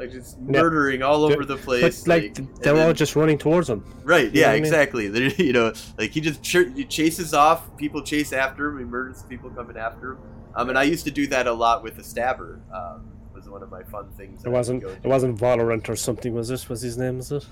like 0.00 0.10
just 0.10 0.40
murdering 0.40 1.00
yeah. 1.00 1.06
all 1.06 1.24
over 1.24 1.44
the 1.44 1.58
place. 1.58 2.04
But, 2.04 2.08
like, 2.08 2.38
like 2.38 2.56
they're 2.62 2.80
all 2.80 2.94
just 2.94 3.14
running 3.14 3.36
towards 3.36 3.68
him. 3.68 3.84
Right? 4.02 4.32
Yeah, 4.32 4.52
exactly. 4.52 5.06
I 5.06 5.10
mean? 5.10 5.32
you 5.38 5.52
know, 5.52 5.74
like 5.98 6.12
he 6.12 6.22
just 6.22 6.42
ch- 6.42 6.72
he 6.74 6.84
chases 6.84 7.34
off. 7.34 7.76
People 7.76 8.02
chase 8.02 8.32
after 8.32 8.68
him. 8.68 8.78
He 8.78 8.84
murders 8.84 9.22
people 9.24 9.50
coming 9.50 9.76
after 9.76 10.12
him. 10.12 10.18
Um, 10.56 10.70
and 10.70 10.78
I 10.78 10.84
used 10.84 11.04
to 11.04 11.10
do 11.10 11.26
that 11.28 11.46
a 11.46 11.52
lot 11.52 11.82
with 11.82 11.96
the 11.96 12.02
stabber. 12.02 12.60
Um, 12.74 13.12
was 13.34 13.48
one 13.48 13.62
of 13.62 13.70
my 13.70 13.82
fun 13.82 14.10
things. 14.16 14.44
It 14.44 14.48
wasn't. 14.48 14.84
It 14.84 15.04
wasn't 15.06 15.38
Valorant 15.38 15.88
or 15.88 15.96
something. 15.96 16.32
Was 16.34 16.48
this? 16.48 16.68
Was 16.68 16.80
his 16.80 16.96
name? 16.96 17.18
Was 17.18 17.30
it? 17.30 17.46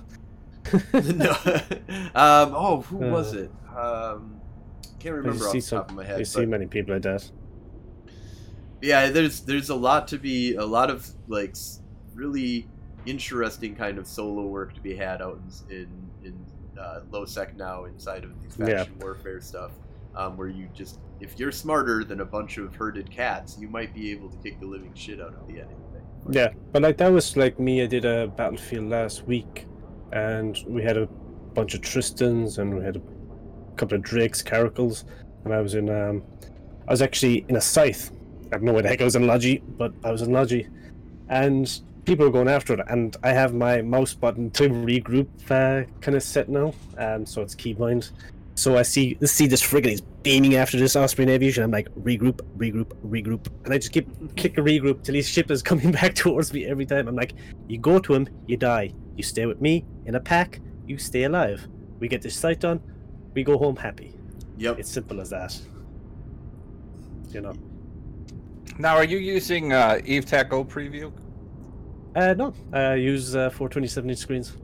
no. 0.95 1.31
um, 2.15 2.55
oh, 2.55 2.85
who 2.89 3.05
uh, 3.05 3.11
was 3.11 3.35
it? 3.35 3.51
Um, 3.77 4.41
can't 4.99 5.15
remember 5.15 5.47
off 5.47 5.53
the 5.53 5.61
some, 5.61 5.81
top 5.81 5.91
of 5.91 5.97
my 5.97 6.05
head. 6.05 6.19
You 6.19 6.25
see 6.25 6.47
many 6.47 6.67
people 6.67 6.95
like 6.95 7.03
that. 7.03 7.31
Yeah, 8.81 9.11
there's 9.11 9.41
there's 9.41 9.69
a 9.69 9.75
lot 9.75 10.09
to 10.09 10.19
be 10.19 10.55
a 10.55 10.65
lot 10.65 10.91
of 10.91 11.09
like 11.27 11.55
really 12.19 12.69
interesting 13.07 13.75
kind 13.75 13.97
of 13.97 14.07
solo 14.07 14.43
work 14.43 14.75
to 14.75 14.81
be 14.81 14.95
had 14.95 15.23
out 15.23 15.41
in 15.71 15.77
in, 15.77 15.89
in 16.25 16.47
uh, 16.79 17.01
low 17.11 17.25
sec 17.25 17.57
now 17.57 17.85
inside 17.85 18.25
of 18.25 18.31
these 18.43 18.55
faction 18.57 18.93
yeah. 18.99 19.05
warfare 19.05 19.41
stuff, 19.41 19.73
um, 20.15 20.37
where 20.37 20.49
you 20.49 20.69
just 20.75 20.99
if 21.21 21.39
you're 21.39 21.53
smarter 21.53 22.05
than 22.05 22.21
a 22.21 22.25
bunch 22.25 22.59
of 22.59 22.75
herded 22.75 23.11
cats, 23.11 23.57
you 23.59 23.69
might 23.69 23.95
be 23.95 24.11
able 24.11 24.29
to 24.29 24.37
kick 24.39 24.61
the 24.61 24.67
living 24.67 24.93
shit 24.95 25.21
out 25.21 25.35
of 25.35 25.47
the 25.47 25.55
enemy. 25.55 25.75
Yeah, 26.31 26.49
but 26.73 26.83
like 26.83 26.97
that 26.99 27.11
was 27.11 27.37
like 27.37 27.59
me. 27.59 27.83
I 27.83 27.87
did 27.87 28.05
a 28.05 28.27
battlefield 28.29 28.91
last 28.91 29.27
week, 29.27 29.67
and 30.13 30.59
we 30.67 30.83
had 30.83 30.97
a 30.97 31.07
bunch 31.55 31.75
of 31.75 31.81
Tristans 31.81 32.59
and 32.59 32.77
we 32.79 32.85
had 32.85 32.97
a 32.97 33.03
couple 33.77 33.97
of 33.97 34.03
Drakes, 34.03 34.43
Caracals, 34.43 35.05
and 35.45 35.55
I 35.55 35.61
was 35.61 35.75
in 35.75 35.89
um, 35.89 36.23
I 36.87 36.91
was 36.91 37.03
actually 37.03 37.45
in 37.49 37.57
a 37.57 37.61
scythe. 37.61 38.11
I 38.47 38.57
don't 38.57 38.65
know 38.65 38.73
where 38.73 38.83
the 38.83 38.89
heck 38.89 39.01
I 39.01 39.05
was 39.05 39.17
in 39.17 39.27
Logi, 39.27 39.59
but 39.59 39.93
I 40.05 40.11
was 40.11 40.23
in 40.23 40.33
Logi, 40.33 40.69
and 41.29 41.81
people 42.09 42.27
are 42.27 42.31
going 42.31 42.49
after 42.49 42.73
it, 42.73 42.81
and 42.89 43.15
I 43.23 43.33
have 43.33 43.53
my 43.53 43.83
mouse 43.83 44.15
button 44.15 44.51
to 44.53 44.71
regroup 44.71 45.29
uh, 45.51 45.87
kind 46.01 46.17
of 46.17 46.23
set 46.23 46.49
now, 46.49 46.73
um, 46.97 47.27
so 47.27 47.43
it's 47.43 47.55
keybind. 47.55 48.13
So 48.55 48.79
I 48.79 48.83
see 48.83 49.19
see 49.25 49.47
this 49.47 49.61
frigate 49.61 49.93
is 49.93 50.01
beaming 50.23 50.57
after 50.57 50.79
this 50.79 50.97
Osprey 50.97 51.31
aviation. 51.31 51.63
I'm 51.63 51.71
like 51.71 51.95
regroup, 51.95 52.41
regroup, 52.57 52.93
regroup, 53.07 53.47
and 53.65 53.75
I 53.75 53.77
just 53.77 53.93
keep 53.93 54.09
clicking 54.39 54.65
regroup 54.65 55.03
till 55.03 55.15
his 55.15 55.29
ship 55.29 55.51
is 55.51 55.63
coming 55.71 55.93
back 55.93 56.15
towards 56.15 56.53
me 56.53 56.65
every 56.65 56.87
time. 56.87 57.09
I'm 57.09 57.15
like, 57.15 57.35
you 57.69 57.79
go 57.79 57.99
to 57.99 58.15
him, 58.15 58.27
you 58.47 58.57
die. 58.57 58.95
You 59.17 59.23
stay 59.23 59.45
with 59.45 59.61
me 59.61 59.85
in 60.07 60.15
a 60.15 60.21
pack, 60.21 60.61
you 60.87 60.97
stay 60.97 61.25
alive. 61.25 61.69
We 62.01 62.09
get 62.09 62.23
this 62.23 62.35
sight 62.35 62.61
done, 62.61 62.81
we 63.35 63.45
go 63.45 63.59
home 63.59 63.77
happy. 63.77 64.15
Yep, 64.57 64.79
it's 64.79 64.91
simple 64.91 65.21
as 65.21 65.29
that. 65.29 65.61
You 67.29 67.43
know. 67.43 67.55
Now, 68.79 68.97
are 68.97 69.05
you 69.05 69.19
using 69.19 69.75
uh, 69.75 70.01
Eve 70.07 70.25
Tech 70.25 70.49
Go 70.49 70.65
preview? 70.65 71.13
Uh, 72.19 72.35
no, 72.35 72.53
I 72.73 72.95
use 72.95 73.37
uh, 73.37 73.49
427 73.51 74.11
inch 74.11 74.19
screens. 74.19 74.57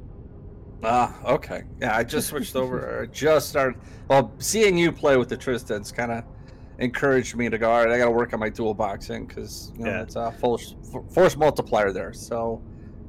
Ah, 0.83 1.15
okay. 1.25 1.63
Yeah, 1.81 1.97
I 1.97 2.03
just 2.03 2.27
switched 2.27 2.57
over. 2.57 3.03
I 3.03 3.07
just 3.07 3.49
started. 3.49 3.81
Well, 4.09 4.33
seeing 4.39 4.77
you 4.77 4.91
play 4.91 5.17
with 5.17 5.29
the 5.29 5.37
Tristans 5.37 5.93
kind 5.93 6.11
of 6.11 6.25
encouraged 6.81 7.37
me 7.37 7.49
to 7.49 7.57
go. 7.57 7.71
All 7.71 7.85
right, 7.85 7.93
I 7.93 7.97
got 7.97 8.07
to 8.07 8.11
work 8.11 8.33
on 8.35 8.41
my 8.41 8.49
dual 8.49 8.75
boxing 8.75 9.27
because 9.27 9.71
you 9.79 9.85
know, 9.85 9.91
yeah. 9.93 10.03
it's 10.03 10.17
a 10.17 10.33
force 10.33 10.75
force 11.11 11.37
multiplier 11.37 11.93
there. 11.93 12.13
So, 12.13 12.61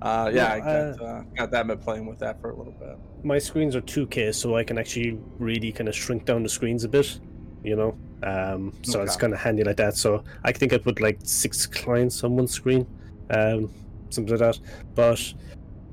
uh, 0.03 0.29
yeah, 0.31 0.53
I 0.53 0.59
got, 0.59 1.01
uh, 1.01 1.21
got 1.35 1.49
that. 1.49 1.65
Been 1.65 1.79
playing 1.79 2.05
with 2.05 2.19
that 2.19 2.39
for 2.39 2.51
a 2.51 2.55
little 2.55 2.73
bit. 2.73 2.99
My 3.23 3.39
screens 3.39 3.75
are 3.75 3.81
2K, 3.81 4.35
so 4.35 4.55
I 4.55 4.63
can 4.63 4.77
actually 4.77 5.19
really 5.39 5.71
kind 5.71 5.89
of 5.89 5.95
shrink 5.95 6.23
down 6.25 6.43
the 6.43 6.49
screens 6.49 6.83
a 6.83 6.87
bit. 6.87 7.19
You 7.63 7.75
know, 7.75 7.97
um, 8.21 8.73
so 8.83 8.99
okay. 8.99 9.07
it's 9.07 9.15
kind 9.15 9.33
of 9.33 9.39
handy 9.39 9.63
like 9.63 9.77
that. 9.77 9.97
So 9.97 10.23
I 10.43 10.51
think 10.51 10.71
I 10.71 10.77
put 10.77 11.01
like 11.01 11.17
six 11.23 11.65
clients 11.65 12.23
on 12.23 12.35
one 12.35 12.47
screen. 12.47 12.85
Um, 13.31 13.71
something 14.15 14.37
like 14.37 14.39
that. 14.39 14.59
But 14.95 15.33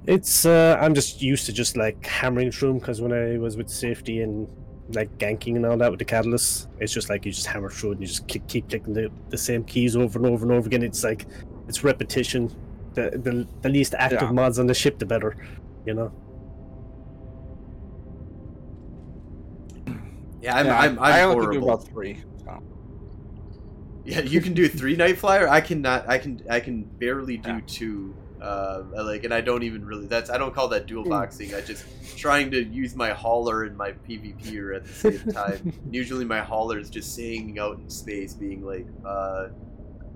it's 0.06 0.46
uh, 0.46 0.76
I'm 0.80 0.94
just 0.94 1.22
used 1.22 1.46
to 1.46 1.52
just 1.52 1.76
like 1.76 2.04
hammering 2.04 2.50
through 2.50 2.68
them 2.68 2.78
because 2.78 3.00
when 3.00 3.12
I 3.12 3.38
was 3.38 3.56
with 3.56 3.68
safety 3.68 4.22
and 4.22 4.48
like 4.90 5.16
ganking 5.18 5.56
and 5.56 5.64
all 5.64 5.76
that 5.76 5.90
with 5.90 5.98
the 5.98 6.04
catalyst, 6.04 6.68
it's 6.80 6.92
just 6.92 7.08
like 7.08 7.24
you 7.24 7.32
just 7.32 7.46
hammer 7.46 7.70
through 7.70 7.90
it 7.90 7.92
and 7.94 8.00
you 8.02 8.06
just 8.08 8.26
keep, 8.28 8.46
keep 8.48 8.68
clicking 8.68 8.94
the, 8.94 9.10
the 9.28 9.38
same 9.38 9.64
keys 9.64 9.96
over 9.96 10.18
and 10.18 10.26
over 10.26 10.44
and 10.44 10.52
over 10.52 10.66
again. 10.66 10.82
It's 10.82 11.04
like 11.04 11.26
it's 11.68 11.84
repetition. 11.84 12.54
The 12.94 13.10
the, 13.10 13.46
the 13.62 13.68
least 13.68 13.94
active 13.94 14.22
yeah. 14.22 14.32
mods 14.32 14.58
on 14.58 14.66
the 14.66 14.74
ship, 14.74 14.98
the 14.98 15.06
better, 15.06 15.36
you 15.86 15.94
know. 15.94 16.12
Yeah, 20.42 20.56
I'm. 20.56 20.66
Yeah, 20.66 20.78
I'm, 20.78 20.98
I'm, 20.98 21.04
I 21.04 21.22
only 21.22 21.36
horrible. 21.36 21.60
do 21.60 21.64
about 21.66 21.88
three. 21.88 22.22
Yeah, 24.04 24.20
you 24.20 24.40
can 24.40 24.54
do 24.54 24.68
three 24.68 24.96
night 24.96 25.18
flyer. 25.18 25.48
I 25.48 25.60
cannot. 25.60 26.08
I 26.08 26.18
can. 26.18 26.42
I 26.50 26.60
can 26.60 26.82
barely 26.82 27.36
do 27.36 27.50
yeah. 27.50 27.60
two 27.66 28.14
I 28.42 29.02
like, 29.02 29.24
and 29.24 29.32
I 29.32 29.40
don't 29.40 29.62
even 29.62 29.84
really. 29.84 30.06
That's 30.06 30.30
I 30.30 30.38
don't 30.38 30.54
call 30.54 30.68
that 30.68 30.86
dual 30.86 31.04
hmm. 31.04 31.10
boxing. 31.10 31.54
I 31.54 31.60
just 31.60 31.84
trying 32.16 32.50
to 32.52 32.62
use 32.62 32.94
my 32.94 33.10
hauler 33.10 33.64
and 33.64 33.76
my 33.76 33.92
PvPer 33.92 34.76
at 34.76 34.84
the 34.84 34.92
same 34.92 35.32
time. 35.32 35.72
Usually, 35.90 36.24
my 36.24 36.40
hauler 36.40 36.78
is 36.78 36.90
just 36.90 37.14
sitting 37.14 37.58
out 37.58 37.78
in 37.78 37.88
space, 37.88 38.34
being 38.34 38.64
like, 38.64 38.86
uh, 39.04 39.48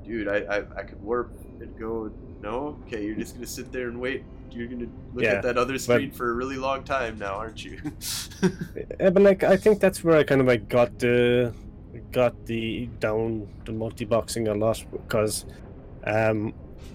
"Dude, 0.05 0.28
I, 0.28 0.39
I 0.39 0.57
I 0.76 0.82
could 0.82 1.03
warp 1.03 1.32
and 1.61 1.78
go. 1.78 2.12
No, 2.43 2.78
okay, 2.87 3.05
you're 3.05 3.16
just 3.16 3.34
gonna 3.34 3.47
sit 3.47 3.72
there 3.72 3.89
and 3.89 4.01
wait. 4.01 4.24
You're 4.51 4.68
gonna 4.68 4.89
look 5.14 5.24
Yeah, 5.24 5.34
at 5.34 5.43
that 5.43 5.59
other 5.59 5.74
but- 5.74 5.80
screen 5.80 6.11
for 6.11 6.30
a 6.30 6.34
really 6.34 6.57
long 6.57 6.84
time 6.84 7.18
now, 7.18 7.34
aren't 7.34 7.64
you?" 7.64 7.80
Yeah, 9.01 9.11
but 9.11 9.22
like 9.22 9.43
I 9.45 9.57
think 9.57 9.80
that's 9.80 10.05
where 10.05 10.16
I 10.16 10.22
kind 10.22 10.41
of 10.41 10.47
like 10.47 10.68
got 10.68 10.99
the 10.99 11.55
got 12.12 12.47
the 12.47 12.86
down 13.01 13.49
the 13.64 13.72
multi 13.72 14.05
boxing 14.05 14.49
a 14.49 14.55
lot 14.55 14.84
because 14.92 15.47
um 16.05 16.53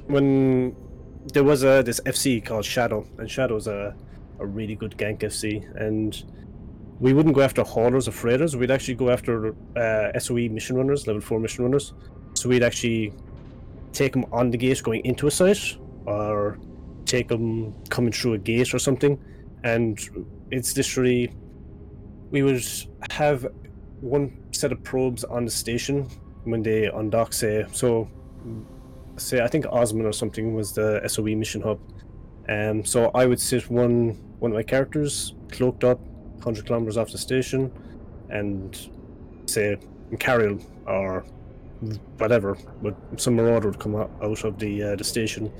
when 0.07 0.75
there 1.33 1.43
was 1.43 1.63
a 1.63 1.83
this 1.83 1.99
FC 2.01 2.43
called 2.43 2.65
Shadow 2.65 3.05
and 3.17 3.29
Shadow's 3.29 3.67
a 3.67 3.95
a 4.39 4.45
really 4.45 4.75
good 4.75 4.97
gank 4.97 5.19
FC 5.19 5.63
and 5.79 6.23
we 7.01 7.13
wouldn't 7.13 7.33
go 7.33 7.41
after 7.41 7.63
haulers 7.63 8.07
or 8.07 8.11
freighters. 8.11 8.55
We'd 8.55 8.69
actually 8.69 8.93
go 8.93 9.09
after 9.09 9.55
uh, 9.75 10.19
SOE 10.19 10.49
mission 10.49 10.77
runners 10.77 11.07
level 11.07 11.19
4 11.19 11.39
mission 11.39 11.63
runners. 11.63 11.93
So 12.35 12.47
we'd 12.47 12.61
actually 12.61 13.11
take 13.91 14.13
them 14.13 14.25
on 14.31 14.51
the 14.51 14.57
gate 14.57 14.81
going 14.83 15.03
into 15.03 15.25
a 15.25 15.31
site 15.31 15.77
or 16.05 16.59
take 17.05 17.27
them 17.27 17.73
coming 17.89 18.11
through 18.11 18.33
a 18.33 18.37
gate 18.37 18.71
or 18.73 18.79
something. 18.79 19.19
And 19.63 19.99
it's 20.51 20.77
literally 20.77 21.33
we 22.29 22.43
would 22.43 22.63
have 23.09 23.47
one 24.01 24.37
set 24.51 24.71
of 24.71 24.83
probes 24.83 25.23
on 25.23 25.45
the 25.45 25.51
station 25.51 26.09
when 26.43 26.61
they 26.63 26.89
undock, 26.89 27.33
say. 27.33 27.65
So, 27.71 28.09
say 29.17 29.41
I 29.41 29.47
think 29.47 29.65
Osmon 29.65 30.05
or 30.05 30.13
something 30.13 30.53
was 30.53 30.73
the 30.73 31.01
SOE 31.07 31.35
mission 31.35 31.61
hub. 31.61 31.79
Um, 32.49 32.83
so 32.83 33.11
I 33.13 33.25
would 33.25 33.39
sit 33.39 33.69
one 33.69 34.17
one 34.39 34.51
of 34.51 34.55
my 34.55 34.63
characters 34.63 35.35
cloaked 35.51 35.83
up, 35.83 35.99
hundred 36.43 36.65
kilometers 36.65 36.97
off 36.97 37.11
the 37.11 37.17
station, 37.17 37.71
and 38.29 38.89
say 39.45 39.77
Carriel 40.19 40.59
or 40.87 41.23
whatever, 42.17 42.57
but 42.81 42.95
some 43.17 43.35
marauder 43.35 43.69
would 43.69 43.79
come 43.79 43.95
out 43.95 44.11
of 44.21 44.59
the 44.59 44.83
uh, 44.83 44.95
the 44.95 45.03
station. 45.03 45.51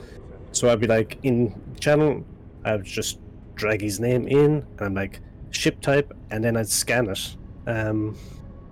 So 0.52 0.70
I'd 0.70 0.80
be 0.80 0.88
like 0.88 1.18
in 1.24 1.60
channel, 1.80 2.26
I 2.66 2.76
would 2.76 2.86
just 2.86 3.20
drag 3.56 3.82
his 3.82 4.00
name 4.00 4.28
in, 4.28 4.66
and 4.78 4.82
I'm 4.82 4.96
like 4.96 5.22
ship 5.52 5.80
type, 5.82 6.14
and 6.32 6.44
then 6.44 6.58
I'd 6.58 6.70
scan 6.70 7.10
it. 7.10 7.36
Um, 7.72 8.18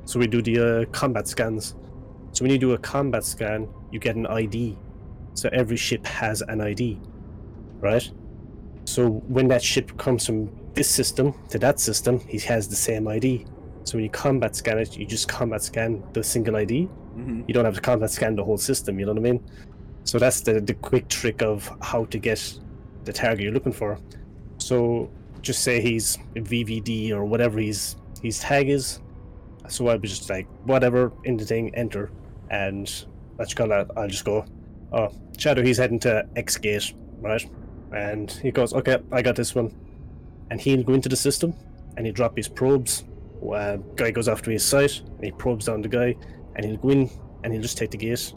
so 0.06 0.20
we 0.20 0.28
do 0.28 0.42
the 0.42 0.58
uh, 0.82 0.86
combat 0.92 1.28
scans. 1.28 1.76
So 2.34 2.44
when 2.44 2.52
you 2.52 2.58
do 2.60 2.74
a 2.74 2.78
combat 2.80 3.24
scan, 3.24 3.70
you 3.92 4.00
get 4.00 4.16
an 4.16 4.28
ID. 4.28 4.78
So 5.36 5.50
every 5.54 5.78
ship 5.78 6.06
has 6.06 6.42
an 6.42 6.62
ID, 6.62 7.04
right? 7.82 8.10
So 8.86 9.10
when 9.28 9.48
that 9.50 9.64
ship 9.64 9.98
comes 9.98 10.26
from 10.26 10.52
this 10.74 10.90
system 10.90 11.34
to 11.50 11.60
that 11.60 11.80
system, 11.80 12.20
he 12.28 12.40
has 12.40 12.68
the 12.70 12.76
same 12.76 13.08
ID. 13.08 13.48
So 13.86 13.98
when 13.98 14.06
you 14.06 14.12
combat 14.12 14.56
scan 14.56 14.80
it, 14.80 14.98
you 14.98 15.06
just 15.06 15.28
combat 15.28 15.64
scan 15.64 16.04
the 16.14 16.24
single 16.24 16.56
ID. 16.58 16.92
hmm 17.16 17.42
You 17.48 17.54
don't 17.54 17.66
have 17.66 17.76
to 17.76 17.82
combat 17.82 18.12
scan 18.12 18.36
the 18.36 18.46
whole 18.46 18.58
system. 18.58 19.00
You 19.00 19.06
know 19.08 19.14
what 19.14 19.20
I 19.20 19.32
mean? 19.32 19.46
So 20.06 20.20
that's 20.20 20.42
the 20.42 20.62
the 20.62 20.76
quick 20.76 21.10
trick 21.10 21.42
of 21.42 21.72
how 21.82 22.06
to 22.08 22.20
get 22.20 22.42
the 23.06 23.14
target 23.14 23.44
you're 23.44 23.54
looking 23.54 23.74
for. 23.74 24.02
So 24.60 25.14
just 25.42 25.64
say 25.64 25.82
he's 25.82 26.18
VVD 26.36 27.12
or 27.12 27.26
whatever 27.26 27.60
his 27.60 27.96
his 28.22 28.40
tag 28.40 28.70
is. 28.70 29.02
So 29.68 29.88
I'll 29.88 29.98
be 29.98 30.08
just 30.08 30.30
like 30.30 30.48
whatever 30.66 31.12
in 31.26 31.38
the 31.38 31.46
thing, 31.46 31.74
enter, 31.76 32.12
and 32.50 33.06
let's 33.38 33.54
call 33.54 33.68
that. 33.68 33.92
I'll 33.96 34.08
just 34.08 34.26
go. 34.26 34.46
Oh, 34.92 35.10
Shadow, 35.38 35.62
he's 35.62 35.78
heading 35.78 36.00
to 36.00 36.28
X 36.36 36.58
gate, 36.58 36.94
right? 37.20 37.48
And 37.92 38.32
he 38.32 38.52
goes, 38.52 38.74
okay, 38.74 38.98
I 39.12 39.22
got 39.22 39.36
this 39.36 39.54
one, 39.54 39.76
and 40.50 40.60
he'll 40.60 40.84
go 40.84 40.94
into 40.94 41.10
the 41.10 41.16
system 41.16 41.54
and 41.98 42.06
he'll 42.06 42.16
drop 42.16 42.36
his 42.36 42.48
probes. 42.48 43.04
Uh, 43.54 43.78
guy 43.96 44.12
goes 44.12 44.28
after 44.28 44.52
his 44.52 44.66
site 44.66 45.00
and 45.00 45.24
he 45.24 45.32
probes 45.32 45.66
down 45.66 45.82
the 45.82 45.88
guy, 45.88 46.16
and 46.56 46.66
he'll 46.66 46.78
go 46.78 46.90
in 46.90 47.10
and 47.44 47.54
he'll 47.54 47.62
just 47.62 47.78
take 47.78 47.92
the 47.92 47.98
gate, 47.98 48.34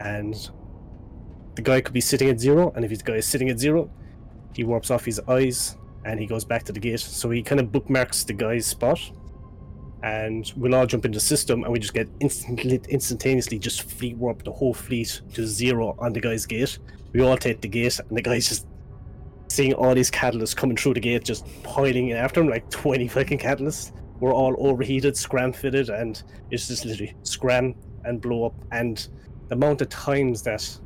and 0.00 0.50
the 1.54 1.62
guy 1.62 1.80
could 1.80 1.94
be 1.94 2.00
sitting 2.00 2.28
at 2.28 2.38
zero, 2.38 2.72
and 2.76 2.84
if 2.84 2.90
his 2.90 3.02
guy 3.02 3.14
is 3.14 3.26
sitting 3.26 3.48
at 3.50 3.58
zero, 3.58 3.90
he 4.54 4.64
warps 4.64 4.90
off 4.90 5.04
his 5.04 5.20
eyes 5.28 5.76
and 6.04 6.18
he 6.18 6.26
goes 6.26 6.44
back 6.44 6.64
to 6.64 6.72
the 6.72 6.80
gate. 6.80 7.00
So 7.00 7.30
he 7.30 7.42
kind 7.42 7.60
of 7.60 7.72
bookmarks 7.72 8.24
the 8.24 8.32
guy's 8.32 8.66
spot, 8.66 9.00
and 10.02 10.52
we'll 10.56 10.74
all 10.74 10.86
jump 10.86 11.04
into 11.04 11.16
the 11.16 11.24
system, 11.24 11.64
and 11.64 11.72
we 11.72 11.78
just 11.78 11.94
get 11.94 12.08
instantly, 12.20 12.80
instantaneously 12.88 13.58
just 13.58 13.82
fleet 13.82 14.16
warp 14.16 14.42
the 14.42 14.52
whole 14.52 14.74
fleet 14.74 15.20
to 15.34 15.46
zero 15.46 15.94
on 15.98 16.12
the 16.12 16.20
guy's 16.20 16.46
gate. 16.46 16.78
We 17.12 17.22
all 17.22 17.36
take 17.36 17.60
the 17.60 17.68
gate, 17.68 17.98
and 18.00 18.16
the 18.16 18.22
guy's 18.22 18.48
just 18.48 18.66
seeing 19.48 19.74
all 19.74 19.94
these 19.94 20.10
catalysts 20.10 20.56
coming 20.56 20.76
through 20.76 20.94
the 20.94 21.00
gate, 21.00 21.24
just 21.24 21.46
piling 21.62 22.08
in 22.08 22.16
after 22.16 22.40
him 22.40 22.48
like 22.48 22.68
twenty 22.70 23.08
fucking 23.08 23.38
catalysts. 23.38 23.92
We're 24.18 24.34
all 24.34 24.54
overheated, 24.58 25.16
scram 25.16 25.52
fitted, 25.52 25.88
and 25.88 26.22
it's 26.50 26.68
just 26.68 26.84
literally 26.84 27.14
scram 27.22 27.74
and 28.04 28.20
blow 28.20 28.46
up. 28.46 28.54
And 28.70 29.06
the 29.48 29.54
amount 29.54 29.80
of 29.82 29.88
times 29.88 30.42
that 30.42 30.78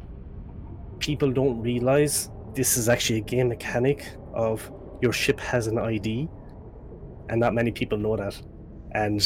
people 0.98 1.30
don't 1.30 1.60
realize 1.60 2.30
this 2.54 2.76
is 2.76 2.88
actually 2.88 3.18
a 3.18 3.22
game 3.22 3.48
mechanic 3.48 4.06
of 4.34 4.70
your 5.00 5.12
ship 5.12 5.38
has 5.40 5.66
an 5.66 5.78
ID, 5.78 6.28
and 7.28 7.40
not 7.40 7.54
many 7.54 7.70
people 7.72 7.98
know 7.98 8.16
that. 8.16 8.40
And 8.92 9.20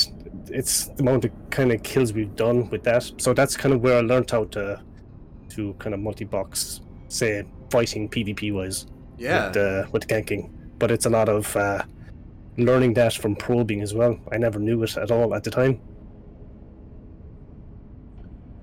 it's 0.49 0.87
the 0.87 1.03
amount 1.03 1.25
of 1.27 1.31
kind 1.51 1.71
of 1.73 1.83
kills 1.83 2.12
we've 2.12 2.35
done 2.35 2.68
with 2.71 2.83
that. 2.85 3.11
So 3.18 3.33
that's 3.35 3.57
kind 3.57 3.75
of 3.75 3.81
where 3.83 3.99
I 3.99 4.01
learned 4.01 4.31
how 4.31 4.45
to 4.45 4.81
to 5.51 5.75
kind 5.81 5.95
of 5.95 6.01
multi-box, 6.01 6.81
say 7.09 7.45
fighting 7.71 8.09
PvP 8.09 8.53
wise 8.55 8.87
Yeah. 9.18 9.49
with, 9.49 9.57
uh, 9.57 9.87
with 9.91 10.07
ganking. 10.07 10.49
But 10.79 10.93
it's 10.93 11.07
a 11.07 11.11
lot 11.11 11.29
of 11.29 11.55
uh, 11.57 11.83
learning 12.57 12.95
that 12.95 13.14
from 13.14 13.35
probing 13.35 13.81
as 13.83 13.93
well. 13.93 14.16
I 14.31 14.39
never 14.39 14.61
knew 14.61 14.81
it 14.85 14.97
at 14.97 15.11
all 15.11 15.35
at 15.35 15.43
the 15.43 15.51
time. 15.51 15.81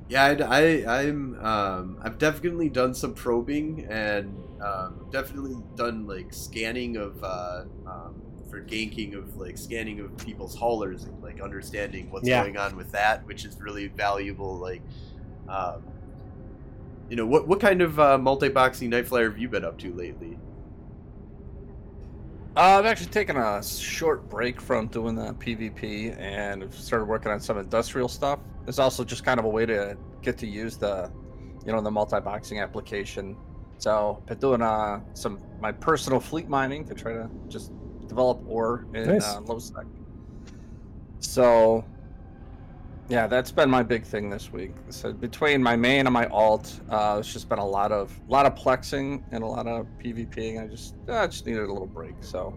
Yeah, 0.10 0.24
I, 0.24 0.86
I, 0.86 1.01
I'm, 1.01 1.36
um, 1.43 1.99
I've 2.01 2.18
definitely 2.18 2.70
done 2.70 2.93
some 2.93 3.14
probing 3.14 3.86
and 3.89 4.47
um, 4.62 5.01
definitely 5.12 5.64
done 5.76 6.08
like 6.08 6.34
scanning 6.34 6.95
of, 6.95 7.22
uh, 7.22 7.66
um, 7.86 8.24
for 8.49 8.62
ganking 8.64 9.14
of 9.18 9.36
like 9.36 9.58
scanning 9.58 9.99
of 9.99 10.18
people's 10.22 10.55
haulers 10.55 11.03
and 11.03 11.22
like 11.22 11.41
understanding 11.41 12.10
what's 12.10 12.30
Yeah. 12.30 12.30
going 12.30 12.55
on 12.58 12.78
with 12.78 12.91
that, 12.91 13.26
which 13.26 13.43
is 13.43 13.60
really 13.60 13.88
valuable. 13.89 14.58
Like, 14.60 14.86
um, 15.49 15.84
you 17.10 17.16
know, 17.16 17.26
what 17.26 17.47
what 17.47 17.60
kind 17.60 17.82
of 17.82 17.99
uh, 17.99 18.18
multi-boxing 18.18 18.89
night 18.89 19.08
flyer 19.08 19.30
have 19.30 19.38
you 19.38 19.49
been 19.49 19.64
up 19.66 19.78
to 19.80 19.93
lately? 19.93 20.39
Uh, 22.55 22.80
I've 22.80 22.86
actually 22.86 23.08
taken 23.08 23.38
a 23.38 23.62
short 23.64 24.30
break 24.30 24.60
from 24.60 24.88
doing 24.88 25.16
the 25.16 25.34
PvP 25.36 26.10
and 26.18 26.74
started 26.74 27.05
working 27.05 27.32
on 27.32 27.39
some 27.39 27.58
industrial 27.60 28.10
stuff. 28.10 28.39
It's 28.68 28.80
also 28.80 29.03
just 29.03 29.24
kind 29.24 29.39
of 29.39 29.45
a 29.45 29.49
way 29.49 29.65
to 29.65 29.97
get 30.22 30.38
to 30.39 30.47
use 30.47 30.78
the, 30.78 31.11
you 31.65 31.72
know, 31.72 31.82
the 31.82 31.91
multi-boxing 31.91 32.59
application. 32.59 33.38
So, 33.78 34.22
been 34.26 34.39
doing 34.39 34.61
uh 34.61 35.01
some 35.13 35.39
my 35.61 35.72
personal 35.72 36.20
fleet 36.20 36.49
mining 36.49 36.84
to 36.86 36.93
try 36.93 37.13
to 37.13 37.30
just 37.47 37.72
develop 38.07 38.41
ore 38.47 38.86
in 38.93 39.07
Nice. 39.07 39.26
uh, 39.36 39.41
low 39.41 39.59
sec. 39.59 39.86
So, 41.20 41.84
yeah, 43.09 43.28
that's 43.28 43.51
been 43.51 43.70
my 43.70 43.84
big 43.84 44.03
thing 44.03 44.30
this 44.30 44.51
week. 44.51 44.74
So 44.89 45.13
between 45.13 45.63
my 45.63 45.76
main 45.76 46.07
and 46.07 46.13
my 46.13 46.26
alt, 46.28 46.80
uh, 46.89 47.18
it's 47.20 47.32
just 47.32 47.47
been 47.47 47.59
a 47.59 47.65
lot 47.65 47.91
of 47.91 48.11
a 48.28 48.32
lot 48.32 48.45
of 48.45 48.55
plexing 48.55 49.24
and 49.32 49.43
a 49.43 49.47
lot 49.47 49.68
of 49.68 49.88
PvPing. 50.03 50.61
I 50.61 50.68
just 50.68 50.95
uh, 51.07 51.13
I 51.20 51.28
just 51.28 51.45
needed 51.45 51.63
a 51.63 51.72
little 51.72 51.88
break, 51.88 52.15
so 52.22 52.53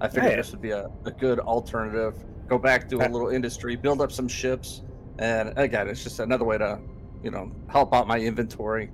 I 0.00 0.08
figured 0.08 0.32
Yeah. 0.32 0.36
this 0.36 0.50
would 0.52 0.60
be 0.60 0.72
a, 0.72 0.90
a 1.06 1.10
good 1.10 1.38
alternative. 1.40 2.16
Go 2.48 2.58
back 2.58 2.88
to 2.90 2.98
a 2.98 3.04
Uh, 3.04 3.08
little 3.08 3.28
industry, 3.28 3.76
build 3.76 4.02
up 4.02 4.12
some 4.12 4.28
ships, 4.28 4.82
and 5.18 5.52
again, 5.56 5.88
it's 5.88 6.02
just 6.02 6.20
another 6.20 6.44
way 6.44 6.58
to, 6.58 6.78
you 7.22 7.30
know, 7.30 7.50
help 7.68 7.94
out 7.94 8.06
my 8.06 8.18
inventory. 8.18 8.90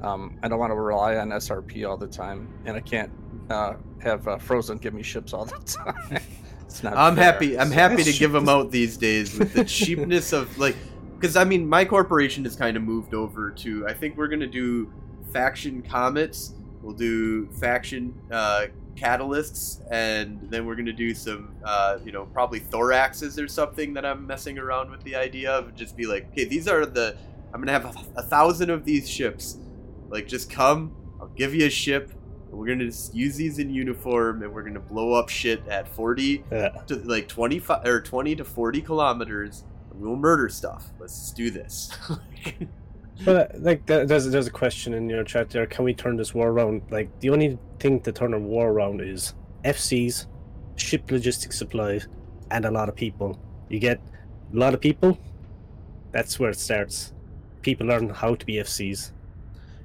Um, 0.00 0.38
I 0.42 0.48
don't 0.48 0.58
want 0.58 0.70
to 0.70 0.76
rely 0.76 1.16
on 1.16 1.30
SRP 1.30 1.88
all 1.88 1.96
the 1.96 2.06
time, 2.06 2.48
and 2.64 2.76
I 2.76 2.80
can't 2.80 3.10
uh, 3.50 3.74
have 4.00 4.26
uh, 4.28 4.38
Frozen 4.38 4.78
give 4.78 4.94
me 4.94 5.02
ships 5.02 5.32
all 5.32 5.44
the 5.44 5.56
time. 5.66 6.20
it's 6.60 6.82
not. 6.82 6.96
I'm 6.96 7.16
fair. 7.16 7.24
happy. 7.24 7.58
I'm 7.58 7.68
So- 7.68 7.74
happy 7.74 8.04
to 8.04 8.12
give 8.12 8.32
them 8.32 8.48
out 8.48 8.70
these 8.70 8.96
days 8.96 9.36
with 9.38 9.52
the 9.54 9.64
cheapness 9.64 10.32
of 10.32 10.56
like, 10.58 10.76
because 11.16 11.34
I 11.36 11.42
mean, 11.44 11.68
my 11.68 11.84
corporation 11.84 12.44
has 12.44 12.54
kind 12.54 12.76
of 12.76 12.82
moved 12.84 13.12
over 13.14 13.50
to. 13.50 13.88
I 13.88 13.92
think 13.94 14.16
we're 14.16 14.28
gonna 14.28 14.46
do 14.46 14.92
faction 15.32 15.82
comets. 15.82 16.54
We'll 16.80 16.94
do 16.94 17.48
faction 17.48 18.14
uh, 18.30 18.66
catalysts, 18.98 19.80
and 19.90 20.40
then 20.50 20.66
we're 20.66 20.74
gonna 20.76 20.92
do 20.92 21.14
some, 21.14 21.54
uh, 21.64 21.98
you 22.04 22.12
know, 22.12 22.26
probably 22.26 22.60
thoraxes 22.60 23.42
or 23.42 23.48
something 23.48 23.94
that 23.94 24.04
I'm 24.04 24.26
messing 24.26 24.58
around 24.58 24.90
with 24.90 25.02
the 25.04 25.16
idea 25.16 25.50
of. 25.52 25.74
Just 25.74 25.96
be 25.96 26.06
like, 26.06 26.28
okay, 26.32 26.44
these 26.44 26.66
are 26.68 26.84
the. 26.86 27.16
I'm 27.52 27.60
gonna 27.60 27.72
have 27.72 27.86
a, 27.86 28.20
a 28.20 28.22
thousand 28.22 28.70
of 28.70 28.84
these 28.84 29.08
ships. 29.08 29.58
Like, 30.08 30.26
just 30.26 30.50
come. 30.50 30.94
I'll 31.20 31.28
give 31.28 31.54
you 31.54 31.66
a 31.66 31.70
ship. 31.70 32.12
and 32.50 32.58
We're 32.58 32.66
gonna 32.66 32.86
just 32.86 33.14
use 33.14 33.36
these 33.36 33.58
in 33.58 33.70
uniform, 33.70 34.42
and 34.42 34.52
we're 34.52 34.62
gonna 34.64 34.80
blow 34.80 35.12
up 35.14 35.28
shit 35.28 35.66
at 35.68 35.88
40 35.88 36.44
Yeah. 36.50 36.68
to 36.88 36.96
like 36.96 37.28
25 37.28 37.86
or 37.86 38.00
20 38.00 38.36
to 38.36 38.44
40 38.44 38.82
kilometers 38.82 39.64
and 39.90 40.00
we'll 40.00 40.16
murder 40.16 40.48
stuff 40.48 40.90
let's 41.00 41.18
just 41.18 41.36
do 41.36 41.50
this 41.50 41.90
But 43.24 43.60
like, 43.60 43.84
there's 43.86 44.26
there's 44.30 44.46
a 44.46 44.50
question 44.50 44.94
in 44.94 45.08
your 45.10 45.24
chat 45.24 45.50
there. 45.50 45.66
Can 45.66 45.84
we 45.84 45.92
turn 45.94 46.16
this 46.16 46.34
war 46.34 46.48
around? 46.50 46.82
Like, 46.90 47.08
the 47.20 47.30
only 47.30 47.58
thing 47.80 48.00
to 48.02 48.12
turn 48.12 48.32
a 48.34 48.38
war 48.38 48.70
around 48.70 49.00
is 49.00 49.34
FCs, 49.64 50.26
ship 50.76 51.10
logistics 51.10 51.58
supplies, 51.58 52.06
and 52.50 52.64
a 52.64 52.70
lot 52.70 52.88
of 52.88 52.94
people. 52.94 53.38
You 53.68 53.80
get 53.80 54.00
a 54.54 54.56
lot 54.56 54.72
of 54.74 54.80
people. 54.80 55.18
That's 56.12 56.38
where 56.38 56.50
it 56.50 56.58
starts. 56.58 57.12
People 57.62 57.86
learn 57.88 58.08
how 58.10 58.34
to 58.36 58.46
be 58.46 58.54
FCs, 58.54 59.12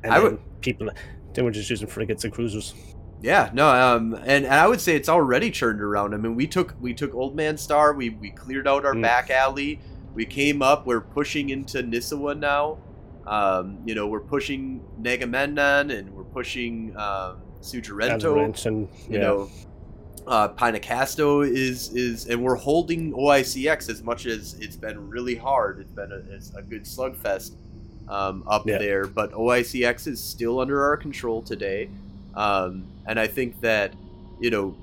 and 0.03 0.13
I 0.13 0.19
then 0.19 0.23
would- 0.33 0.61
people. 0.61 0.89
Then 1.33 1.45
we're 1.45 1.51
just 1.51 1.69
using 1.71 1.87
frigates 1.87 2.23
and 2.23 2.31
cruisers. 2.31 2.75
Yeah, 3.23 3.49
no, 3.53 3.67
um, 3.69 4.13
and, 4.13 4.45
and 4.45 4.53
I 4.53 4.67
would 4.67 4.79
say 4.81 4.95
it's 4.95 5.09
already 5.09 5.49
turned 5.49 5.81
around. 5.81 6.13
I 6.13 6.17
mean, 6.17 6.35
we 6.35 6.45
took 6.45 6.75
we 6.79 6.93
took 6.93 7.15
Old 7.15 7.35
Man 7.35 7.57
Star, 7.57 7.93
we 7.93 8.09
we 8.11 8.29
cleared 8.29 8.67
out 8.67 8.85
our 8.85 8.93
Mm. 8.93 9.01
back 9.01 9.31
alley, 9.31 9.79
we 10.13 10.25
came 10.25 10.61
up, 10.61 10.85
we're 10.85 11.01
pushing 11.01 11.49
into 11.49 11.81
Nisuwa 11.81 12.37
now. 12.37 12.77
Um, 13.25 13.79
you 13.85 13.95
know, 13.95 14.07
we're 14.07 14.19
pushing 14.19 14.83
Negamendon 15.01 15.97
and 15.97 16.13
we're 16.13 16.23
pushing 16.25 16.95
um. 16.97 17.37
Avalanche 18.25 18.65
and 18.65 18.89
You 19.07 19.19
know, 19.19 19.49
uh, 20.27 20.49
Pynekastoh 20.49 21.47
is 21.49 21.93
is, 21.95 22.27
and 22.27 22.43
we're 22.43 22.55
holding 22.55 23.13
OICX 23.13 23.89
as 23.89 24.03
much 24.03 24.25
as 24.25 24.55
it's 24.59 24.75
been 24.75 25.09
really 25.09 25.35
hard. 25.35 25.79
It's 25.79 25.91
been 25.91 26.11
a, 26.11 26.35
it's 26.35 26.53
a 26.55 26.61
good 26.61 26.83
slugfest 26.83 27.55
um, 28.09 28.43
up 28.47 28.67
Yeah. 28.67 28.79
there, 28.79 29.05
but 29.07 29.31
OICX 29.31 30.07
is 30.07 30.21
still 30.21 30.59
under 30.59 30.83
our 30.83 30.97
control 30.97 31.41
today. 31.41 31.89
Um, 32.35 32.85
and 33.05 33.19
I 33.19 33.27
think 33.27 33.61
that 33.61 33.93
you 34.41 34.49
know, 34.49 34.75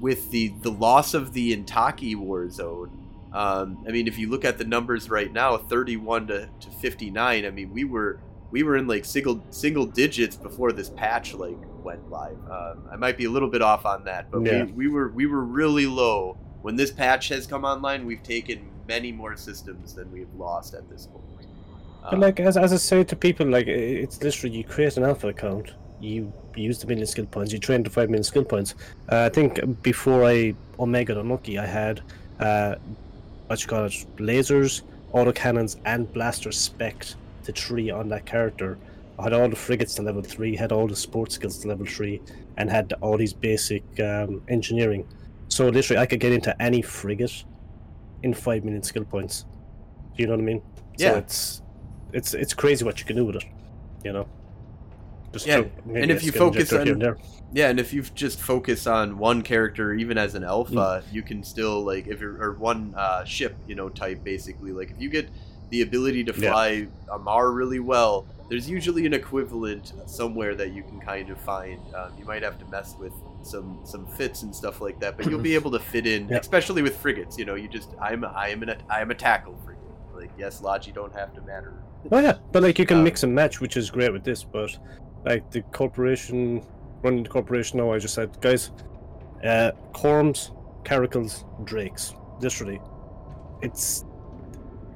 with 0.00 0.30
the 0.30 0.52
the 0.62 0.70
loss 0.70 1.14
of 1.14 1.32
the 1.32 1.56
Intaki 1.56 2.14
war 2.14 2.48
zone, 2.48 2.90
um, 3.32 3.84
I 3.86 3.92
mean, 3.92 4.06
if 4.08 4.18
you 4.18 4.28
look 4.28 4.44
at 4.44 4.58
the 4.58 4.64
numbers 4.64 5.08
right 5.10 5.32
now, 5.32 5.56
thirty-one 5.56 6.26
to, 6.28 6.48
to 6.60 6.70
fifty-nine. 6.80 7.44
I 7.44 7.50
mean, 7.50 7.72
we 7.72 7.84
were 7.84 8.20
we 8.50 8.62
were 8.62 8.76
in 8.76 8.86
like 8.86 9.04
single 9.04 9.44
single 9.50 9.86
digits 9.86 10.36
before 10.36 10.72
this 10.72 10.88
patch 10.90 11.34
like 11.34 11.56
went 11.84 12.10
live. 12.10 12.36
Um, 12.50 12.88
I 12.92 12.96
might 12.96 13.16
be 13.16 13.24
a 13.26 13.30
little 13.30 13.48
bit 13.48 13.62
off 13.62 13.86
on 13.86 14.04
that, 14.04 14.30
but 14.30 14.42
Yeah. 14.42 14.64
we, 14.64 14.72
we 14.72 14.88
were 14.88 15.08
we 15.10 15.26
were 15.26 15.44
really 15.44 15.86
low 15.86 16.36
when 16.62 16.76
this 16.76 16.90
patch 16.90 17.28
has 17.28 17.46
come 17.46 17.64
online. 17.64 18.04
We've 18.04 18.22
taken 18.22 18.68
many 18.88 19.12
more 19.12 19.36
systems 19.36 19.94
than 19.94 20.10
we've 20.10 20.34
lost 20.36 20.74
at 20.74 20.88
this 20.90 21.06
point. 21.06 21.24
But 22.02 22.14
Um, 22.14 22.20
like 22.20 22.40
as, 22.40 22.56
as 22.56 22.72
I 22.72 22.76
say 22.76 23.04
to 23.04 23.16
people, 23.16 23.46
like 23.46 23.66
it's 23.68 24.22
literally 24.22 24.56
you 24.56 24.64
create 24.64 24.96
an 24.96 25.04
alpha 25.04 25.28
account, 25.28 25.74
you 26.00 26.32
use 26.56 26.80
the 26.80 26.86
million 26.86 27.06
skill 27.06 27.26
points, 27.26 27.52
you 27.52 27.58
train 27.58 27.84
to 27.84 27.90
five 27.90 28.08
million 28.10 28.24
skill 28.24 28.44
points. 28.44 28.74
Uh, 29.12 29.26
I 29.26 29.28
think 29.28 29.82
before 29.82 30.24
I 30.24 30.54
Omega 30.78 31.18
Unlucky, 31.20 31.58
I 31.58 31.66
had 31.66 32.00
uh, 32.40 32.74
what 33.50 33.60
you 33.60 33.66
call 33.66 33.84
it, 33.86 34.06
lasers, 34.18 34.82
autocannons, 35.12 35.76
and 35.84 36.10
blasters 36.12 36.56
spec 36.56 37.04
to 37.42 37.50
three 37.50 37.90
on 37.90 38.08
that 38.08 38.24
character. 38.24 38.78
I 39.18 39.24
had 39.24 39.32
all 39.32 39.48
the 39.48 39.56
frigates 39.56 39.96
to 39.96 40.02
level 40.02 40.22
three, 40.22 40.54
had 40.54 40.70
all 40.70 40.86
the 40.86 40.94
sports 40.94 41.34
skills 41.34 41.58
to 41.58 41.68
level 41.68 41.84
three, 41.84 42.22
and 42.58 42.70
had 42.70 42.92
all 43.00 43.16
these 43.16 43.32
basic 43.32 43.82
um, 43.98 44.40
engineering. 44.46 45.04
So 45.48 45.68
literally, 45.68 46.00
I 46.00 46.06
could 46.06 46.20
get 46.20 46.30
into 46.30 46.54
any 46.62 46.80
frigate 46.80 47.44
in 48.22 48.34
five 48.34 48.64
million 48.64 48.84
skill 48.84 49.04
points. 49.04 49.46
Do 50.16 50.22
you 50.22 50.28
know 50.28 50.34
what 50.34 50.42
I 50.42 50.44
mean? 50.44 50.62
Yeah. 50.96 51.10
So 51.10 51.18
it's 51.18 51.62
it's 52.12 52.34
it's 52.34 52.54
crazy 52.54 52.84
what 52.84 53.00
you 53.00 53.04
can 53.04 53.16
do 53.16 53.24
with 53.24 53.34
it. 53.34 53.44
You 54.04 54.12
know. 54.12 54.28
Just 55.32 55.46
Yeah, 55.46 55.62
and 55.94 56.10
if 56.10 56.24
you 56.24 56.32
focus 56.32 56.72
on- 56.72 57.16
Yeah, 57.52 57.68
and 57.68 57.80
if 57.80 57.92
you 57.92 58.02
just 58.14 58.40
focus 58.40 58.86
on 58.86 59.18
one 59.18 59.42
character, 59.42 59.92
even 59.92 60.16
as 60.18 60.34
an 60.34 60.44
alpha, 60.44 61.02
Mm. 61.04 61.12
you 61.12 61.22
can 61.22 61.42
still 61.42 61.82
like 61.84 62.06
if 62.08 62.20
you're 62.20 62.40
or 62.42 62.52
one 62.54 62.94
uh, 62.96 63.24
ship, 63.24 63.56
you 63.66 63.74
know, 63.74 63.88
type 63.88 64.22
basically. 64.24 64.72
Like 64.72 64.90
if 64.90 65.00
you 65.00 65.08
get 65.08 65.28
the 65.70 65.82
ability 65.82 66.24
to 66.24 66.32
Yeah. 66.36 66.50
fly 66.50 66.88
Amarr 67.08 67.52
really 67.54 67.78
well, 67.80 68.26
there's 68.48 68.68
usually 68.68 69.06
an 69.06 69.14
equivalent 69.14 69.92
somewhere 70.06 70.54
that 70.56 70.72
you 70.72 70.82
can 70.82 70.98
kind 71.00 71.30
of 71.30 71.38
find. 71.38 71.78
Um, 71.94 72.12
you 72.18 72.24
might 72.24 72.42
have 72.42 72.58
to 72.58 72.64
mess 72.66 72.96
with 72.98 73.12
some 73.42 73.78
some 73.84 74.06
fits 74.06 74.42
and 74.42 74.54
stuff 74.54 74.80
like 74.80 74.98
that, 75.00 75.16
but 75.16 75.26
you'll 75.30 75.40
be 75.40 75.54
able 75.60 75.70
to 75.72 75.78
fit 75.80 76.06
in, 76.06 76.28
Yeah. 76.28 76.38
especially 76.38 76.82
with 76.82 76.96
frigates. 76.96 77.38
You 77.38 77.44
know, 77.44 77.54
you 77.54 77.68
just 77.68 77.90
I'm 78.00 78.24
I 78.24 78.48
am 78.48 78.62
an 78.64 78.74
I 78.88 79.00
am 79.00 79.10
a 79.12 79.14
tackle 79.14 79.56
frigate. 79.64 79.82
Like 80.14 80.30
yes, 80.38 80.60
Logi 80.60 80.90
don't 80.92 81.14
have 81.14 81.32
to 81.34 81.40
matter. 81.42 81.74
Oh 82.12 82.18
yeah, 82.18 82.36
but 82.52 82.62
like 82.62 82.78
you 82.78 82.86
can 82.86 82.98
Um, 82.98 83.04
mix 83.04 83.22
and 83.22 83.34
match, 83.34 83.60
which 83.60 83.76
is 83.76 83.90
great 83.90 84.12
with 84.12 84.24
this. 84.24 84.42
But 84.44 84.76
like 85.24 85.50
the 85.50 85.62
corporation, 85.62 86.64
running 87.02 87.22
the 87.22 87.28
corporation 87.28 87.78
now, 87.78 87.92
I 87.92 87.98
just 87.98 88.14
said, 88.14 88.40
guys, 88.40 88.70
uh, 89.44 89.72
Corms, 89.92 90.54
Caracals, 90.84 91.44
Drakes, 91.64 92.14
literally, 92.40 92.80
it's 93.62 94.04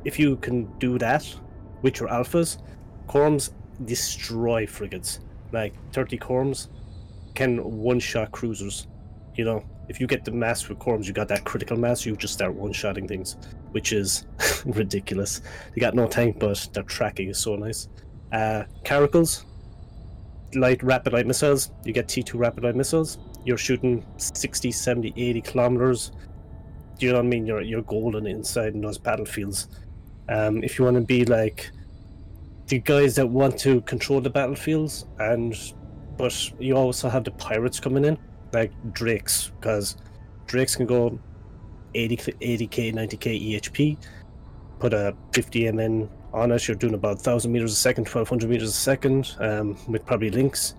if 0.05 0.19
you 0.19 0.37
can 0.37 0.67
do 0.79 0.99
that 0.99 1.27
with 1.83 2.01
your 2.01 2.09
alphas, 2.09 2.59
Corms 3.09 3.53
destroy 3.85 4.67
frigates. 4.67 5.21
Like 5.53 5.75
thirty 5.93 6.19
Corms 6.19 6.69
can 7.35 7.63
one-shot 7.63 8.33
cruisers. 8.33 8.87
You 9.35 9.45
know, 9.45 9.65
if 9.89 10.01
you 10.01 10.07
get 10.07 10.25
the 10.25 10.31
mass 10.31 10.69
with 10.69 10.79
Corms, 10.79 11.07
you 11.07 11.13
got 11.13 11.29
that 11.29 11.45
critical 11.45 11.77
mass. 11.77 12.07
You 12.07 12.17
just 12.17 12.35
start 12.35 12.55
one-shotting 12.55 13.09
things, 13.09 13.37
which 13.73 13.93
is 13.93 14.27
ridiculous. 14.67 15.43
They 15.75 15.81
got 15.81 15.95
no 15.95 16.07
tank, 16.07 16.39
but 16.39 16.69
their 16.73 16.83
tracking 16.85 17.29
is 17.29 17.39
so 17.39 17.57
nice. 17.57 17.89
Uh, 18.33 18.65
Caracals, 18.85 19.45
light 20.57 20.83
rapid 20.83 21.13
light 21.13 21.27
missiles. 21.27 21.71
You 21.85 21.93
get 21.93 22.09
T2 22.09 22.39
rapid 22.39 22.65
light 22.65 22.77
missiles. 22.77 23.19
You're 23.45 23.59
shooting 23.59 24.05
60, 24.17 24.73
70, 24.73 25.13
80 25.17 25.41
kilometers. 25.41 26.13
Do 26.99 27.07
you 27.07 27.13
know 27.13 27.19
what 27.19 27.27
I 27.27 27.29
mean? 27.29 27.47
You're 27.47 27.63
you're 27.63 27.83
golden 27.83 28.27
inside 28.27 28.75
in 28.75 28.81
those 28.81 28.99
battlefields. 28.99 29.69
Um, 30.29 30.63
if 30.63 30.79
you 30.79 30.85
want 30.85 30.97
to 30.97 31.03
be 31.03 31.25
like 31.25 31.71
the 32.69 32.79
guys 32.79 33.17
that 33.17 33.27
want 33.27 33.59
to 33.61 33.81
control 33.83 34.21
the 34.21 34.31
battlefields, 34.31 35.07
and 35.19 35.55
but 36.17 36.51
you 36.61 36.77
also 36.77 37.09
have 37.09 37.25
the 37.25 37.33
pirates 37.33 37.81
coming 37.81 38.05
in, 38.05 38.17
like 38.53 38.73
Drakes, 38.93 39.51
because 39.61 39.97
Drakes 40.47 40.77
can 40.77 40.87
go 40.87 41.19
80, 41.95 42.17
80k, 42.17 42.95
90k 42.95 43.59
EHP 43.61 43.99
put 44.85 44.93
a 44.93 45.17
50 45.33 45.73
MN 45.73 46.11
on 46.35 46.51
it, 46.51 46.67
you're 46.67 46.77
doing 46.77 46.95
about 46.95 47.17
1,000 47.17 47.51
meters 47.51 47.73
a 47.73 47.77
second, 47.77 48.07
1,200 48.07 48.51
meters 48.51 48.69
a 48.69 48.73
second, 48.73 49.37
um, 49.39 49.79
with 49.89 50.05
probably 50.05 50.31
links. 50.31 50.75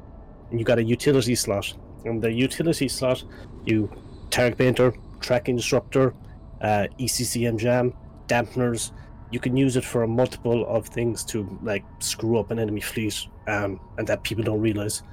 And 0.52 0.60
you 0.60 0.66
got 0.66 0.78
a 0.78 0.84
utility 0.84 1.34
slot. 1.34 1.74
And 2.04 2.22
the 2.22 2.32
utility 2.32 2.88
slot, 2.88 3.24
you 3.66 3.90
target 4.30 4.58
painter, 4.58 4.94
tracking 5.22 5.56
disruptor, 5.56 6.14
uh, 6.62 6.88
ECCM 7.00 7.58
jam, 7.58 7.94
dampeners. 8.28 8.92
You 9.32 9.40
can 9.40 9.58
use 9.58 9.76
it 9.76 9.84
for 9.84 10.04
a 10.04 10.08
multiple 10.08 10.66
of 10.68 10.88
things 10.88 11.24
to 11.26 11.58
like 11.64 11.84
screw 12.00 12.38
up 12.38 12.52
an 12.52 12.60
enemy 12.60 12.82
fleet, 12.82 13.28
um, 13.48 13.80
and 13.98 14.06
that 14.08 14.24
people 14.24 14.44
don't 14.44 14.62
realize. 14.62 15.04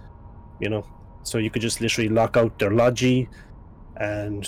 You 0.60 0.68
know, 0.68 0.86
so 1.22 1.38
you 1.38 1.50
could 1.50 1.62
just 1.62 1.80
literally 1.80 2.08
lock 2.08 2.36
out 2.36 2.58
their 2.58 2.70
logi, 2.70 3.28
and 3.96 4.46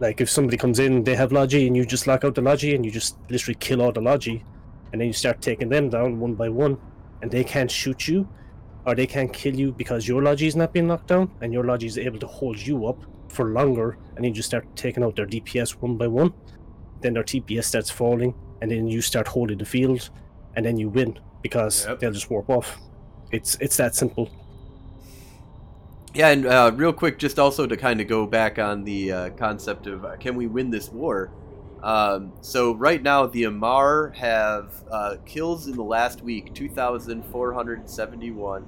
like 0.00 0.20
if 0.20 0.28
somebody 0.28 0.56
comes 0.56 0.78
in, 0.78 1.04
they 1.04 1.14
have 1.14 1.32
logi, 1.32 1.66
and 1.66 1.76
you 1.76 1.86
just 1.86 2.06
lock 2.06 2.24
out 2.24 2.34
the 2.34 2.42
logi, 2.42 2.74
and 2.74 2.84
you 2.84 2.90
just 2.90 3.16
literally 3.30 3.56
kill 3.60 3.80
all 3.80 3.92
the 3.92 4.00
logi, 4.00 4.42
and 4.94 5.00
then 5.00 5.08
you 5.08 5.12
start 5.12 5.42
taking 5.42 5.68
them 5.68 5.88
down 5.90 6.20
one 6.20 6.34
by 6.34 6.48
one, 6.48 6.78
and 7.20 7.28
they 7.28 7.42
can't 7.42 7.68
shoot 7.68 8.06
you, 8.06 8.28
or 8.86 8.94
they 8.94 9.08
can't 9.08 9.32
kill 9.32 9.52
you 9.52 9.72
because 9.72 10.06
your 10.06 10.22
logi 10.22 10.46
is 10.46 10.54
not 10.54 10.72
being 10.72 10.86
knocked 10.86 11.08
down, 11.08 11.28
and 11.40 11.52
your 11.52 11.64
logi 11.64 11.88
is 11.88 11.98
able 11.98 12.20
to 12.20 12.28
hold 12.28 12.64
you 12.64 12.86
up 12.86 13.04
for 13.28 13.46
longer, 13.46 13.98
and 14.10 14.18
then 14.18 14.26
you 14.26 14.30
just 14.30 14.48
start 14.50 14.64
taking 14.76 15.02
out 15.02 15.16
their 15.16 15.26
DPS 15.26 15.72
one 15.82 15.96
by 15.96 16.06
one. 16.06 16.32
Then 17.00 17.14
their 17.14 17.24
TPS 17.24 17.64
starts 17.64 17.90
falling, 17.90 18.36
and 18.62 18.70
then 18.70 18.86
you 18.86 19.02
start 19.02 19.26
holding 19.26 19.58
the 19.58 19.64
field, 19.64 20.10
and 20.54 20.64
then 20.64 20.76
you 20.76 20.90
win 20.90 21.18
because 21.42 21.86
Yep. 21.86 21.98
they'll 21.98 22.12
just 22.12 22.30
warp 22.30 22.48
off. 22.48 22.78
It's 23.32 23.56
it's 23.60 23.76
that 23.78 23.96
simple. 23.96 24.30
Yeah, 26.14 26.28
and 26.28 26.46
uh, 26.46 26.70
real 26.72 26.92
quick, 26.92 27.18
just 27.18 27.40
also 27.40 27.66
to 27.66 27.76
kind 27.76 28.00
of 28.00 28.06
go 28.06 28.28
back 28.28 28.60
on 28.60 28.84
the 28.84 29.10
uh, 29.10 29.30
concept 29.30 29.88
of 29.88 30.04
uh, 30.04 30.14
can 30.18 30.36
we 30.36 30.46
win 30.46 30.70
this 30.70 30.88
war? 30.90 31.32
Um, 31.84 32.32
so 32.40 32.74
right 32.74 33.00
now, 33.02 33.26
the 33.26 33.44
Amarr 33.44 34.16
have 34.16 34.72
uh, 34.90 35.16
kills 35.26 35.66
in 35.66 35.76
the 35.76 35.82
last 35.82 36.22
week 36.22 36.54
2,471. 36.54 38.66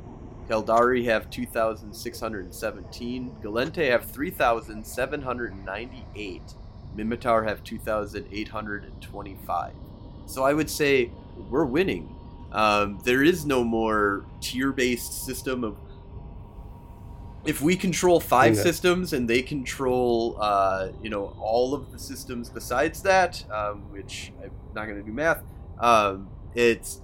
Caldari 0.51 1.07
have 1.07 1.31
2,617. 1.31 3.37
Gallente 3.43 3.91
have 3.91 4.05
3,798. 4.05 6.43
Minmatar 6.95 7.49
have 7.49 7.64
2,825. 7.64 9.73
So 10.27 10.45
I 10.45 10.53
would 10.53 10.69
say 10.69 11.11
we're 11.51 11.64
winning. 11.64 12.14
Um, 12.53 13.01
there 13.03 13.23
is 13.23 13.47
no 13.47 13.64
more 13.64 14.27
tier-based 14.43 15.25
system 15.25 15.64
of 15.64 15.79
if 17.47 17.61
we 17.62 17.76
control 17.76 18.20
five 18.20 18.55
Yeah. 18.57 18.62
systems 18.62 19.12
and 19.12 19.28
they 19.28 19.42
control 19.42 20.36
uh, 20.40 20.88
you 21.03 21.11
know 21.11 21.36
all 21.40 21.74
of 21.74 21.92
the 21.92 21.99
systems 21.99 22.49
besides 22.49 23.03
that 23.03 23.44
um, 23.51 23.90
which 23.92 24.32
i'm 24.42 24.51
not 24.74 24.86
going 24.86 24.99
to 24.99 25.03
do 25.05 25.12
math 25.12 25.42
um, 25.78 26.28
it's 26.55 27.01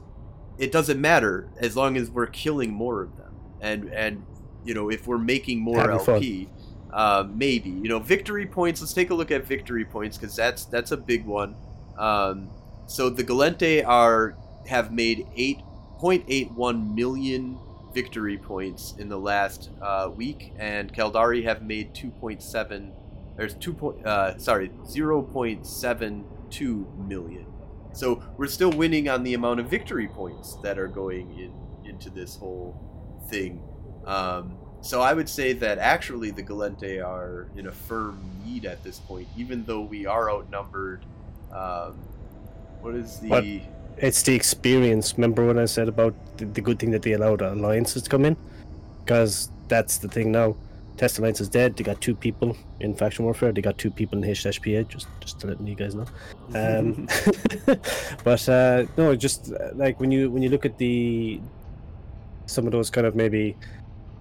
it 0.59 0.71
doesn't 0.73 1.01
matter 1.01 1.49
as 1.59 1.77
long 1.77 1.97
as 1.97 2.11
we're 2.11 2.27
killing 2.27 2.73
more 2.73 3.03
of 3.03 3.17
them. 3.17 3.35
And 3.61 3.93
and 3.93 4.25
you 4.65 4.75
know 4.75 4.91
if 4.91 5.07
we're 5.07 5.19
making 5.19 5.61
more 5.61 5.91
lp 5.91 6.49
uh, 6.93 7.25
maybe 7.33 7.71
you 7.71 7.89
know 7.89 7.99
victory 7.99 8.47
points 8.47 8.81
let's 8.81 8.93
take 8.93 9.11
a 9.11 9.15
look 9.15 9.31
at 9.31 9.45
victory 9.47 9.85
points 9.85 10.19
because 10.19 10.37
that's 10.37 10.65
that's 10.67 10.93
a 10.93 10.97
big 10.97 11.25
one. 11.25 11.55
Um, 11.99 12.51
so 12.87 13.09
the 13.11 13.25
gallente 13.25 13.87
are 13.87 14.37
have 14.67 14.93
made 14.93 15.27
0.81 15.37 16.95
million 16.95 17.59
victory 17.93 18.39
points 18.39 18.95
in 18.99 19.09
the 19.09 19.19
last 19.19 19.71
uh, 19.81 20.11
week, 20.15 20.53
and 20.59 20.93
Caldari 20.93 21.45
have 21.45 21.63
made 21.63 21.95
2.7. 21.95 22.93
There's 23.37 23.55
two 23.55 23.73
point. 23.73 24.05
Uh, 24.07 24.39
sorry, 24.39 24.71
0.72 24.85 27.09
million. 27.09 27.47
So 27.93 28.23
we're 28.37 28.47
still 28.47 28.73
winning 28.73 29.09
on 29.09 29.23
the 29.23 29.35
amount 29.35 29.61
of 29.61 29.69
victory 29.69 30.09
points 30.09 30.57
that 30.63 30.79
are 30.79 30.89
going 30.89 31.39
in 31.39 31.53
into 31.89 32.11
this 32.11 32.37
whole 32.37 32.77
thing. 33.29 33.63
Um, 34.07 34.57
so 34.81 35.01
I 35.01 35.15
would 35.15 35.29
say 35.29 35.53
that 35.55 35.79
actually 35.79 36.31
the 36.31 36.43
Gallente 36.43 37.05
are 37.05 37.49
in 37.57 37.69
a 37.69 37.73
firm 37.73 38.21
lead 38.45 38.65
at 38.65 38.83
this 38.83 38.99
point, 38.99 39.29
even 39.37 39.65
though 39.65 39.83
we 39.83 40.07
are 40.07 40.31
outnumbered. 40.31 41.05
Um, 41.53 41.99
what 42.81 42.95
is 42.95 43.21
the? 43.21 43.63
It's 43.99 44.23
the 44.23 44.35
experience. 44.35 45.15
Remember 45.17 45.47
when 45.47 45.59
I 45.59 45.67
said 45.67 45.89
about 45.89 46.15
the, 46.39 46.47
the 46.47 46.61
good 46.61 46.79
thing 46.79 46.91
that 46.91 47.03
they 47.03 47.13
allowed 47.13 47.43
alliances 47.43 48.03
to 48.03 48.11
come 48.11 48.25
in? 48.25 48.37
Because 49.05 49.51
that's 49.69 49.99
the 49.99 50.09
thing 50.09 50.33
now. 50.33 50.57
Test 50.97 51.19
Alliance 51.19 51.41
is 51.41 51.49
dead. 51.49 51.77
They 51.77 51.85
got 51.85 52.01
two 52.01 52.15
people 52.15 52.57
in 52.81 52.95
faction 52.95 53.25
warfare. 53.25 53.53
They 53.53 53.63
got 53.63 53.79
two 53.79 53.91
people 53.91 54.23
in 54.23 54.31
HSPA. 54.31 54.87
Just, 54.89 55.09
just 55.21 55.41
to 55.41 55.49
let 55.49 55.61
you 55.61 55.75
guys 55.75 55.95
know. 55.95 56.07
Um, 56.55 57.09
but 58.25 58.49
uh, 58.49 58.85
no, 58.97 59.17
just 59.17 59.53
uh, 59.53 59.71
like 59.75 59.99
when 60.01 60.11
you 60.11 60.31
when 60.31 60.43
you 60.43 60.51
look 60.51 60.67
at 60.67 60.79
the 60.79 61.41
some 62.47 62.67
of 62.67 62.73
those 62.73 62.91
kind 62.91 63.07
of 63.07 63.15
maybe 63.15 63.57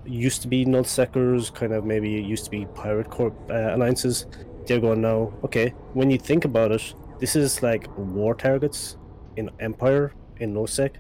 used 0.06 0.42
to 0.44 0.48
be 0.48 0.66
nullsecers, 0.66 1.54
kind 1.54 1.74
of 1.74 1.86
maybe 1.86 2.10
used 2.10 2.46
to 2.46 2.52
be 2.52 2.66
pirate 2.74 3.10
corp 3.10 3.34
uh, 3.50 3.76
alliances. 3.76 4.26
They're 4.66 4.80
going 4.80 5.02
now. 5.02 5.34
Okay, 5.44 5.70
when 5.94 6.10
you 6.10 6.18
think 6.18 6.46
about 6.46 6.72
it, 6.72 6.94
this 7.20 7.36
is 7.36 7.62
like 7.62 7.88
war 7.98 8.34
targets 8.34 8.96
in 9.42 9.50
Empire 9.60 10.14
in 10.40 10.54
no 10.54 10.64
NoSec. 10.64 10.96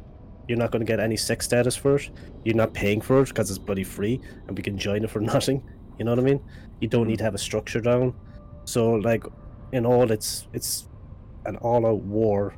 You're 0.48 0.58
not 0.58 0.72
going 0.72 0.86
to 0.86 0.86
get 0.86 1.00
any 1.00 1.18
sec 1.18 1.42
status 1.42 1.76
for 1.76 1.96
it. 1.96 2.10
You're 2.44 2.56
not 2.56 2.74
paying 2.74 3.02
for 3.02 3.22
it 3.22 3.30
because 3.30 3.50
it's 3.50 3.60
bloody 3.60 3.84
free, 3.84 4.20
and 4.48 4.58
we 4.58 4.64
can 4.64 4.78
join 4.78 5.04
it 5.04 5.10
for 5.10 5.22
nothing. 5.34 5.64
You 5.98 6.06
know 6.06 6.12
what 6.12 6.20
I 6.20 6.24
mean? 6.24 6.42
You 6.80 6.88
don't 6.88 7.08
need 7.08 7.20
to 7.20 7.24
have 7.24 7.36
a 7.36 7.44
structure 7.50 7.80
down. 7.80 8.14
So 8.66 8.92
like, 8.94 9.24
in 9.72 9.86
all, 9.86 10.12
it's 10.12 10.48
it's 10.54 10.88
an 11.46 11.56
all-out 11.58 12.02
war 12.02 12.54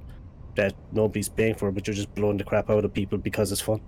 that 0.56 0.74
nobody's 0.92 1.30
paying 1.30 1.56
for, 1.56 1.72
but 1.72 1.88
you're 1.88 1.96
just 1.96 2.14
blowing 2.16 2.38
the 2.38 2.44
crap 2.44 2.70
out 2.70 2.86
of 2.86 2.94
people 2.94 3.18
because 3.18 3.52
it's 3.52 3.62
fun. 3.62 3.82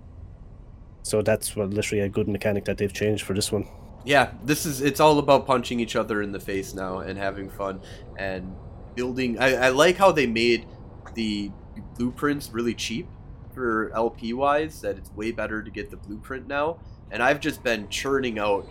So 1.02 1.22
that's 1.22 1.54
what 1.54 1.70
literally 1.70 2.02
a 2.02 2.08
good 2.08 2.28
mechanic 2.28 2.64
that 2.64 2.78
they've 2.78 2.92
changed 2.92 3.24
for 3.24 3.34
this 3.34 3.52
one. 3.52 3.66
Yeah, 4.04 4.30
this 4.44 4.66
is 4.66 4.80
it's 4.80 5.00
all 5.00 5.18
about 5.18 5.46
punching 5.46 5.80
each 5.80 5.96
other 5.96 6.22
in 6.22 6.32
the 6.32 6.40
face 6.40 6.74
now 6.74 6.98
and 6.98 7.18
having 7.18 7.48
fun 7.50 7.80
and 8.18 8.54
building. 8.94 9.38
I, 9.38 9.66
I 9.66 9.68
like 9.68 9.96
how 9.96 10.10
they 10.12 10.26
made 10.26 10.66
the 11.14 11.50
blueprints 11.96 12.50
really 12.50 12.74
cheap 12.74 13.08
for 13.54 13.90
LP 13.94 14.32
wise. 14.32 14.80
That 14.82 14.96
it's 14.96 15.10
way 15.12 15.32
better 15.32 15.62
to 15.62 15.70
get 15.70 15.90
the 15.90 15.96
blueprint 15.96 16.46
now. 16.46 16.78
And 17.10 17.22
I've 17.22 17.40
just 17.40 17.62
been 17.62 17.88
churning 17.88 18.38
out 18.38 18.66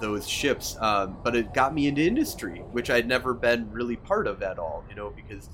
those 0.00 0.26
ships, 0.26 0.76
um, 0.80 1.18
but 1.22 1.36
it 1.36 1.52
got 1.52 1.74
me 1.74 1.86
into 1.86 2.02
industry, 2.02 2.60
which 2.70 2.88
I'd 2.88 3.06
never 3.06 3.34
been 3.34 3.70
really 3.72 3.96
part 3.96 4.26
of 4.26 4.42
at 4.42 4.58
all. 4.58 4.84
You 4.88 4.94
know, 4.94 5.10
because 5.10 5.48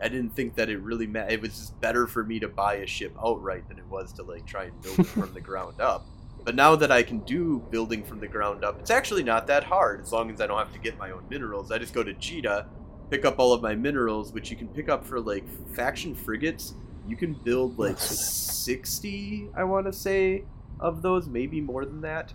I 0.00 0.08
didn't 0.08 0.34
think 0.34 0.56
that 0.56 0.68
it 0.68 0.80
really 0.80 1.06
meant 1.06 1.30
it 1.30 1.40
was 1.40 1.50
just 1.50 1.80
better 1.80 2.06
for 2.06 2.24
me 2.24 2.40
to 2.40 2.48
buy 2.48 2.74
a 2.74 2.86
ship 2.86 3.14
outright 3.22 3.68
than 3.68 3.78
it 3.78 3.86
was 3.88 4.12
to 4.14 4.22
like 4.22 4.44
try 4.46 4.64
and 4.64 4.82
build 4.82 4.98
it 4.98 5.06
from 5.06 5.32
the 5.32 5.40
ground 5.40 5.80
up. 5.80 6.06
But 6.44 6.56
now 6.56 6.74
that 6.76 6.90
I 6.90 7.04
can 7.04 7.20
do 7.20 7.62
building 7.70 8.02
from 8.02 8.18
the 8.18 8.26
ground 8.26 8.64
up, 8.64 8.80
it's 8.80 8.90
actually 8.90 9.22
not 9.22 9.46
that 9.46 9.62
hard 9.62 10.00
as 10.02 10.12
long 10.12 10.30
as 10.30 10.40
I 10.40 10.48
don't 10.48 10.58
have 10.58 10.72
to 10.72 10.78
get 10.80 10.98
my 10.98 11.12
own 11.12 11.22
minerals. 11.30 11.70
I 11.70 11.78
just 11.78 11.94
go 11.94 12.02
to 12.02 12.12
Jita, 12.14 12.66
pick 13.12 13.26
up 13.26 13.38
all 13.38 13.52
of 13.52 13.60
my 13.60 13.74
minerals, 13.74 14.32
which 14.32 14.50
you 14.50 14.56
can 14.56 14.68
pick 14.68 14.88
up 14.88 15.04
for 15.04 15.20
like 15.20 15.44
faction 15.74 16.14
frigates. 16.14 16.72
You 17.06 17.14
can 17.14 17.34
build 17.34 17.78
like 17.78 17.98
60, 17.98 19.50
I 19.54 19.64
want 19.64 19.84
to 19.84 19.92
say, 19.92 20.44
of 20.80 21.02
those, 21.02 21.26
maybe 21.26 21.60
more 21.60 21.84
than 21.84 22.00
that. 22.00 22.32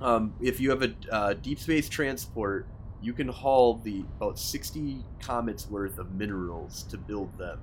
Um, 0.00 0.32
if 0.40 0.58
you 0.58 0.70
have 0.70 0.82
a 0.82 0.94
uh, 1.12 1.34
deep 1.34 1.58
space 1.58 1.86
transport, 1.86 2.66
you 3.02 3.12
can 3.12 3.28
haul 3.28 3.74
the 3.74 4.06
about 4.16 4.38
60 4.38 5.04
comets 5.20 5.68
worth 5.68 5.98
of 5.98 6.14
minerals 6.14 6.84
to 6.84 6.96
build 6.96 7.36
them. 7.36 7.60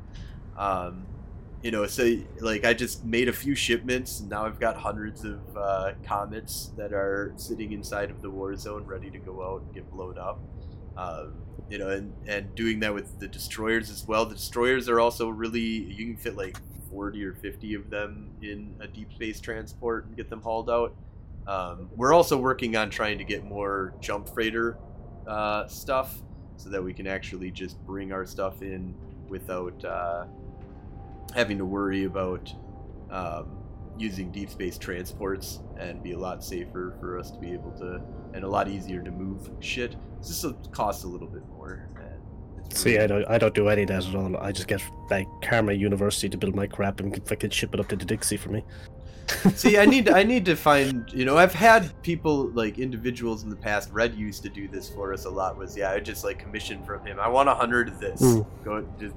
Um, 0.60 1.08
you 1.64 1.72
know, 1.72 1.88
so 1.88 2.18
like 2.40 2.66
I 2.66 2.76
just 2.76 3.04
made 3.04 3.30
a 3.30 3.34
few 3.34 3.56
shipments, 3.56 4.20
and 4.20 4.30
now 4.30 4.46
I've 4.46 4.60
got 4.60 4.78
hundreds 4.78 5.26
of 5.26 5.40
uh, 5.58 5.94
comets 6.04 6.72
that 6.78 6.94
are 6.94 7.34
sitting 7.36 7.72
inside 7.72 8.12
of 8.12 8.22
the 8.22 8.30
war 8.30 8.56
zone, 8.56 8.86
ready 8.86 9.10
to 9.10 9.18
go 9.18 9.42
out 9.42 9.64
and 9.64 9.74
get 9.74 9.90
blown 9.90 10.20
up. 10.20 10.40
Um, 10.96 11.34
you 11.70 11.78
know, 11.78 11.90
and 11.90 12.14
and 12.28 12.54
doing 12.56 12.80
that 12.82 12.94
with 12.94 13.20
the 13.20 13.28
destroyers 13.28 13.90
as 13.90 14.08
well. 14.08 14.26
The 14.26 14.36
destroyers 14.36 14.90
are 14.90 15.00
also 15.00 15.30
really 15.30 15.60
you 15.60 16.06
can 16.06 16.18
fit 16.18 16.36
like 16.38 16.58
40 16.90 17.24
or 17.26 17.34
50 17.34 17.74
of 17.74 17.90
them 17.90 18.32
in 18.42 18.76
a 18.80 18.88
deep 18.88 19.14
space 19.14 19.40
transport 19.40 20.06
and 20.06 20.16
get 20.16 20.30
them 20.30 20.42
hauled 20.42 20.70
out. 20.70 20.96
Um, 21.48 21.90
we're 21.96 22.14
also 22.14 22.38
working 22.38 22.76
on 22.76 22.90
trying 22.90 23.18
to 23.18 23.24
get 23.24 23.44
more 23.44 23.94
jump 24.02 24.28
freighter 24.30 24.78
uh, 25.28 25.68
stuff 25.68 26.22
so 26.58 26.70
that 26.70 26.84
we 26.84 26.94
can 26.94 27.08
actually 27.08 27.52
just 27.52 27.80
bring 27.86 28.12
our 28.12 28.26
stuff 28.26 28.62
in 28.62 28.94
without 29.30 29.84
uh, 29.86 30.26
having 31.36 31.58
to 31.58 31.66
worry 31.66 32.06
about 32.06 32.52
um, 33.12 33.58
using 33.98 34.32
deep 34.32 34.50
space 34.50 34.78
transports 34.78 35.60
and 35.78 36.02
be 36.04 36.14
a 36.14 36.18
lot 36.18 36.44
safer 36.44 36.96
for 37.00 37.18
us 37.18 37.32
to 37.32 37.40
be 37.40 37.52
able 37.54 37.72
to 37.72 38.02
and 38.34 38.44
a 38.44 38.48
lot 38.48 38.68
easier 38.68 39.02
to 39.02 39.12
move 39.12 39.50
shit. 39.60 39.96
It's 40.20 40.42
just 40.42 40.72
costs 40.72 41.04
a 41.04 41.08
little 41.08 41.28
bit 41.28 41.48
more. 41.50 41.90
See, 42.74 43.00
I 43.00 43.08
don't, 43.08 43.26
I 43.28 43.38
don't 43.38 43.54
do 43.54 43.70
any 43.70 43.84
of 43.84 43.88
that 43.90 44.06
at 44.06 44.16
all. 44.16 44.36
I 44.38 44.52
just 44.52 44.68
get 44.68 44.82
like 45.10 45.28
Karma 45.42 45.74
University 45.74 46.30
to 46.30 46.38
build 46.38 46.56
my 46.56 46.68
crap 46.68 47.00
and 47.00 47.28
fucking 47.28 47.50
ship 47.52 47.74
it 47.74 47.80
up 47.80 47.88
to 47.88 47.96
the 47.96 48.06
Dixie 48.06 48.38
for 48.38 48.50
me. 48.50 48.64
See, 49.56 49.78
I 49.78 49.86
need 49.86 50.10
I 50.10 50.24
need 50.24 50.46
to 50.46 50.56
find 50.70 51.10
you 51.14 51.26
know 51.26 51.38
I've 51.38 51.54
had 51.54 52.02
people 52.02 52.50
like 52.52 52.80
individuals 52.80 53.44
in 53.44 53.50
the 53.50 53.56
past. 53.56 53.92
Red 53.92 54.16
used 54.16 54.44
to 54.44 54.50
do 54.50 54.68
this 54.68 54.90
for 54.90 55.14
us 55.14 55.26
a 55.26 55.30
lot. 55.30 55.58
Was 55.58 55.76
yeah, 55.76 55.92
I 55.92 56.00
just 56.00 56.24
like 56.24 56.40
commission 56.40 56.84
from 56.84 57.06
him. 57.06 57.20
I 57.20 57.28
want 57.28 57.50
a 57.50 57.56
hundred 57.56 57.90
of 57.90 58.00
this. 58.00 58.22
Mm. 58.22 58.46
Go 58.64 58.88
just 59.00 59.16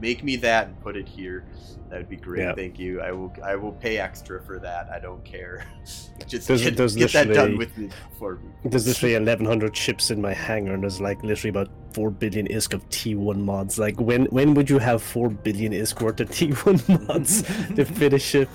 make 0.00 0.22
me 0.22 0.36
that 0.36 0.68
and 0.68 0.80
put 0.80 0.96
it 0.96 1.08
here. 1.08 1.44
That 1.90 2.00
would 2.00 2.08
be 2.08 2.16
great. 2.16 2.42
Yeah. 2.42 2.54
Thank 2.54 2.78
you. 2.78 3.00
I 3.00 3.12
will 3.12 3.32
I 3.42 3.56
will 3.56 3.72
pay 3.72 3.98
extra 3.98 4.42
for 4.42 4.58
that. 4.58 4.90
I 4.90 4.98
don't 4.98 5.24
care. 5.24 5.64
just 6.26 6.46
there's, 6.46 6.62
get, 6.62 6.76
there's 6.76 6.94
get 6.94 7.12
that 7.12 7.32
done 7.32 7.56
with 7.56 7.76
me 7.78 7.88
for 8.18 8.36
me. 8.36 8.50
There's 8.64 8.86
literally 8.86 9.14
1100 9.14 9.72
chips 9.72 10.10
in 10.10 10.20
my 10.20 10.34
hangar, 10.34 10.74
and 10.74 10.82
there's 10.82 11.00
like 11.00 11.22
literally 11.22 11.48
about 11.48 11.70
four 11.92 12.10
billion 12.10 12.46
ISK 12.48 12.74
of 12.74 12.88
T1 12.90 13.38
mods. 13.38 13.78
Like 13.78 13.98
when 13.98 14.26
when 14.26 14.52
would 14.54 14.68
you 14.68 14.78
have 14.78 15.02
four 15.02 15.30
billion 15.30 15.72
ISK 15.72 16.02
worth 16.02 16.20
of 16.20 16.28
T1 16.30 17.08
mods 17.08 17.42
to 17.74 17.84
fit 17.96 18.12
a 18.12 18.18
ship? 18.18 18.50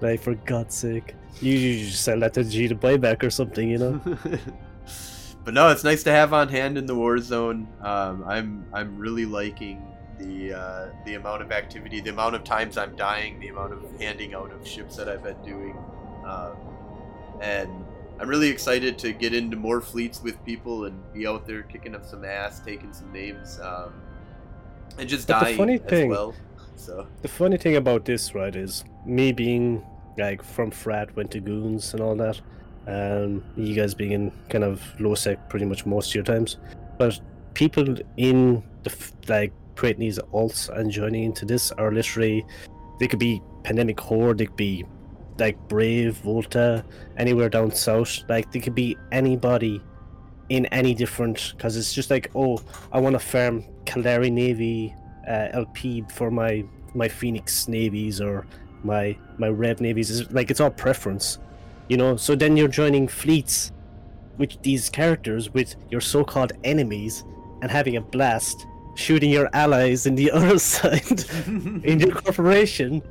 Like 0.00 0.20
for 0.20 0.34
God's 0.34 0.74
sake, 0.74 1.14
you, 1.40 1.52
you 1.52 1.86
just 1.86 2.02
sell 2.02 2.18
that 2.20 2.34
to 2.34 2.42
G 2.42 2.66
to 2.66 2.74
buyback 2.74 3.22
or 3.22 3.30
something, 3.30 3.68
you 3.68 3.78
know. 3.78 4.00
but 5.44 5.54
no, 5.54 5.68
it's 5.68 5.84
nice 5.84 6.02
to 6.02 6.10
have 6.10 6.32
on 6.32 6.48
hand 6.48 6.76
in 6.76 6.86
the 6.86 6.94
war 6.96 7.18
zone. 7.18 7.68
Um, 7.80 8.24
I'm 8.26 8.66
I'm 8.72 8.98
really 8.98 9.26
liking 9.26 9.80
the 10.18 10.54
uh, 10.54 10.88
the 11.04 11.14
amount 11.14 11.42
of 11.42 11.52
activity, 11.52 12.00
the 12.00 12.10
amount 12.10 12.34
of 12.34 12.44
times 12.44 12.76
I'm 12.76 12.94
dying, 12.96 13.40
the 13.40 13.48
amount 13.48 13.72
of 13.72 14.00
handing 14.00 14.34
out 14.34 14.52
of 14.52 14.66
ships 14.66 14.96
that 14.96 15.08
I've 15.08 15.22
been 15.22 15.40
doing, 15.42 15.76
um, 16.26 16.56
and 17.40 17.84
I'm 18.20 18.28
really 18.28 18.48
excited 18.48 18.98
to 18.98 19.12
get 19.12 19.34
into 19.34 19.56
more 19.56 19.80
fleets 19.80 20.22
with 20.22 20.42
people 20.44 20.84
and 20.84 21.12
be 21.12 21.26
out 21.26 21.46
there 21.46 21.62
kicking 21.62 21.94
up 21.94 22.04
some 22.04 22.24
ass, 22.24 22.60
taking 22.60 22.92
some 22.92 23.12
names, 23.12 23.58
um, 23.60 23.92
and 24.98 25.08
just 25.08 25.26
but 25.26 25.40
dying 25.40 25.52
the 25.52 25.58
funny 25.58 25.78
thing, 25.78 26.10
well. 26.10 26.34
So 26.76 27.06
the 27.22 27.28
funny 27.28 27.56
thing 27.56 27.76
about 27.76 28.04
this, 28.04 28.34
right, 28.34 28.54
is 28.54 28.84
me 29.04 29.32
being 29.32 29.84
like 30.16 30.42
from 30.42 30.70
frat, 30.70 31.14
went 31.16 31.30
to 31.32 31.40
goons 31.40 31.92
and 31.92 32.00
all 32.00 32.14
that. 32.16 32.40
Um, 32.86 33.42
you 33.56 33.74
guys 33.74 33.94
being 33.94 34.12
in 34.12 34.32
kind 34.50 34.62
of 34.62 34.82
low 35.00 35.14
sec 35.14 35.48
pretty 35.48 35.64
much 35.64 35.86
most 35.86 36.10
of 36.10 36.14
your 36.14 36.24
times, 36.24 36.58
but 36.98 37.18
people 37.54 37.96
in 38.16 38.62
the 38.82 39.12
like 39.28 39.52
creating 39.76 40.00
these 40.00 40.18
alts 40.32 40.68
and 40.68 40.90
joining 40.90 41.24
into 41.24 41.44
this 41.44 41.72
are 41.72 41.92
literally 41.92 42.44
they 43.00 43.08
could 43.08 43.18
be 43.18 43.42
pandemic 43.64 43.98
horde, 43.98 44.38
they 44.38 44.46
could 44.46 44.56
be 44.56 44.84
like 45.38 45.58
brave 45.68 46.16
volta 46.18 46.84
anywhere 47.16 47.48
down 47.48 47.68
south 47.68 48.22
like 48.28 48.52
they 48.52 48.60
could 48.60 48.74
be 48.74 48.96
anybody 49.10 49.82
in 50.48 50.64
any 50.66 50.94
different 50.94 51.54
because 51.56 51.76
it's 51.76 51.92
just 51.92 52.08
like 52.08 52.30
oh 52.36 52.56
i 52.92 53.00
want 53.00 53.14
to 53.14 53.18
farm 53.18 53.64
Caldari 53.84 54.30
navy 54.30 54.94
uh, 55.28 55.48
LP 55.52 56.04
for 56.12 56.30
my 56.30 56.64
my 56.94 57.08
Phoenix 57.08 57.68
navies 57.68 58.20
or 58.20 58.46
my 58.82 59.16
my 59.38 59.48
Rev 59.48 59.80
navies. 59.80 60.10
Is 60.10 60.30
like 60.32 60.50
it's 60.50 60.60
all 60.60 60.70
preference, 60.70 61.38
you 61.88 61.96
know. 61.96 62.16
So 62.16 62.34
then 62.34 62.56
you're 62.56 62.68
joining 62.68 63.08
fleets 63.08 63.72
with 64.38 64.60
these 64.62 64.88
characters 64.88 65.52
with 65.54 65.76
your 65.90 66.00
so-called 66.00 66.52
enemies 66.64 67.24
and 67.62 67.70
having 67.70 67.96
a 67.96 68.00
blast 68.00 68.66
shooting 68.94 69.30
your 69.30 69.48
allies 69.52 70.06
in 70.06 70.14
the 70.14 70.30
other 70.38 70.58
side 70.58 71.24
in 71.46 72.00
your 72.00 72.12
corporation 72.12 73.02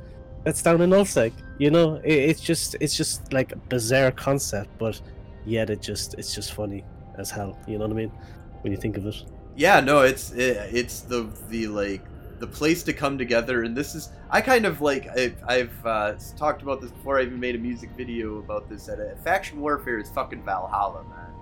that's 0.44 0.62
down 0.62 0.80
in 0.80 0.90
Nullsec. 0.90 1.32
You 1.58 1.70
know, 1.70 1.96
it, 1.96 2.12
it's 2.12 2.40
just 2.40 2.76
it's 2.80 2.96
just 2.96 3.32
like 3.32 3.52
a 3.52 3.56
bizarre 3.56 4.10
concept, 4.10 4.70
but 4.78 5.00
yet 5.44 5.70
it 5.70 5.80
just 5.80 6.14
it's 6.14 6.34
just 6.34 6.52
funny 6.52 6.84
as 7.18 7.30
hell. 7.30 7.58
You 7.66 7.78
know 7.78 7.86
what 7.86 7.92
I 7.92 7.96
mean? 7.96 8.12
When 8.60 8.72
you 8.72 8.78
think 8.78 8.96
of 8.96 9.06
it. 9.06 9.24
Yeah, 9.56 9.80
no, 9.80 10.00
it's 10.02 10.32
it, 10.32 10.56
it's 10.72 11.00
the 11.00 11.30
the 11.48 11.68
like 11.68 12.02
the 12.40 12.46
place 12.46 12.82
to 12.84 12.92
come 12.92 13.16
together. 13.16 13.62
And 13.62 13.76
this 13.76 13.94
is 13.94 14.10
I 14.30 14.40
kind 14.40 14.66
of 14.66 14.80
like 14.80 15.08
I've, 15.16 15.42
I've 15.46 15.86
uh, 15.86 16.14
talked 16.36 16.62
about 16.62 16.80
this 16.80 16.90
before. 16.90 17.18
I 17.18 17.22
even 17.22 17.40
made 17.40 17.54
a 17.54 17.58
music 17.58 17.90
video 17.96 18.38
about 18.38 18.68
this. 18.68 18.88
At 18.88 19.00
a, 19.00 19.16
faction 19.24 19.60
warfare 19.60 19.98
is 19.98 20.10
fucking 20.10 20.44
Valhalla, 20.44 21.04
man. 21.04 21.33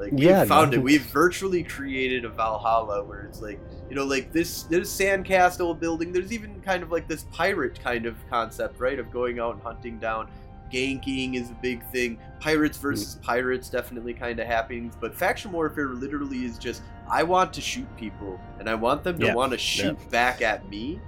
Like 0.00 0.12
we 0.12 0.26
Yeah, 0.26 0.44
found 0.44 0.72
no. 0.72 0.78
it. 0.78 0.82
We've 0.82 1.02
virtually 1.02 1.62
created 1.62 2.24
a 2.24 2.30
Valhalla 2.30 3.04
where 3.04 3.20
it's 3.22 3.42
like 3.42 3.60
you 3.88 3.94
know 3.94 4.04
like 4.04 4.32
this 4.32 4.62
this 4.64 4.94
sandcastle 4.94 5.78
building. 5.78 6.12
There's 6.12 6.32
even 6.32 6.60
kind 6.62 6.82
of 6.82 6.90
like 6.90 7.06
this 7.06 7.24
pirate 7.32 7.78
kind 7.82 8.06
of 8.06 8.16
concept, 8.30 8.80
right? 8.80 8.98
Of 8.98 9.12
going 9.12 9.38
out 9.38 9.54
and 9.54 9.62
hunting 9.62 9.98
down. 9.98 10.28
Ganking 10.72 11.34
is 11.34 11.50
a 11.50 11.54
big 11.54 11.84
thing. 11.90 12.18
Pirates 12.38 12.78
mm. 12.78 12.82
versus 12.82 13.16
pirates 13.22 13.68
definitely 13.68 14.14
kind 14.14 14.38
of 14.40 14.46
happens, 14.46 14.94
but 15.00 15.14
faction 15.14 15.52
warfare 15.52 15.88
literally 15.88 16.44
is 16.44 16.58
just 16.58 16.82
I 17.10 17.22
want 17.24 17.52
to 17.54 17.60
shoot 17.60 17.88
people 17.96 18.40
and 18.58 18.68
I 18.70 18.74
want 18.76 19.02
them 19.04 19.18
to 19.18 19.26
Yeah, 19.26 19.34
want 19.34 19.52
to 19.52 19.58
shoot 19.58 19.98
back 20.10 20.42
at 20.42 20.68
me, 20.70 21.00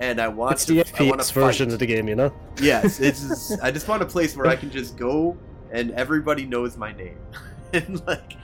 and 0.00 0.20
I 0.20 0.28
want 0.28 0.52
It's 0.52 0.66
to. 0.66 0.74
the 0.74 0.84
FPS 0.84 1.32
version 1.32 1.72
of 1.72 1.78
the 1.78 1.86
game, 1.86 2.08
you 2.08 2.16
know. 2.16 2.32
Yes, 2.60 3.00
it's. 3.00 3.20
Just, 3.26 3.58
I 3.62 3.70
just 3.70 3.86
want 3.88 4.02
a 4.02 4.06
place 4.06 4.36
where 4.36 4.48
I 4.48 4.56
can 4.56 4.70
just 4.70 4.96
go 4.96 5.36
and 5.70 5.90
everybody 5.92 6.46
knows 6.46 6.76
my 6.76 6.92
name, 6.92 7.18
and 7.74 8.06
like, 8.06 8.36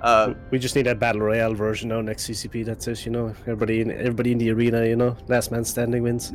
uh, 0.00 0.34
we 0.50 0.58
just 0.58 0.76
need 0.76 0.86
a 0.86 0.94
battle 0.94 1.22
royale 1.22 1.54
version 1.54 1.88
now 1.88 2.00
next 2.00 2.28
CCP. 2.28 2.64
That's 2.64 2.86
it, 2.88 3.04
you 3.04 3.12
know. 3.12 3.34
Everybody 3.42 3.80
in 3.80 3.90
everybody 3.90 4.32
in 4.32 4.38
the 4.38 4.50
arena, 4.50 4.84
you 4.84 4.96
know. 4.96 5.16
Last 5.28 5.50
man 5.50 5.64
standing 5.64 6.02
wins. 6.02 6.32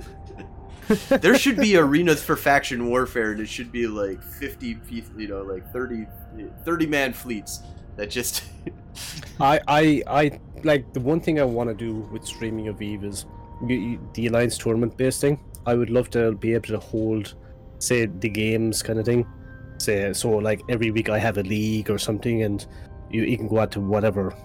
there 1.10 1.38
should 1.38 1.58
be 1.58 1.78
arenas 1.78 2.24
for 2.24 2.36
faction 2.36 2.90
warfare, 2.90 3.32
and 3.32 3.40
it 3.40 3.48
should 3.48 3.72
be 3.72 3.88
like 3.88 4.22
fifty, 4.24 4.76
piece, 4.76 5.10
you 5.18 5.28
know, 5.28 5.44
like 5.44 5.72
30, 5.72 6.08
30 6.66 6.88
man 6.88 7.14
fleets 7.14 7.62
that 7.96 8.10
just. 8.10 8.44
I, 9.40 9.60
I, 9.68 10.04
I 10.08 10.40
like 10.64 10.92
the 10.94 11.00
one 11.00 11.20
thing 11.22 11.40
I 11.40 11.44
want 11.44 11.70
to 11.70 11.76
do 11.76 12.08
with 12.12 12.26
streaming 12.26 12.68
of 12.68 12.82
Eve 12.82 13.04
is 13.04 13.26
you, 13.68 13.76
you, 13.76 14.10
the 14.14 14.28
alliance 14.28 14.58
tournament 14.58 14.98
based 14.98 15.22
thing. 15.22 15.40
I 15.66 15.76
would 15.76 15.90
love 15.90 16.10
to 16.12 16.34
be 16.34 16.54
able 16.54 16.70
to 16.70 16.80
hold, 16.80 17.36
say, 17.80 18.06
the 18.06 18.30
games 18.30 18.82
kind 18.82 19.00
of 19.00 19.06
thing. 19.06 19.28
Say 19.80 20.14
so, 20.14 20.30
like 20.30 20.62
every 20.70 20.92
week 20.92 21.10
I 21.10 21.18
have 21.18 21.38
a 21.38 21.44
league 21.44 21.90
or 21.90 21.98
something, 21.98 22.44
and 22.44 22.66
you, 23.10 23.24
you 23.24 23.38
can 23.38 23.48
go 23.48 23.60
out 23.60 23.72
to 23.72 23.80
whatever 23.80 24.36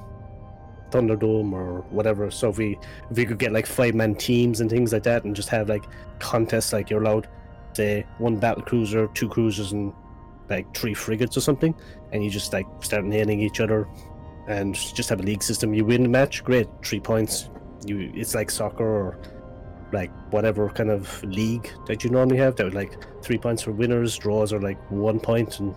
Thunderdome 0.91 1.53
or 1.53 1.81
whatever. 1.91 2.31
So 2.31 2.51
if 2.51 2.59
we 2.59 2.79
if 3.11 3.17
we 3.17 3.27
could 3.27 3.39
get 3.39 3.53
like 3.53 3.67
five 3.67 3.95
man 3.95 4.15
teams 4.15 4.61
and 4.61 4.71
things 4.71 4.93
like 4.93 5.03
that, 5.03 5.25
and 5.25 5.35
just 5.35 5.49
have 5.49 5.69
like 5.69 5.85
contests 6.21 6.73
like 6.73 6.89
you're 6.89 7.03
allowed, 7.03 7.29
say 7.73 8.07
one 8.19 8.37
battle 8.37 8.63
cruiser, 8.63 9.09
two 9.09 9.29
cruisers, 9.29 9.73
and 9.73 9.93
like 10.49 10.73
three 10.75 10.95
frigates 10.95 11.37
or 11.37 11.41
something, 11.41 11.75
and 12.13 12.25
you 12.25 12.31
just 12.31 12.53
like 12.53 12.67
start 12.81 13.05
nailing 13.05 13.41
each 13.41 13.61
other 13.61 13.89
and 14.47 14.75
just 14.75 15.09
have 15.09 15.21
a 15.21 15.23
league 15.23 15.43
system. 15.43 15.75
You 15.75 15.85
win 15.85 16.05
the 16.05 16.09
match, 16.09 16.45
great, 16.45 16.69
three 16.85 17.01
points. 17.01 17.51
You 17.85 18.13
it's 18.15 18.35
like 18.35 18.51
soccer 18.51 18.85
or 18.85 19.19
like 19.93 20.11
whatever 20.33 20.69
kind 20.71 20.91
of 20.91 21.23
league 21.25 21.71
that 21.87 22.05
you 22.05 22.11
normally 22.11 22.37
have. 22.39 22.57
That 22.57 22.65
would 22.65 22.75
like 22.75 22.97
three 23.23 23.39
points 23.39 23.63
for 23.63 23.73
winners, 23.73 24.17
draws 24.19 24.53
are 24.53 24.61
like 24.61 24.79
one 24.91 25.21
point, 25.21 25.61
and 25.61 25.75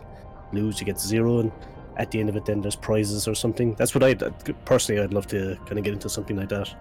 lose 0.54 0.80
you 0.80 0.86
get 0.86 1.00
zero. 1.00 1.40
And 1.40 1.52
at 1.98 2.12
the 2.12 2.20
end 2.20 2.30
of 2.30 2.36
it, 2.36 2.46
then 2.46 2.62
there's 2.62 2.76
prizes 2.76 3.28
or 3.28 3.36
something. 3.36 3.76
That's 3.76 3.94
what 3.96 4.04
I 4.04 4.14
personally 4.66 5.02
I'd 5.02 5.14
love 5.14 5.28
to 5.28 5.58
kind 5.66 5.78
of 5.80 5.84
get 5.84 5.94
into 5.94 6.10
something 6.10 6.38
like 6.38 6.50
that. 6.50 6.74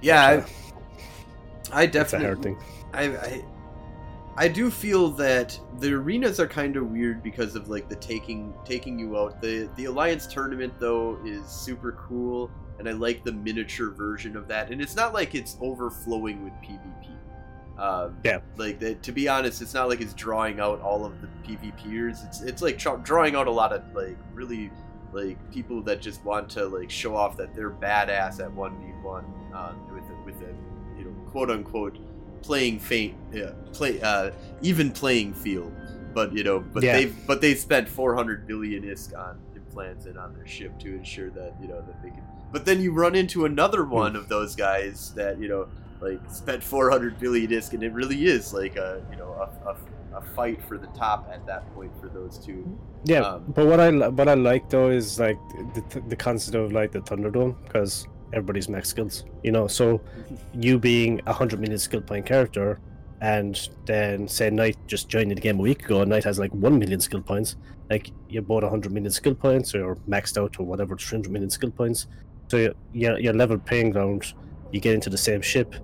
yeah, 0.00 0.44
I, 1.72 1.82
I 1.82 1.86
That's 1.96 2.12
a 2.12 2.20
hard 2.20 2.40
definitely. 2.40 2.40
thing. 2.40 2.58
I, 2.92 3.04
I 3.16 3.44
I 4.36 4.48
do 4.48 4.70
feel 4.70 5.10
that 5.12 5.58
the 5.80 5.92
arenas 5.92 6.40
are 6.40 6.46
kind 6.48 6.76
of 6.76 6.90
weird 6.90 7.22
because 7.22 7.54
of 7.56 7.68
like 7.68 7.88
the 7.88 7.96
taking 7.96 8.54
taking 8.64 8.98
you 8.98 9.18
out. 9.18 9.40
The 9.40 9.70
the 9.76 9.86
alliance 9.86 10.26
tournament 10.26 10.74
though 10.78 11.18
is 11.24 11.48
super 11.48 11.92
cool, 11.92 12.50
and 12.80 12.88
I 12.88 12.92
like 12.92 13.22
the 13.24 13.32
miniature 13.32 13.90
version 13.90 14.36
of 14.36 14.48
that. 14.48 14.70
And 14.72 14.80
it's 14.82 14.96
not 14.96 15.14
like 15.14 15.34
it's 15.36 15.56
overflowing 15.60 16.42
with 16.42 16.52
PvP. 16.54 17.10
Um, 17.80 18.16
Yeah. 18.24 18.40
Like 18.56 18.78
that. 18.80 19.02
To 19.04 19.12
be 19.12 19.28
honest, 19.28 19.62
it's 19.62 19.72
not 19.74 19.88
like 19.88 20.00
it's 20.00 20.12
drawing 20.14 20.58
out 20.60 20.80
all 20.80 21.04
of 21.06 21.14
the 21.20 21.28
PvPers. 21.46 22.26
It's 22.26 22.40
it's 22.42 22.62
like 22.62 22.76
tra- 22.78 23.00
drawing 23.02 23.36
out 23.36 23.46
a 23.46 23.50
lot 23.50 23.72
of 23.72 23.82
like 23.94 24.16
really 24.34 24.70
like 25.12 25.38
people 25.52 25.80
that 25.82 26.00
just 26.00 26.24
want 26.24 26.48
to 26.50 26.66
like 26.66 26.90
show 26.90 27.16
off 27.16 27.36
that 27.36 27.54
they're 27.54 27.70
badass 27.70 28.40
at 28.40 28.52
one 28.52 28.78
v 28.80 28.86
one 29.02 29.24
um, 29.54 29.76
with 29.92 30.04
a, 30.04 30.24
with 30.24 30.36
a 30.48 30.54
you 30.98 31.04
know 31.04 31.10
quote 31.30 31.50
unquote 31.50 31.98
playing 32.42 32.78
faint 32.78 33.14
play 33.72 34.00
uh, 34.02 34.30
even 34.62 34.90
playing 34.92 35.34
field 35.34 35.72
but 36.14 36.32
you 36.32 36.44
know 36.44 36.60
but 36.60 36.82
Yeah. 36.82 36.92
they've 36.94 37.26
but 37.26 37.40
they 37.40 37.54
spent 37.56 37.88
400 37.88 38.46
billion 38.46 38.84
isk 38.84 39.18
on 39.18 39.38
implants 39.56 40.06
and 40.06 40.16
on 40.16 40.32
their 40.34 40.46
ship 40.46 40.78
to 40.80 40.94
ensure 40.94 41.30
that 41.30 41.54
you 41.60 41.66
know 41.68 41.80
that 41.86 42.00
they 42.02 42.10
can 42.10 42.22
but 42.52 42.64
then 42.64 42.80
you 42.80 42.92
run 42.92 43.14
into 43.14 43.44
another 43.44 43.84
Hmm. 43.84 43.90
one 43.90 44.16
of 44.16 44.28
those 44.28 44.54
guys 44.56 45.12
that 45.14 45.38
you 45.40 45.48
know 45.48 45.66
like 46.00 46.20
spent 46.30 46.62
400 46.62 47.18
billion 47.20 47.50
disc, 47.50 47.74
and 47.74 47.82
it 47.82 47.92
really 47.92 48.24
is 48.26 48.52
like 48.54 48.76
a 48.76 49.02
you 49.10 49.16
know 49.16 49.32
a, 49.32 49.68
a, 49.70 49.76
a 50.18 50.22
fight 50.34 50.62
for 50.66 50.78
the 50.78 50.86
top 50.88 51.28
at 51.32 51.44
that 51.46 51.62
point 51.74 51.92
for 52.00 52.08
those 52.08 52.38
two 52.38 52.64
Yeah, 53.04 53.20
Um, 53.20 53.44
but 53.48 53.66
what 53.66 53.80
I 53.80 53.90
what 54.08 54.28
I 54.28 54.34
like 54.34 54.68
though 54.70 54.90
is 54.90 55.18
like 55.20 55.38
the 55.74 56.02
the 56.08 56.16
concept 56.16 56.54
of 56.56 56.72
like 56.72 56.92
the 56.92 57.00
Thunderdome 57.00 57.54
because 57.64 58.06
everybody's 58.32 58.68
max 58.68 58.88
skills, 58.88 59.24
you 59.42 59.52
know. 59.52 59.66
So 59.66 60.00
you 60.54 60.78
being 60.78 61.20
a 61.26 61.32
hundred 61.32 61.60
million 61.60 61.78
skill 61.78 62.00
point 62.00 62.24
character, 62.26 62.80
and 63.20 63.54
then 63.86 64.26
say 64.28 64.48
Knight 64.50 64.76
just 64.86 65.08
joined 65.08 65.30
the 65.30 65.34
game 65.34 65.58
a 65.58 65.62
week 65.62 65.84
ago, 65.84 66.00
and 66.00 66.10
Knight 66.10 66.24
has 66.24 66.38
like 66.38 66.52
one 66.54 66.78
million 66.78 67.00
skill 67.00 67.20
points. 67.22 67.56
Like 67.90 68.10
you 68.28 68.40
bought 68.40 68.64
a 68.64 68.70
hundred 68.70 68.92
million 68.92 69.10
skill 69.12 69.34
points 69.34 69.74
or 69.74 69.96
maxed 70.08 70.38
out 70.40 70.58
or 70.60 70.64
whatever, 70.64 70.96
three 70.96 71.16
hundred 71.16 71.32
million 71.32 71.50
skill 71.50 71.70
points. 71.70 72.06
So 72.50 72.56
you- 72.56 72.74
you're 72.92 73.18
you're 73.18 73.32
level 73.34 73.58
playing 73.58 73.90
ground. 73.90 74.32
You 74.72 74.80
get 74.80 74.94
into 74.94 75.10
the 75.10 75.18
same 75.18 75.40
ship. 75.42 75.74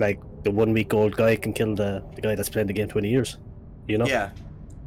Like 0.00 0.18
the 0.44 0.50
one 0.50 0.72
week 0.72 0.92
old 0.94 1.16
guy 1.16 1.36
can 1.36 1.52
kill 1.52 1.74
the, 1.74 2.02
the 2.14 2.20
guy 2.20 2.34
that's 2.34 2.48
playing 2.48 2.68
the 2.68 2.72
game 2.72 2.88
twenty 2.88 3.10
years. 3.10 3.38
You 3.88 3.98
know. 3.98 4.06
Yeah, 4.06 4.30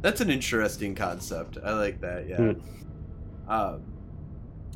that's 0.02 0.20
an 0.20 0.30
interesting 0.30 0.94
concept. 0.94 1.58
I 1.64 1.72
like 1.72 2.00
that. 2.00 2.28
Yeah. 2.28 2.52
Um, 3.48 3.82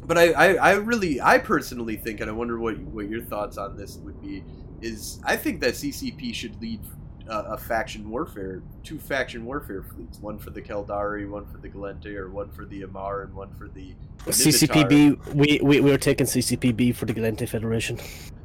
but 0.07 0.19
I, 0.19 0.33
I, 0.33 0.55
I 0.55 0.73
really, 0.75 1.21
I 1.21 1.39
personally 1.39 1.97
think, 1.97 2.21
and 2.21 2.29
I 2.31 2.33
wonder 2.33 2.59
what 2.59 2.79
what 2.81 3.09
your 3.09 3.23
thoughts 3.23 3.57
on 3.59 3.77
this 3.77 3.97
would 3.99 4.21
be, 4.21 4.45
is 4.81 5.21
I 5.25 5.37
think 5.37 5.61
that 5.61 5.75
CCP 5.75 6.35
should 6.35 6.61
lead 6.61 6.81
uh, 7.29 7.45
a 7.49 7.59
faction 7.59 8.09
warfare, 8.11 8.63
two 8.83 8.99
faction 8.99 9.45
warfare 9.45 9.83
fleets, 9.83 10.19
one 10.19 10.39
for 10.39 10.51
the 10.51 10.61
Caldari, 10.61 11.29
one 11.29 11.47
for 11.47 11.59
the 11.59 11.69
Gallente, 11.69 12.15
or 12.17 12.31
one 12.31 12.51
for 12.51 12.65
the 12.65 12.83
Amarr, 12.83 13.25
and 13.25 13.35
one 13.35 13.53
for 13.55 13.69
the. 13.69 13.95
CCPB, 14.27 15.35
we, 15.35 15.61
we 15.63 15.81
we 15.81 15.91
were 15.91 15.99
taking 15.99 16.27
CCPB 16.27 16.95
for 16.95 17.07
the 17.07 17.15
Gallente 17.15 17.49
Federation. 17.49 17.99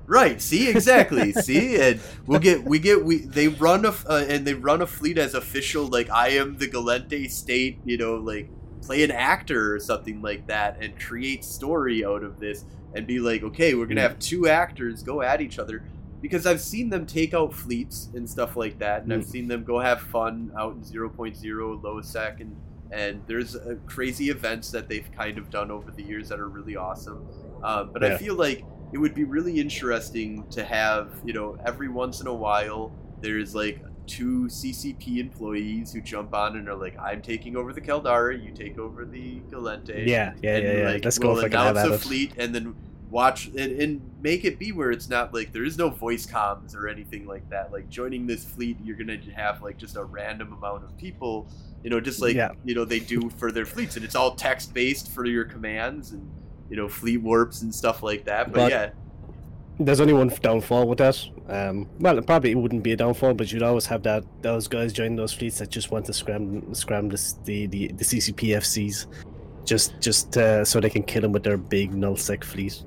Right. 0.09 0.41
See 0.41 0.67
exactly. 0.67 1.33
see, 1.33 1.79
and 1.79 1.99
we'll 2.25 2.39
get 2.39 2.63
we 2.63 2.79
get 2.79 3.05
we 3.05 3.17
they 3.17 3.47
run 3.47 3.85
a 3.85 3.93
uh, 4.09 4.25
and 4.27 4.45
they 4.45 4.55
run 4.55 4.81
a 4.81 4.87
fleet 4.87 5.17
as 5.17 5.35
official. 5.35 5.87
Like 5.87 6.09
I 6.09 6.29
am 6.29 6.57
the 6.57 6.67
Gallente 6.67 7.29
state. 7.29 7.79
You 7.85 7.97
know, 7.97 8.15
like 8.15 8.49
play 8.81 9.03
an 9.03 9.11
actor 9.11 9.75
or 9.75 9.79
something 9.79 10.21
like 10.21 10.47
that, 10.47 10.81
and 10.81 10.99
create 10.99 11.45
story 11.45 12.03
out 12.03 12.23
of 12.23 12.39
this, 12.39 12.65
and 12.95 13.05
be 13.05 13.19
like, 13.19 13.43
okay, 13.43 13.75
we're 13.75 13.85
gonna 13.85 14.01
have 14.01 14.17
two 14.17 14.47
actors 14.47 15.03
go 15.03 15.21
at 15.21 15.41
each 15.41 15.59
other. 15.59 15.83
Because 16.21 16.45
I've 16.45 16.61
seen 16.61 16.89
them 16.89 17.05
take 17.05 17.33
out 17.33 17.53
fleets 17.53 18.09
and 18.13 18.29
stuff 18.29 18.57
like 18.57 18.79
that, 18.79 19.03
and 19.03 19.13
I've 19.13 19.21
Mm. 19.21 19.31
seen 19.31 19.47
them 19.47 19.63
go 19.63 19.79
have 19.79 20.01
fun 20.01 20.51
out 20.57 20.75
in 20.75 20.81
0.0 20.83 21.81
low 21.83 22.01
sec, 22.01 22.41
and 22.41 22.55
and 22.91 23.21
there's 23.27 23.55
uh, 23.55 23.75
crazy 23.85 24.29
events 24.31 24.71
that 24.71 24.89
they've 24.89 25.09
kind 25.15 25.37
of 25.37 25.51
done 25.51 25.69
over 25.69 25.91
the 25.91 26.01
years 26.01 26.27
that 26.29 26.39
are 26.39 26.49
really 26.49 26.75
awesome. 26.75 27.23
Um, 27.63 27.91
but 27.93 28.03
I 28.03 28.17
feel 28.17 28.33
like 28.33 28.65
it 28.91 28.97
would 28.97 29.13
be 29.13 29.25
really 29.25 29.59
interesting 29.59 30.43
to 30.49 30.63
have, 30.63 31.11
you 31.23 31.31
know, 31.33 31.55
every 31.65 31.87
once 31.87 32.19
in 32.19 32.25
a 32.25 32.33
while, 32.33 32.91
there's 33.21 33.53
like 33.53 33.83
two 34.07 34.47
CCP 34.49 35.19
employees 35.19 35.93
who 35.93 36.01
jump 36.01 36.33
on 36.33 36.57
and 36.57 36.67
are 36.67 36.75
like, 36.75 36.97
I'm 36.99 37.21
taking 37.21 37.55
over 37.55 37.73
the 37.73 37.81
Caldari, 37.81 38.43
you 38.43 38.51
take 38.51 38.79
over 38.79 39.05
the 39.05 39.39
Gallente. 39.51 40.07
Yeah, 40.07 40.33
yeah, 40.41 40.55
and 40.55 40.65
yeah, 40.65 40.73
yeah. 40.79 40.89
like, 40.89 41.05
Let's 41.05 41.19
go 41.19 41.33
we'll 41.33 41.43
can 41.43 41.53
announce 41.53 41.77
a 41.87 41.99
fleet 41.99 42.33
and 42.39 42.55
then 42.55 42.75
watch 43.09 43.47
and, 43.47 43.57
and 43.81 44.01
make 44.21 44.45
it 44.45 44.59
be 44.59 44.71
where 44.71 44.91
it's 44.91 45.09
not 45.09 45.33
like 45.33 45.51
there 45.51 45.63
is 45.63 45.77
no 45.77 45.89
voice 45.89 46.25
comms 46.25 46.75
or 46.75 46.87
anything 46.87 47.25
like 47.25 47.49
that. 47.49 47.71
Like 47.71 47.89
joining 47.89 48.27
this 48.27 48.45
fleet, 48.45 48.77
you're 48.83 48.97
gonna 48.97 49.17
have 49.35 49.61
like 49.61 49.77
just 49.77 49.95
a 49.97 50.03
random 50.03 50.53
amount 50.53 50.83
of 50.83 50.95
people, 50.97 51.47
you 51.83 51.89
know, 51.89 51.99
just 51.99 52.21
like 52.21 52.35
Yeah. 52.35 52.51
you 52.65 52.75
know 52.75 52.85
they 52.85 52.99
do 52.99 53.29
for 53.37 53.51
their 53.51 53.65
fleets, 53.65 53.95
and 53.95 54.05
it's 54.05 54.15
all 54.15 54.35
text 54.35 54.73
based 54.73 55.11
for 55.11 55.25
your 55.25 55.43
commands 55.45 56.11
and 56.11 56.29
you 56.69 56.75
know 56.77 56.87
fleet 56.87 57.17
warps 57.17 57.61
and 57.63 57.73
stuff 57.73 58.03
like 58.03 58.25
that. 58.25 58.51
But, 58.51 58.59
But- 58.59 58.71
yeah, 58.71 58.89
There's 59.79 60.01
only 60.01 60.13
one 60.13 60.27
downfall 60.27 60.87
with 60.89 60.97
that. 60.99 61.17
Um, 61.47 61.87
well, 61.99 62.17
it 62.17 62.25
probably 62.27 62.53
wouldn't 62.53 62.83
be 62.83 62.91
a 62.91 62.97
downfall, 62.97 63.33
but 63.33 63.51
you'd 63.51 63.63
always 63.63 63.85
have 63.87 64.03
that 64.03 64.23
those 64.41 64.67
guys 64.67 64.91
join 64.93 65.15
those 65.15 65.33
fleets 65.33 65.57
that 65.59 65.69
just 65.69 65.89
want 65.89 66.05
to 66.07 66.13
scram 66.13 66.73
scram 66.75 67.07
this, 67.09 67.39
the 67.45 67.65
the 67.67 67.87
the 67.93 68.03
CCPFCs, 68.03 69.07
just 69.65 69.99
just 70.01 70.37
uh, 70.37 70.63
so 70.65 70.79
they 70.79 70.89
can 70.91 71.01
kill 71.03 71.21
them 71.21 71.31
with 71.31 71.43
their 71.43 71.57
big 71.57 71.91
nullsec 71.91 72.43
fleet. 72.43 72.83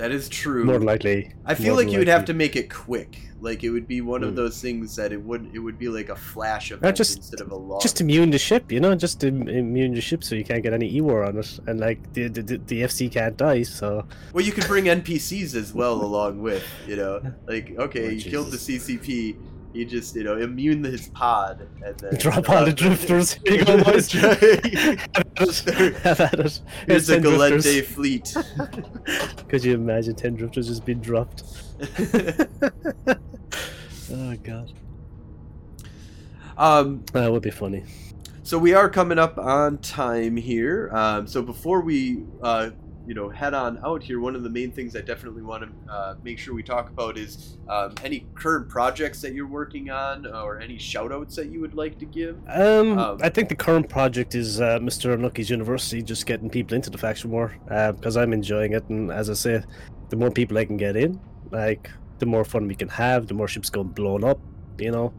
That 0.00 0.12
is 0.12 0.30
true. 0.30 0.64
More 0.64 0.80
likely. 0.80 1.30
I 1.44 1.54
feel 1.54 1.74
like 1.76 1.90
you 1.92 1.98
would 1.98 2.08
have 2.08 2.24
to 2.24 2.32
make 2.34 2.56
it 2.56 2.70
quick. 2.70 3.18
Like 3.42 3.64
it 3.64 3.70
would 3.70 3.86
be 3.86 4.00
one 4.00 4.22
of 4.22 4.30
Hmm. 4.30 4.34
those 4.36 4.58
things 4.60 4.96
that 4.96 5.12
it 5.12 5.20
would 5.28 5.50
it 5.54 5.58
would 5.58 5.78
be 5.78 5.88
like 5.88 6.08
a 6.08 6.16
flash 6.16 6.72
event 6.72 6.96
just- 6.96 7.18
instead 7.18 7.40
of 7.42 7.50
a 7.52 7.54
long. 7.56 7.80
just 7.82 8.00
immune 8.00 8.30
the 8.30 8.38
ship, 8.38 8.72
you 8.72 8.80
know, 8.80 8.94
just 8.94 9.22
im- 9.24 9.46
immune 9.48 9.92
the 9.94 10.00
ship 10.00 10.24
so 10.24 10.34
you 10.34 10.44
can't 10.44 10.62
get 10.62 10.72
any 10.72 10.88
E-war 10.96 11.24
on 11.24 11.36
it, 11.38 11.50
and 11.66 11.80
like 11.80 11.98
the 12.14 12.28
the, 12.28 12.42
the, 12.42 12.82
FC 12.82 13.10
can't 13.12 13.36
die, 13.36 13.62
so 13.62 14.06
Well, 14.32 14.44
you 14.44 14.52
could 14.52 14.66
bring 14.66 14.84
NPCs 14.88 15.54
as 15.54 15.74
well 15.74 16.02
along 16.02 16.40
with, 16.40 16.64
you 16.88 16.96
know, 16.96 17.20
like 17.46 17.66
okay, 17.78 18.06
Oh, 18.06 18.10
you 18.10 18.22
killed 18.22 18.50
the 18.52 18.58
CCP, 18.58 19.36
you 19.72 19.84
just 19.84 20.16
you 20.16 20.24
know 20.24 20.36
immune 20.36 20.82
his 20.82 21.08
pod 21.08 21.66
and 21.84 21.98
then 21.98 22.14
drop 22.18 22.48
all 22.50 22.64
the 22.64 22.72
drifters. 22.72 23.34
Here 23.44 23.54
you 23.56 23.64
go, 23.64 23.82
boys. 23.82 24.10
Have 24.12 24.42
at 24.42 24.42
it. 24.42 25.96
Have 26.02 26.20
at 26.20 26.34
it. 26.40 26.60
Here's 26.86 27.06
the 27.06 27.14
10 27.14 27.22
drifters. 27.22 27.66
Gallente 27.66 27.84
fleet. 27.84 28.34
Could 29.48 29.64
you 29.64 29.74
imagine 29.74 30.14
ten 30.14 30.34
drifters 30.34 30.68
just 30.68 30.84
being 30.84 31.00
dropped? 31.00 31.44
oh 34.12 34.36
god, 34.42 34.72
um, 36.56 37.04
that 37.12 37.30
would 37.30 37.42
be 37.42 37.50
funny. 37.50 37.84
so 38.42 38.58
we 38.58 38.74
are 38.74 38.90
coming 38.90 39.18
up 39.18 39.38
on 39.38 39.78
time 39.78 40.36
here. 40.36 40.90
Um, 40.92 41.26
so 41.26 41.42
before 41.42 41.80
we, 41.80 42.24
uh, 42.42 42.70
you 43.06 43.14
know, 43.14 43.28
head 43.28 43.54
on 43.54 43.78
out 43.84 44.02
here, 44.02 44.20
one 44.20 44.36
of 44.36 44.42
the 44.42 44.50
main 44.50 44.70
things 44.70 44.94
I 44.94 45.00
definitely 45.00 45.42
want 45.42 45.64
to 45.64 45.92
uh, 45.92 46.14
make 46.22 46.38
sure 46.38 46.54
we 46.54 46.62
talk 46.62 46.88
about 46.88 47.18
is 47.18 47.58
um, 47.68 47.94
any 48.04 48.26
current 48.34 48.68
projects 48.68 49.20
that 49.22 49.32
you're 49.32 49.46
working 49.46 49.90
on, 49.90 50.26
or 50.26 50.60
any 50.60 50.78
shout-outs 50.78 51.36
that 51.36 51.50
you 51.50 51.60
would 51.60 51.74
like 51.74 51.98
to 51.98 52.04
give. 52.04 52.38
Um, 52.48 52.98
Um, 52.98 53.18
I 53.22 53.28
think 53.28 53.48
the 53.48 53.56
current 53.56 53.88
project 53.88 54.34
is 54.34 54.60
uh, 54.60 54.78
Mr. 54.78 55.14
Unlucky's 55.14 55.50
University, 55.50 56.02
just 56.02 56.26
getting 56.26 56.50
people 56.50 56.74
into 56.74 56.90
the 56.90 56.98
faction 56.98 57.30
war 57.30 57.54
because 57.66 58.16
I'm 58.16 58.32
enjoying 58.32 58.72
it, 58.74 58.88
and 58.88 59.10
as 59.10 59.30
I 59.30 59.34
say, 59.34 59.62
the 60.10 60.16
more 60.16 60.30
people 60.30 60.58
I 60.58 60.64
can 60.64 60.76
get 60.76 60.96
in, 60.96 61.20
like 61.50 61.90
the 62.18 62.26
more 62.26 62.44
fun 62.44 62.68
we 62.68 62.74
can 62.74 62.88
have, 62.88 63.26
the 63.26 63.34
more 63.34 63.48
ships 63.48 63.70
go 63.70 63.82
blown 63.82 64.24
up, 64.24 64.38
you 64.78 64.90
know. 64.90 65.12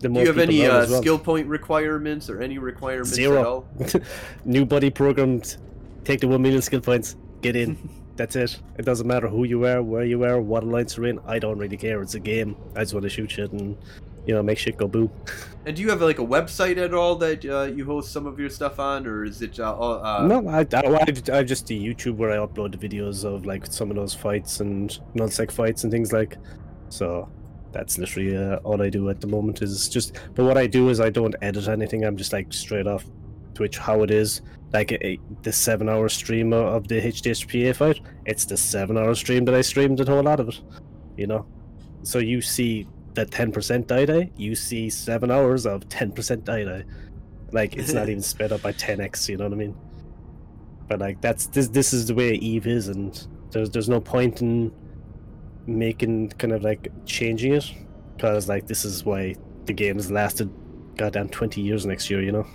Do 0.00 0.12
you 0.12 0.26
have 0.26 0.38
any 0.38 0.66
uh, 0.66 0.86
well. 0.86 1.00
skill 1.00 1.18
point 1.18 1.46
requirements 1.48 2.28
or 2.28 2.42
any 2.42 2.58
requirements 2.58 3.12
at 3.12 3.16
Zero. 3.16 3.44
all? 3.44 3.88
New 4.44 4.66
buddy 4.66 4.90
programmed. 4.90 5.56
Take 6.04 6.20
the 6.20 6.28
one 6.28 6.42
million 6.42 6.62
skill 6.62 6.80
points. 6.80 7.16
Get 7.40 7.56
in. 7.56 7.76
That's 8.16 8.36
it. 8.36 8.60
It 8.78 8.84
doesn't 8.84 9.06
matter 9.06 9.26
who 9.26 9.44
you 9.44 9.64
are, 9.66 9.82
where 9.82 10.04
you 10.04 10.22
are, 10.24 10.40
what 10.40 10.62
alliance 10.62 10.96
you're 10.96 11.06
in. 11.06 11.18
I 11.26 11.38
don't 11.40 11.58
really 11.58 11.76
care. 11.76 12.00
It's 12.00 12.14
a 12.14 12.20
game. 12.20 12.56
I 12.76 12.80
just 12.80 12.94
want 12.94 13.02
to 13.02 13.08
shoot 13.08 13.30
shit 13.30 13.50
and, 13.50 13.76
you 14.24 14.34
know, 14.34 14.42
make 14.42 14.58
shit 14.58 14.76
go 14.76 14.86
boom. 14.86 15.10
And 15.66 15.74
do 15.74 15.80
you 15.80 15.88
have 15.88 16.02
like 16.02 16.18
a 16.18 16.24
website 16.24 16.76
at 16.76 16.92
all 16.92 17.16
that 17.16 17.42
uh, 17.46 17.62
you 17.62 17.86
host 17.86 18.12
some 18.12 18.26
of 18.26 18.38
your 18.38 18.50
stuff 18.50 18.78
on, 18.78 19.06
or 19.06 19.24
is 19.24 19.40
it 19.40 19.58
uh, 19.58 19.74
all, 19.74 20.04
uh, 20.04 20.26
no, 20.26 20.46
I, 20.46 20.66
I, 20.74 21.38
I, 21.38 21.42
just 21.42 21.64
do 21.64 21.74
YouTube 21.74 22.16
where 22.16 22.30
I 22.30 22.46
upload 22.46 22.78
the 22.78 22.88
videos 22.88 23.24
of 23.24 23.46
like 23.46 23.64
some 23.64 23.88
of 23.88 23.96
those 23.96 24.12
fights 24.12 24.60
and 24.60 25.00
nullsec 25.14 25.50
fights 25.50 25.84
and 25.84 25.90
things 25.90 26.12
like. 26.12 26.36
So 26.90 27.30
that's 27.72 27.96
literally 27.96 28.36
uh, 28.36 28.56
all 28.56 28.82
I 28.82 28.90
do 28.90 29.08
at 29.08 29.22
the 29.22 29.26
moment 29.26 29.62
is 29.62 29.88
just. 29.88 30.18
But 30.34 30.44
what 30.44 30.58
I 30.58 30.66
do 30.66 30.90
is 30.90 31.00
I 31.00 31.08
don't 31.08 31.34
edit 31.40 31.66
anything. 31.66 32.04
I'm 32.04 32.18
just 32.18 32.34
like 32.34 32.52
straight 32.52 32.86
off 32.86 33.06
Twitch 33.54 33.78
how 33.78 34.02
it 34.02 34.10
is. 34.10 34.42
Like 34.74 34.92
a, 34.92 35.18
the 35.42 35.52
seven 35.52 35.88
hour 35.88 36.08
stream 36.08 36.52
of 36.52 36.88
the 36.88 37.00
HDHPA 37.00 37.76
fight, 37.76 38.00
it's 38.26 38.44
the 38.44 38.56
seven 38.56 38.98
hour 38.98 39.14
stream 39.14 39.46
that 39.46 39.54
I 39.54 39.62
streamed 39.62 40.00
a 40.00 40.04
whole 40.04 40.22
lot 40.22 40.40
of 40.40 40.48
it. 40.48 40.60
You 41.16 41.26
know, 41.28 41.46
so 42.02 42.18
you 42.18 42.42
see 42.42 42.86
the 43.14 43.24
ten 43.24 43.52
percent 43.52 43.86
die 43.86 44.04
die, 44.04 44.30
you 44.36 44.54
see 44.54 44.90
seven 44.90 45.30
hours 45.30 45.64
of 45.64 45.88
ten 45.88 46.12
percent 46.12 46.44
die 46.44 46.64
die. 46.64 46.84
Like 47.52 47.76
it's 47.76 47.92
not 47.92 48.08
even 48.10 48.20
sped 48.20 48.52
up 48.52 48.62
by 48.62 48.72
ten 48.72 49.00
x. 49.00 49.28
You 49.28 49.36
know 49.36 49.44
what 49.44 49.52
I 49.52 49.56
mean? 49.56 49.76
But 50.88 50.98
like 50.98 51.20
that's 51.22 51.46
this 51.46 51.68
this 51.68 51.92
is 51.92 52.06
the 52.06 52.14
way 52.14 52.34
Eve 52.34 52.66
is, 52.66 52.88
and 52.88 53.26
there's 53.52 53.70
there's 53.70 53.88
no 53.88 54.00
point 54.00 54.42
in 54.42 54.72
making 55.66 56.30
kind 56.30 56.52
of 56.52 56.62
like 56.62 56.88
changing 57.06 57.54
it 57.54 57.72
because 58.16 58.48
like 58.48 58.66
this 58.66 58.84
is 58.84 59.04
why 59.04 59.34
the 59.66 59.72
game 59.72 59.96
has 59.96 60.10
lasted 60.10 60.50
goddamn 60.96 61.28
20 61.28 61.60
years 61.60 61.86
next 61.86 62.10
year 62.10 62.22
you 62.22 62.30
know 62.30 62.46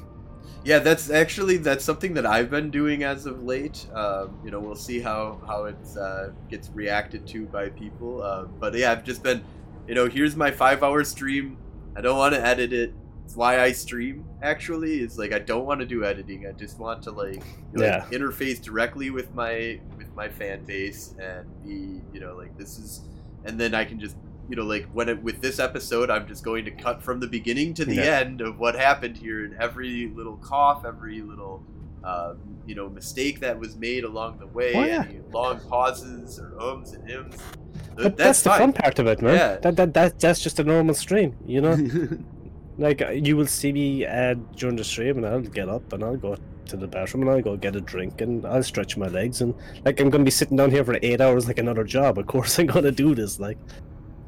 Yeah, 0.63 0.79
that's 0.79 1.09
actually 1.09 1.57
that's 1.57 1.85
something 1.85 2.13
that 2.15 2.25
I've 2.25 2.49
been 2.49 2.69
doing 2.69 3.03
as 3.03 3.25
of 3.25 3.43
late. 3.43 3.87
Um, 3.93 4.39
you 4.43 4.51
know, 4.51 4.59
we'll 4.59 4.75
see 4.75 4.99
how 4.99 5.41
how 5.47 5.65
it 5.65 5.77
uh, 5.99 6.29
gets 6.49 6.69
reacted 6.69 7.25
to 7.27 7.45
by 7.47 7.69
people. 7.69 8.21
Uh, 8.21 8.43
but 8.45 8.75
yeah, 8.75 8.91
I've 8.91 9.03
just 9.03 9.23
been, 9.23 9.43
you 9.87 9.95
know, 9.95 10.07
here's 10.07 10.35
my 10.35 10.51
five 10.51 10.83
hour 10.83 11.03
stream. 11.03 11.57
I 11.95 12.01
don't 12.01 12.17
want 12.17 12.35
to 12.35 12.45
edit 12.45 12.73
it. 12.73 12.93
It's 13.25 13.35
why 13.35 13.61
I 13.61 13.71
stream. 13.71 14.25
Actually, 14.41 14.99
is 15.01 15.17
like 15.17 15.31
I 15.31 15.39
don't 15.39 15.65
want 15.65 15.79
to 15.79 15.85
do 15.85 16.03
editing. 16.03 16.45
I 16.47 16.51
just 16.51 16.77
want 16.77 17.03
to 17.03 17.11
like, 17.11 17.43
like 17.73 17.83
Yeah. 17.83 18.05
interface 18.11 18.61
directly 18.61 19.11
with 19.11 19.33
my 19.33 19.79
with 19.97 20.13
my 20.15 20.27
fan 20.27 20.65
base 20.65 21.15
and 21.19 21.45
be 21.63 22.01
you 22.11 22.19
know 22.19 22.35
like 22.35 22.57
this 22.57 22.77
is, 22.79 23.07
and 23.45 23.59
then 23.59 23.73
I 23.73 23.85
can 23.85 23.99
just 23.99 24.17
you 24.49 24.55
know 24.55 24.63
like 24.63 24.85
when 24.93 25.07
it, 25.09 25.21
with 25.21 25.41
this 25.41 25.59
episode 25.59 26.09
i'm 26.09 26.27
just 26.27 26.43
going 26.43 26.65
to 26.65 26.71
cut 26.71 27.01
from 27.03 27.19
the 27.19 27.27
beginning 27.27 27.73
to 27.75 27.85
the 27.85 27.95
Yeah. 27.95 28.19
end 28.19 28.41
of 28.41 28.59
what 28.59 28.75
happened 28.75 29.15
here 29.17 29.45
and 29.45 29.53
every 29.61 30.11
little 30.15 30.37
cough 30.37 30.83
every 30.85 31.21
little 31.21 31.63
um, 32.03 32.37
you 32.65 32.75
know 32.75 32.89
mistake 32.89 33.39
that 33.41 33.59
was 33.59 33.75
made 33.75 34.03
along 34.05 34.39
the 34.39 34.47
way 34.47 34.73
Oh, 34.75 34.83
yeah. 34.83 35.05
any 35.07 35.19
long 35.31 35.59
pauses 35.61 36.39
or 36.39 36.57
ums 36.59 36.93
and 36.93 37.07
ims 37.09 37.37
but 37.95 38.15
that's, 38.17 38.41
the 38.43 38.49
fun 38.51 38.73
part 38.73 38.97
of 38.99 39.07
it 39.07 39.21
man 39.21 39.35
Yeah. 39.35 39.57
that, 39.57 39.75
that, 39.75 39.93
that 39.93 40.19
that's 40.19 40.39
just 40.39 40.59
a 40.59 40.63
normal 40.63 40.95
stream 40.95 41.35
you 41.45 41.61
know 41.61 41.77
like 42.77 43.01
uh, 43.01 43.09
you 43.11 43.35
will 43.37 43.47
see 43.47 43.71
me 43.73 44.05
uh, 44.05 44.35
during 44.55 44.75
the 44.77 44.83
stream 44.83 45.17
and 45.17 45.25
i'll 45.27 45.41
get 45.41 45.67
up 45.69 45.91
and 45.93 46.03
i'll 46.03 46.15
go 46.17 46.37
to 46.65 46.77
the 46.77 46.87
bathroom 46.87 47.23
and 47.23 47.31
i'll 47.31 47.41
go 47.41 47.57
get 47.57 47.75
a 47.75 47.81
drink 47.81 48.21
and 48.21 48.45
i'll 48.45 48.63
stretch 48.63 48.95
my 48.95 49.07
legs 49.07 49.41
and 49.41 49.53
like 49.85 49.99
i'm 49.99 50.09
gonna 50.09 50.23
be 50.23 50.31
sitting 50.31 50.55
down 50.55 50.71
here 50.71 50.85
for 50.85 50.97
eight 51.01 51.19
hours 51.19 51.47
like 51.47 51.59
another 51.59 51.83
job 51.83 52.17
of 52.17 52.27
course 52.27 52.57
i'm 52.59 52.67
gonna 52.67 52.91
do 52.91 53.13
this 53.13 53.39
like 53.39 53.57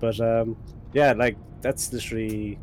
but 0.02 0.20
um 0.20 0.58
yeah 0.94 1.14
like 1.14 1.38
that's 1.62 1.94
literally 1.94 2.60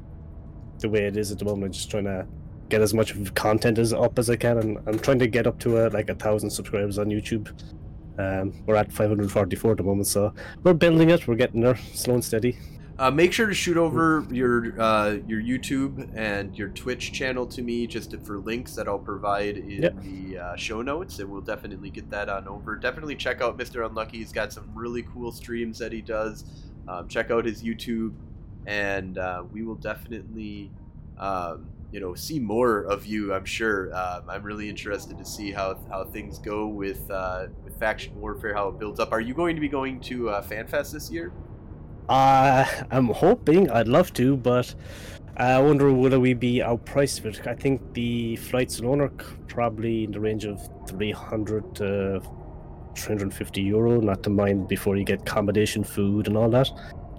the 0.81 0.89
way 0.89 1.05
it 1.07 1.17
is 1.17 1.33
at 1.33 1.39
the 1.39 1.45
moment 1.45 1.65
I'm 1.67 1.73
just 1.73 1.91
trying 1.91 2.05
to 2.05 2.27
get 2.69 2.83
as 2.83 2.93
much 2.93 3.13
of 3.13 3.35
content 3.35 3.79
as 3.79 3.95
up 3.95 4.19
as 4.19 4.29
i 4.29 4.37
can 4.37 4.59
and 4.59 4.79
i'm 4.87 4.99
trying 4.99 5.19
to 5.19 5.27
get 5.27 5.47
up 5.47 5.59
to 5.61 5.79
uh, 5.79 5.91
like 5.91 6.11
a 6.11 6.15
thousand 6.15 6.51
subscribers 6.51 6.99
on 6.99 7.07
youtube 7.07 7.49
um, 8.19 8.53
we're 8.67 8.77
at 8.77 8.93
544 8.93 9.71
at 9.71 9.77
the 9.79 9.83
moment 9.83 10.07
so 10.07 10.35
we're 10.65 10.75
building 10.75 11.09
it 11.09 11.27
we're 11.27 11.35
getting 11.37 11.63
there 11.63 11.77
slow 11.95 12.15
and 12.15 12.25
steady 12.25 12.59
Uh, 12.99 13.13
make 13.13 13.33
sure 13.33 13.47
to 13.47 13.55
shoot 13.55 13.77
over 13.77 14.27
your 14.29 14.75
uh, 14.83 15.19
your 15.29 15.41
YouTube 15.41 15.95
and 16.17 16.59
your 16.59 16.69
Twitch 16.71 17.13
channel 17.13 17.47
to 17.47 17.63
me 17.63 17.87
just 17.87 18.11
for 18.27 18.41
links 18.41 18.75
that 18.75 18.89
I'll 18.89 18.99
provide 19.13 19.57
in 19.57 19.83
Yep. 19.85 20.03
the 20.03 20.39
uh, 20.39 20.57
show 20.57 20.83
notes, 20.83 21.21
and 21.21 21.31
we'll 21.31 21.47
definitely 21.53 21.91
get 21.91 22.11
that 22.11 22.29
on 22.29 22.49
over. 22.49 22.75
Definitely 22.75 23.15
check 23.15 23.41
out 23.41 23.57
Mr. 23.57 23.87
Unlucky. 23.87 24.19
He's 24.19 24.33
got 24.33 24.53
some 24.53 24.69
really 24.75 25.05
cool 25.15 25.31
streams 25.31 25.79
that 25.79 25.93
he 25.93 26.03
does. 26.03 26.45
Um, 26.89 27.09
check 27.09 27.31
out 27.31 27.45
his 27.45 27.63
YouTube, 27.63 28.15
and 28.67 29.19
uh, 29.19 29.45
we 29.53 29.63
will 29.63 29.77
definitely. 29.77 30.71
Um, 31.19 31.67
you 31.91 32.01
know, 32.01 32.15
see 32.15 32.39
more 32.39 32.83
of 32.83 33.07
you. 33.07 33.33
I'm 33.33 33.45
sure. 33.45 33.95
Um, 33.97 34.25
I'm 34.29 34.43
really 34.43 34.69
interested 34.69 35.17
to 35.17 35.25
see 35.25 35.51
how, 35.51 35.79
how 35.89 36.05
things 36.05 36.39
go 36.39 36.67
with 36.67 37.11
uh, 37.11 37.47
with 37.65 37.79
faction 37.79 38.19
warfare, 38.21 38.55
how 38.55 38.69
it 38.69 38.79
builds 38.79 39.01
up. 39.01 39.13
Are 39.13 39.21
you 39.21 39.35
going 39.35 39.55
to 39.57 39.61
be 39.61 39.69
going 39.69 40.01
to 40.01 40.29
uh, 40.29 40.43
FanFest 40.43 40.93
this 40.93 41.11
year? 41.11 41.33
Uh, 42.09 42.67
I'm 42.91 43.09
hoping. 43.09 43.71
I'd 43.71 43.89
love 43.89 44.13
to, 44.15 44.37
but 44.37 44.75
I 45.37 45.59
wonder 45.61 45.93
will 45.93 46.19
we 46.19 46.35
be 46.35 46.59
outpriced 46.59 47.21
for 47.21 47.29
it. 47.29 47.47
I 47.47 47.55
think 47.55 47.95
the 47.95 48.37
flights 48.37 48.81
alone 48.81 49.01
are 49.01 49.13
probably 49.47 50.05
in 50.05 50.13
the 50.13 50.21
range 50.21 50.45
of 50.45 50.61
300 50.89 51.75
to 51.77 52.23
350 52.99 53.63
euro, 53.63 54.01
not 54.01 54.23
to 54.25 54.31
mind 54.31 54.69
before 54.69 54.97
you 54.97 55.05
get 55.05 55.21
accommodation, 55.23 55.85
food, 55.85 56.27
and 56.27 56.37
all 56.37 56.49
that. 56.51 56.69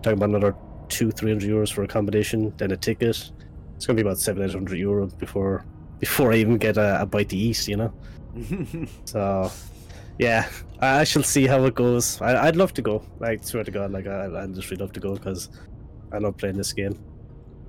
Talking 0.02 0.14
about 0.14 0.30
another 0.30 0.56
two, 0.88 1.12
300 1.12 1.50
euros 1.50 1.72
for 1.72 1.84
accommodation, 1.84 2.54
then 2.58 2.72
a 2.72 2.78
ticket. 2.78 3.32
It's 3.76 3.86
gonna 3.86 3.96
be 3.96 4.02
about 4.02 4.20
700 4.20 4.78
euro 4.78 5.08
before 5.08 5.66
before 6.00 6.32
I 6.32 6.38
even 6.38 6.58
get 6.58 6.78
a, 6.78 7.02
a 7.02 7.06
bite 7.06 7.30
to 7.30 7.38
eat, 7.38 7.68
you 7.68 7.78
know. 7.78 7.94
So, 9.06 9.52
yeah, 10.18 10.48
I 10.80 11.02
I 11.02 11.04
shall 11.04 11.24
see 11.24 11.48
how 11.48 11.64
it 11.66 11.76
goes. 11.76 12.22
I, 12.22 12.48
I'd 12.48 12.56
love 12.56 12.74
to 12.74 12.82
go. 12.82 13.04
Like, 13.20 13.44
swear 13.44 13.64
to 13.64 13.72
God, 13.72 13.92
like 13.92 14.08
I, 14.08 14.44
I'd 14.44 14.54
just 14.54 14.70
really 14.70 14.82
love 14.82 14.94
to 14.94 15.00
go 15.00 15.16
because 15.16 15.50
I 16.12 16.18
love 16.20 16.38
playing 16.38 16.58
this 16.58 16.74
game. 16.74 16.98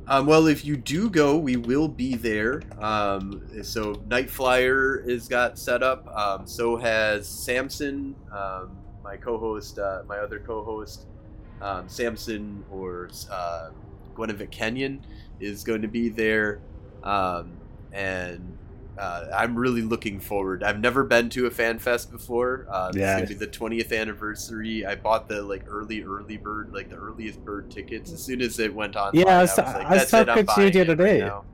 Um, 0.06 0.26
well, 0.26 0.46
if 0.48 0.64
you 0.64 0.76
do 0.76 1.08
go, 1.08 1.36
we 1.36 1.56
will 1.56 1.88
be 1.88 2.16
there. 2.16 2.62
Um, 2.80 3.42
so 3.62 4.02
Night 4.08 4.28
Flyer 4.28 4.96
is 4.96 5.28
got 5.28 5.58
set 5.58 5.82
up. 5.82 6.08
Um, 6.16 6.46
so 6.46 6.76
has 6.76 7.28
Samson, 7.28 8.16
um, 8.32 8.76
my 9.04 9.16
co-host, 9.16 9.78
uh, 9.78 10.02
my 10.08 10.18
other 10.18 10.40
co-host, 10.40 11.06
um, 11.62 11.88
Samson 11.88 12.64
or 12.70 13.08
uh, 13.30 13.70
Gwenevit 14.14 14.50
Kenyon 14.50 15.04
is 15.38 15.62
going 15.64 15.82
to 15.82 15.88
be 15.88 16.08
there, 16.08 16.60
um, 17.02 17.52
and 17.92 18.56
uh, 19.00 19.26
I'm 19.34 19.56
really 19.58 19.82
looking 19.82 20.20
forward. 20.20 20.62
I've 20.62 20.78
never 20.80 21.02
been 21.04 21.28
to 21.30 21.46
a 21.46 21.50
fan 21.50 21.78
fest 21.78 22.12
before. 22.12 22.66
Uh, 22.70 22.92
Yeah. 22.94 23.18
It's 23.18 23.30
gonna 23.30 23.38
be 23.40 23.46
the 23.46 23.50
20th 23.50 23.92
anniversary. 23.98 24.84
I 24.86 24.94
bought 24.94 25.28
the 25.28 25.42
like 25.42 25.64
early, 25.68 26.02
early 26.02 26.36
bird, 26.36 26.72
like 26.74 26.90
the 26.90 26.96
earliest 26.96 27.44
bird 27.44 27.70
tickets 27.70 28.12
as 28.12 28.22
soon 28.22 28.40
as 28.42 28.58
it 28.58 28.74
went 28.74 28.96
on. 28.96 29.12
Yeah, 29.14 29.26
I 29.26 29.38
I 29.38 29.40
was- 29.42 29.50
was 29.50 29.58
like, 29.58 29.66
I 29.66 29.78
was 29.78 29.88
"That's 30.10 30.12
it, 30.12 30.28
I'm 30.28 30.46
talking 30.46 30.46
to 30.46 30.62
you 30.64 30.70
the 30.70 30.80
other 30.92 30.94
day. 30.96 31.18
now." 31.20 31.44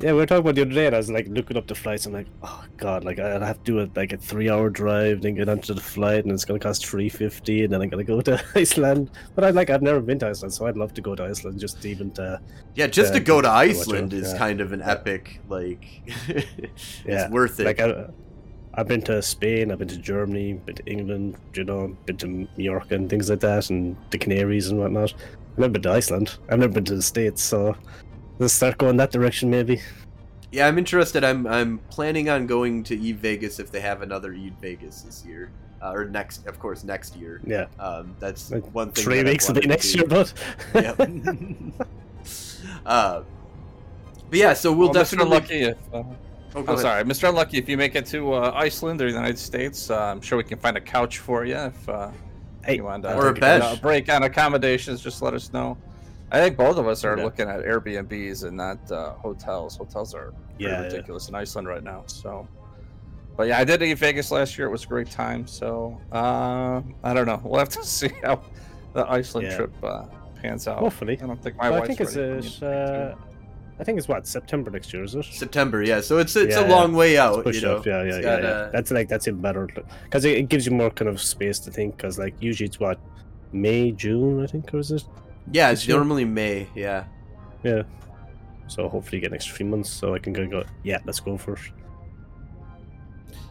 Yeah, 0.00 0.10
we 0.12 0.18
were 0.18 0.26
talking 0.26 0.40
about 0.40 0.56
the 0.56 0.62
other 0.62 0.72
day, 0.72 0.86
and 0.86 0.94
I 0.94 0.98
was 0.98 1.10
like 1.10 1.28
looking 1.28 1.56
up 1.56 1.68
the 1.68 1.74
flights. 1.74 2.04
I'm 2.04 2.12
like, 2.12 2.26
oh 2.42 2.64
god, 2.76 3.04
like 3.04 3.20
I'll 3.20 3.40
have 3.40 3.58
to 3.58 3.72
do 3.72 3.78
it 3.78 3.96
like 3.96 4.12
a 4.12 4.16
three-hour 4.16 4.70
drive, 4.70 5.22
then 5.22 5.36
get 5.36 5.48
onto 5.48 5.72
the 5.72 5.80
flight, 5.80 6.24
and 6.24 6.32
it's 6.32 6.44
gonna 6.44 6.58
cost 6.58 6.84
three 6.84 7.08
fifty, 7.08 7.62
and 7.62 7.72
then 7.72 7.80
I'm 7.80 7.88
gonna 7.88 8.02
go 8.04 8.20
to 8.22 8.42
Iceland. 8.56 9.10
But 9.36 9.44
I 9.44 9.50
like 9.50 9.70
I've 9.70 9.82
never 9.82 10.00
been 10.00 10.18
to 10.18 10.28
Iceland, 10.28 10.52
so 10.52 10.66
I'd 10.66 10.76
love 10.76 10.94
to 10.94 11.00
go 11.00 11.14
to 11.14 11.24
Iceland 11.24 11.60
just 11.60 11.84
even 11.86 12.10
to. 12.12 12.40
Yeah, 12.74 12.88
just 12.88 13.14
Yeah, 13.14 13.20
to 13.20 13.20
go 13.20 13.40
to 13.40 13.48
to 13.48 13.50
Iceland 13.50 14.12
is 14.12 14.32
yeah. 14.32 14.38
kind 14.38 14.60
of 14.60 14.72
an 14.72 14.82
epic 14.82 15.40
like. 15.48 16.02
Yeah, 17.04 17.26
it's 17.26 17.30
worth 17.30 17.60
it. 17.60 17.64
Like 17.64 17.80
I, 17.80 18.06
I've 18.74 18.88
been 18.88 19.02
to 19.02 19.22
Spain, 19.22 19.70
I've 19.70 19.78
been 19.78 19.88
to 19.88 19.98
Germany, 19.98 20.54
been 20.54 20.74
to 20.76 20.86
England, 20.86 21.36
you 21.54 21.64
know, 21.64 21.96
been 22.06 22.16
to 22.18 22.48
Mallorca 22.56 22.94
and 22.96 23.08
things 23.08 23.30
like 23.30 23.40
that, 23.40 23.70
and 23.70 23.96
the 24.10 24.18
Canaries 24.18 24.68
and 24.68 24.80
whatnot. 24.80 25.14
I've 25.52 25.58
never 25.58 25.72
been 25.74 25.82
to 25.82 25.92
Iceland. 25.92 26.38
I've 26.48 26.58
never 26.58 26.72
been 26.72 26.84
to 26.86 26.96
the 26.96 27.02
States, 27.02 27.42
so 27.42 27.76
let's 28.38 28.52
start 28.54 28.78
going 28.78 28.96
that 28.98 29.10
direction 29.12 29.50
maybe. 29.50 29.80
Yeah, 30.52 30.68
I'm 30.68 30.78
interested. 30.78 31.24
I'm 31.24 31.46
I'm 31.46 31.78
planning 31.90 32.28
on 32.28 32.46
going 32.46 32.84
to 32.84 32.96
Eve 32.98 33.16
Vegas 33.16 33.58
if 33.58 33.70
they 33.72 33.80
have 33.80 34.02
another 34.02 34.32
Eve 34.32 34.52
Vegas 34.60 35.02
this 35.02 35.24
year, 35.24 35.50
uh, 35.82 35.90
or 35.92 36.04
next, 36.04 36.46
of 36.46 36.58
course, 36.60 36.84
next 36.84 37.16
year. 37.16 37.40
Yeah, 37.44 37.66
Um, 37.80 38.14
that's 38.20 38.52
like 38.52 38.64
one 38.74 38.92
thing. 38.92 39.04
three 39.04 39.24
weeks 39.24 39.48
will 39.48 39.54
be 39.54 39.60
wanted 39.60 39.62
to 39.62 39.68
next 39.68 39.92
do. 39.92 39.98
year, 39.98 40.06
but 40.06 40.32
Yep. 40.74 41.00
uh, 42.86 43.22
but 44.30 44.38
yeah, 44.38 44.52
so 44.54 44.72
we'll 44.72 44.88
Well, 44.92 44.94
Mr. 45.04 45.18
definitely. 45.18 45.26
Unlucky, 45.36 45.62
if 45.62 45.78
uh, 45.92 46.02
Oh, 46.56 46.62
go 46.62 46.74
I'm 46.74 46.78
sorry, 46.78 47.02
Mr. 47.02 47.28
Unlucky, 47.30 47.58
if 47.58 47.68
you 47.68 47.76
make 47.76 47.96
it 47.96 48.06
to 48.06 48.32
uh, 48.34 48.52
Iceland 48.54 49.00
or 49.02 49.06
the 49.10 49.16
United 49.16 49.38
States, 49.40 49.90
uh, 49.90 49.98
I'm 50.04 50.20
sure 50.20 50.38
we 50.38 50.44
can 50.44 50.56
find 50.58 50.76
a 50.76 50.80
couch 50.80 51.18
for 51.18 51.44
you 51.44 51.56
if 51.56 51.88
uh, 51.88 52.10
Hey, 52.64 52.76
you 52.76 52.84
want 52.84 53.04
I'll 53.04 53.18
uh, 53.18 53.20
Or 53.20 53.30
a 53.30 53.34
take 53.34 53.38
it. 53.38 53.40
bed. 53.40 53.60
a 53.62 53.76
break 53.80 54.08
on 54.08 54.22
accommodations. 54.22 55.00
Just 55.02 55.20
let 55.20 55.34
us 55.34 55.52
know. 55.52 55.76
I 56.34 56.40
think 56.42 56.56
both 56.56 56.78
of 56.78 56.86
us 56.88 57.04
are 57.04 57.16
Yeah. 57.16 57.24
looking 57.24 57.48
at 57.48 57.60
Airbnbs 57.64 58.42
and 58.44 58.56
not 58.56 58.90
uh, 58.90 59.12
hotels. 59.14 59.76
Hotels 59.76 60.14
are 60.14 60.32
pretty 60.32 60.64
Yeah, 60.64 60.70
yeah. 60.70 60.80
ridiculous 60.86 61.28
in 61.28 61.34
Iceland 61.36 61.68
right 61.68 61.82
now. 61.84 62.02
So, 62.06 62.48
but 63.36 63.46
yeah, 63.48 63.58
I 63.58 63.64
did 63.64 63.82
Eve 63.82 63.98
Vegas 64.00 64.30
last 64.32 64.58
year. 64.58 64.66
It 64.66 64.70
was 64.70 64.84
a 64.84 64.88
great 64.88 65.10
time. 65.10 65.46
So 65.46 66.00
uh, 66.12 66.82
I 67.04 67.14
don't 67.14 67.26
know. 67.26 67.40
We'll 67.44 67.60
have 67.60 67.68
to 67.70 67.84
see 67.98 68.10
how 68.24 68.42
the 68.94 69.08
Iceland 69.08 69.46
Yeah. 69.48 69.56
trip 69.58 69.72
uh, 69.84 70.06
pans 70.42 70.66
out. 70.66 70.78
Hopefully. 70.80 71.18
I 71.22 71.26
don't 71.26 71.40
think 71.42 71.56
my 71.56 71.70
But 71.70 71.82
I 71.82 71.86
think 71.86 72.00
it's 72.00 72.16
ready 72.16 72.42
for 72.48 72.64
me 72.64 72.70
uh, 72.70 72.70
to 72.70 72.76
uh, 72.76 73.08
take 73.08 73.16
two. 73.16 73.20
I 73.80 73.82
think 73.84 73.98
it's 73.98 74.06
what 74.08 74.26
September 74.26 74.70
next 74.70 74.92
year, 74.92 75.02
is 75.04 75.14
it? 75.16 75.24
September, 75.24 75.82
yeah. 75.82 76.00
So 76.00 76.18
it's 76.18 76.34
it's 76.36 76.54
Yeah, 76.56 76.62
a 76.62 76.68
yeah. 76.68 76.74
long 76.76 76.94
way 76.94 77.16
out, 77.18 77.36
you 77.38 77.42
Push 77.42 77.62
know. 77.62 77.76
up, 77.78 77.86
yeah, 77.86 78.02
yeah, 78.02 78.08
It's 78.08 78.16
yeah, 78.16 78.22
got, 78.22 78.42
yeah. 78.42 78.48
uh, 78.48 78.70
That's 78.70 78.90
like 78.92 79.08
that's 79.08 79.26
even 79.28 79.40
better 79.40 79.66
because 80.04 80.24
it, 80.24 80.36
it 80.38 80.48
gives 80.48 80.64
you 80.66 80.72
more 80.72 80.90
kind 80.90 81.08
of 81.08 81.20
space 81.20 81.58
to 81.60 81.70
think. 81.72 81.96
Because 81.96 82.18
like 82.18 82.34
usually 82.40 82.66
it's 82.68 82.78
what 82.80 82.98
May, 83.52 83.90
June, 83.92 84.42
I 84.42 84.46
think, 84.46 84.72
or 84.74 84.78
is 84.78 84.90
it? 84.92 85.04
Yeah, 85.52 85.70
it's 85.70 85.86
year. 85.86 85.96
normally 85.96 86.24
May. 86.24 86.68
Yeah. 86.74 87.04
Yeah. 87.62 87.82
So 88.66 88.88
hopefully 88.88 89.20
get 89.20 89.28
an 89.28 89.34
extra 89.34 89.54
few 89.54 89.66
months 89.66 89.90
so 89.90 90.14
I 90.14 90.18
can 90.18 90.32
go. 90.32 90.46
go 90.46 90.64
yeah, 90.82 90.98
let's 91.04 91.20
go 91.20 91.36
for 91.36 91.54
it. 91.54 91.60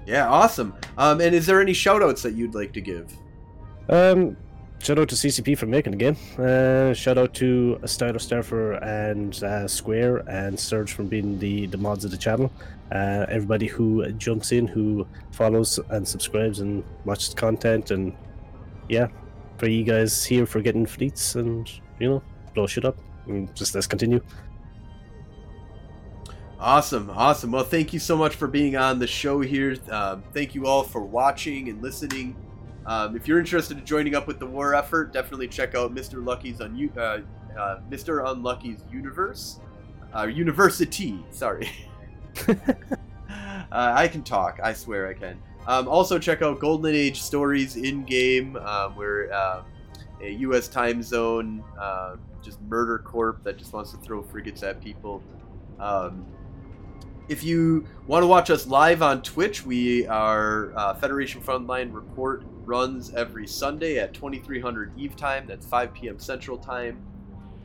Yeah, 0.06 0.28
awesome. 0.28 0.74
Um, 0.98 1.22
and 1.22 1.34
is 1.34 1.46
there 1.46 1.62
any 1.62 1.74
shout 1.74 2.04
outs 2.04 2.24
that 2.24 2.34
you'd 2.34 2.56
like 2.56 2.74
to 2.74 2.82
give? 2.82 3.14
Um, 3.90 4.36
shout 4.80 5.00
out 5.00 5.10
to 5.10 5.16
CCP 5.16 5.58
for 5.58 5.66
making 5.66 5.92
the 5.92 5.98
game. 5.98 6.18
Uh, 6.38 6.94
shout 6.94 7.18
out 7.18 7.34
to 7.36 7.80
Starfer 7.84 8.82
and 8.84 9.42
uh, 9.44 9.68
Square 9.68 10.30
and 10.30 10.60
Surge 10.60 10.92
for 10.92 11.04
being 11.04 11.40
the, 11.40 11.68
the 11.68 11.78
mods 11.78 12.04
of 12.04 12.12
the 12.12 12.18
channel. 12.18 12.52
Uh, 12.92 13.26
everybody 13.30 13.68
who 13.68 14.12
jumps 14.14 14.52
in, 14.52 14.68
who 14.68 15.08
follows 15.32 15.80
and 15.90 16.08
subscribes 16.08 16.60
and 16.60 16.84
watches 17.06 17.34
content, 17.34 17.92
and 17.92 18.14
yeah, 18.90 19.08
for 19.58 19.68
you 19.68 19.84
guys 19.84 20.24
here 20.26 20.46
for 20.46 20.62
getting 20.62 20.86
fleets 20.86 21.36
and 21.36 21.72
you 22.04 22.10
know 22.10 22.24
blow 22.54 22.68
shit 22.68 22.86
up. 22.86 22.98
Just 23.56 23.74
let's 23.74 23.88
continue. 23.88 24.22
Awesome, 26.60 27.10
awesome. 27.10 27.52
Well, 27.52 27.64
thank 27.64 27.94
you 27.94 28.00
so 28.00 28.16
much 28.16 28.36
for 28.36 28.48
being 28.48 28.76
on 28.76 29.00
the 29.00 29.08
show 29.08 29.42
here. 29.42 29.78
Um, 29.90 30.24
thank 30.34 30.54
you 30.54 30.66
all 30.68 30.84
for 30.84 31.02
watching 31.02 31.70
and 31.70 31.82
listening. 31.82 32.36
Um, 32.86 33.16
if 33.16 33.28
you're 33.28 33.40
interested 33.40 33.78
in 33.78 33.86
joining 33.86 34.16
up 34.16 34.28
with 34.28 34.40
the 34.40 34.46
war 34.46 34.76
effort, 34.76 35.14
definitely 35.14 35.48
check 35.48 35.76
out 35.76 35.96
Mr. 35.96 36.24
Lucky's 36.24 36.60
on 36.60 36.76
you, 36.76 36.92
uh, 36.98 37.20
uh, 37.58 37.80
Mr. 37.90 38.30
Unlucky's 38.30 38.82
universe, 38.92 39.60
uh, 40.14 40.28
university. 40.28 41.24
Sorry, 41.32 41.70
uh, 42.48 42.84
I 43.72 44.10
can 44.10 44.24
talk. 44.24 44.60
I 44.62 44.74
swear 44.74 45.08
I 45.08 45.14
can. 45.14 45.40
Um, 45.66 45.88
also, 45.88 46.20
check 46.20 46.42
out 46.42 46.60
Golden 46.60 46.94
Age 46.94 47.22
stories 47.22 47.78
in 47.78 48.04
game, 48.04 48.58
um, 48.58 48.96
where 48.98 49.34
um, 49.34 49.64
a 50.24 50.32
U.S. 50.32 50.68
time 50.68 51.04
zone 51.04 51.64
uh, 51.80 52.16
just 52.42 52.62
murder 52.62 53.00
corp 53.00 53.44
that 53.44 53.58
just 53.58 53.74
wants 53.74 53.92
to 53.92 53.98
throw 53.98 54.24
frigates 54.24 54.64
at 54.64 54.82
people. 54.82 55.22
Um, 55.80 56.26
if 57.30 57.44
you 57.44 57.86
want 58.08 58.24
to 58.24 58.28
watch 58.28 58.50
us 58.50 58.68
live 58.68 59.02
on 59.02 59.22
Twitch, 59.22 59.66
we 59.66 60.06
are 60.08 60.74
uh, 60.76 60.94
Federation 60.96 61.42
Frontline 61.42 61.94
Report 61.94 62.44
runs 62.66 63.14
every 63.14 63.48
Sunday 63.48 63.98
at 63.98 64.14
2300 64.14 64.98
Eve 64.98 65.16
time. 65.16 65.46
That's 65.48 65.66
5 65.66 65.94
p.m. 65.94 66.20
Central 66.20 66.58
time. 66.58 67.02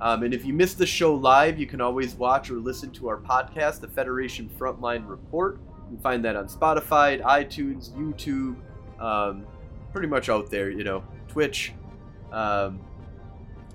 Um, 0.01 0.23
and 0.23 0.33
if 0.33 0.45
you 0.45 0.53
miss 0.53 0.75
the 0.75 0.87
show 0.87 1.15
live, 1.15 1.59
you 1.59 1.67
can 1.67 1.81
always 1.81 2.15
watch 2.15 2.51
or 2.51 2.55
listen 2.55 2.91
to 2.93 3.09
our 3.09 3.17
podcast, 3.19 3.81
the 3.81 3.89
Federation 3.89 4.49
Frontline 4.59 5.09
Report. 5.09 5.59
You 5.91 5.97
can 5.97 5.99
find 5.99 6.25
that 6.25 6.37
on 6.37 6.47
Spotify, 6.47 7.21
iTunes, 7.23 7.91
YouTube, 7.91 8.57
um, 9.03 9.45
pretty 9.93 10.07
much 10.07 10.29
out 10.29 10.51
there, 10.51 10.71
you 10.71 10.85
know, 10.85 11.03
Twitch. 11.27 11.73
Um, 12.33 12.81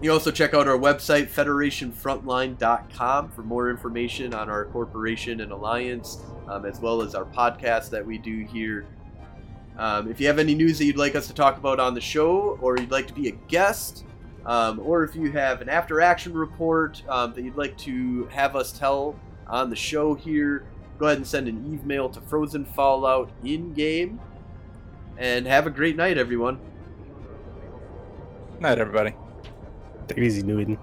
you 0.01 0.12
also 0.12 0.32
check 0.32 0.54
out 0.54 0.68
our 0.68 0.78
website, 0.78 1.30
federationfrontline.com, 1.30 3.32
for 3.32 3.43
more 3.43 3.70
information 3.70 4.34
on 4.34 4.49
our 4.49 4.66
corporation 4.66 5.41
and 5.41 5.51
alliance, 5.51 6.20
um, 6.47 6.66
as 6.66 6.80
well 6.80 7.01
as 7.01 7.16
our 7.16 7.26
podcast 7.26 7.89
that 7.91 8.06
we 8.06 8.18
do 8.18 8.43
here. 8.43 8.86
Um, 9.78 10.12
if 10.12 10.20
you 10.20 10.28
have 10.28 10.39
any 10.39 10.56
news 10.56 10.78
that 10.80 10.86
you'd 10.86 10.97
like 10.97 11.16
us 11.16 11.28
to 11.28 11.34
talk 11.34 11.58
about 11.58 11.80
on 11.80 11.93
the 11.93 12.01
show, 12.01 12.58
or 12.62 12.78
you'd 12.78 12.91
like 12.91 13.08
to 13.08 13.14
be 13.14 13.30
a 13.30 13.34
guest, 13.47 14.06
um, 14.45 14.80
or 14.80 15.04
if 15.04 15.16
you 15.16 15.32
have 15.32 15.62
an 15.62 15.70
after 15.70 16.01
action 16.01 16.34
report 16.34 17.01
um, 17.08 17.34
that 17.34 17.43
you'd 17.43 17.56
like 17.56 17.78
to 17.80 18.26
have 18.26 18.56
us 18.56 18.78
tell 18.78 19.16
on 19.47 19.70
the 19.70 19.76
show 19.76 20.14
here, 20.14 20.66
go 20.97 21.06
ahead 21.06 21.18
and 21.18 21.26
send 21.26 21.47
an 21.47 21.66
email 21.66 22.10
to 22.10 22.20
Frozen 22.22 22.66
Fallout 22.66 23.32
in 23.43 23.74
game. 23.74 24.20
And 25.18 25.45
have 25.45 25.68
a 25.68 25.70
great 25.70 25.95
night, 25.95 26.18
everyone. 26.18 26.60
Night, 28.64 28.80
everybody. 28.80 29.14
Take 30.07 30.20
it 30.20 30.24
easy, 30.24 30.41
New 30.41 30.57
Eden. 30.57 30.78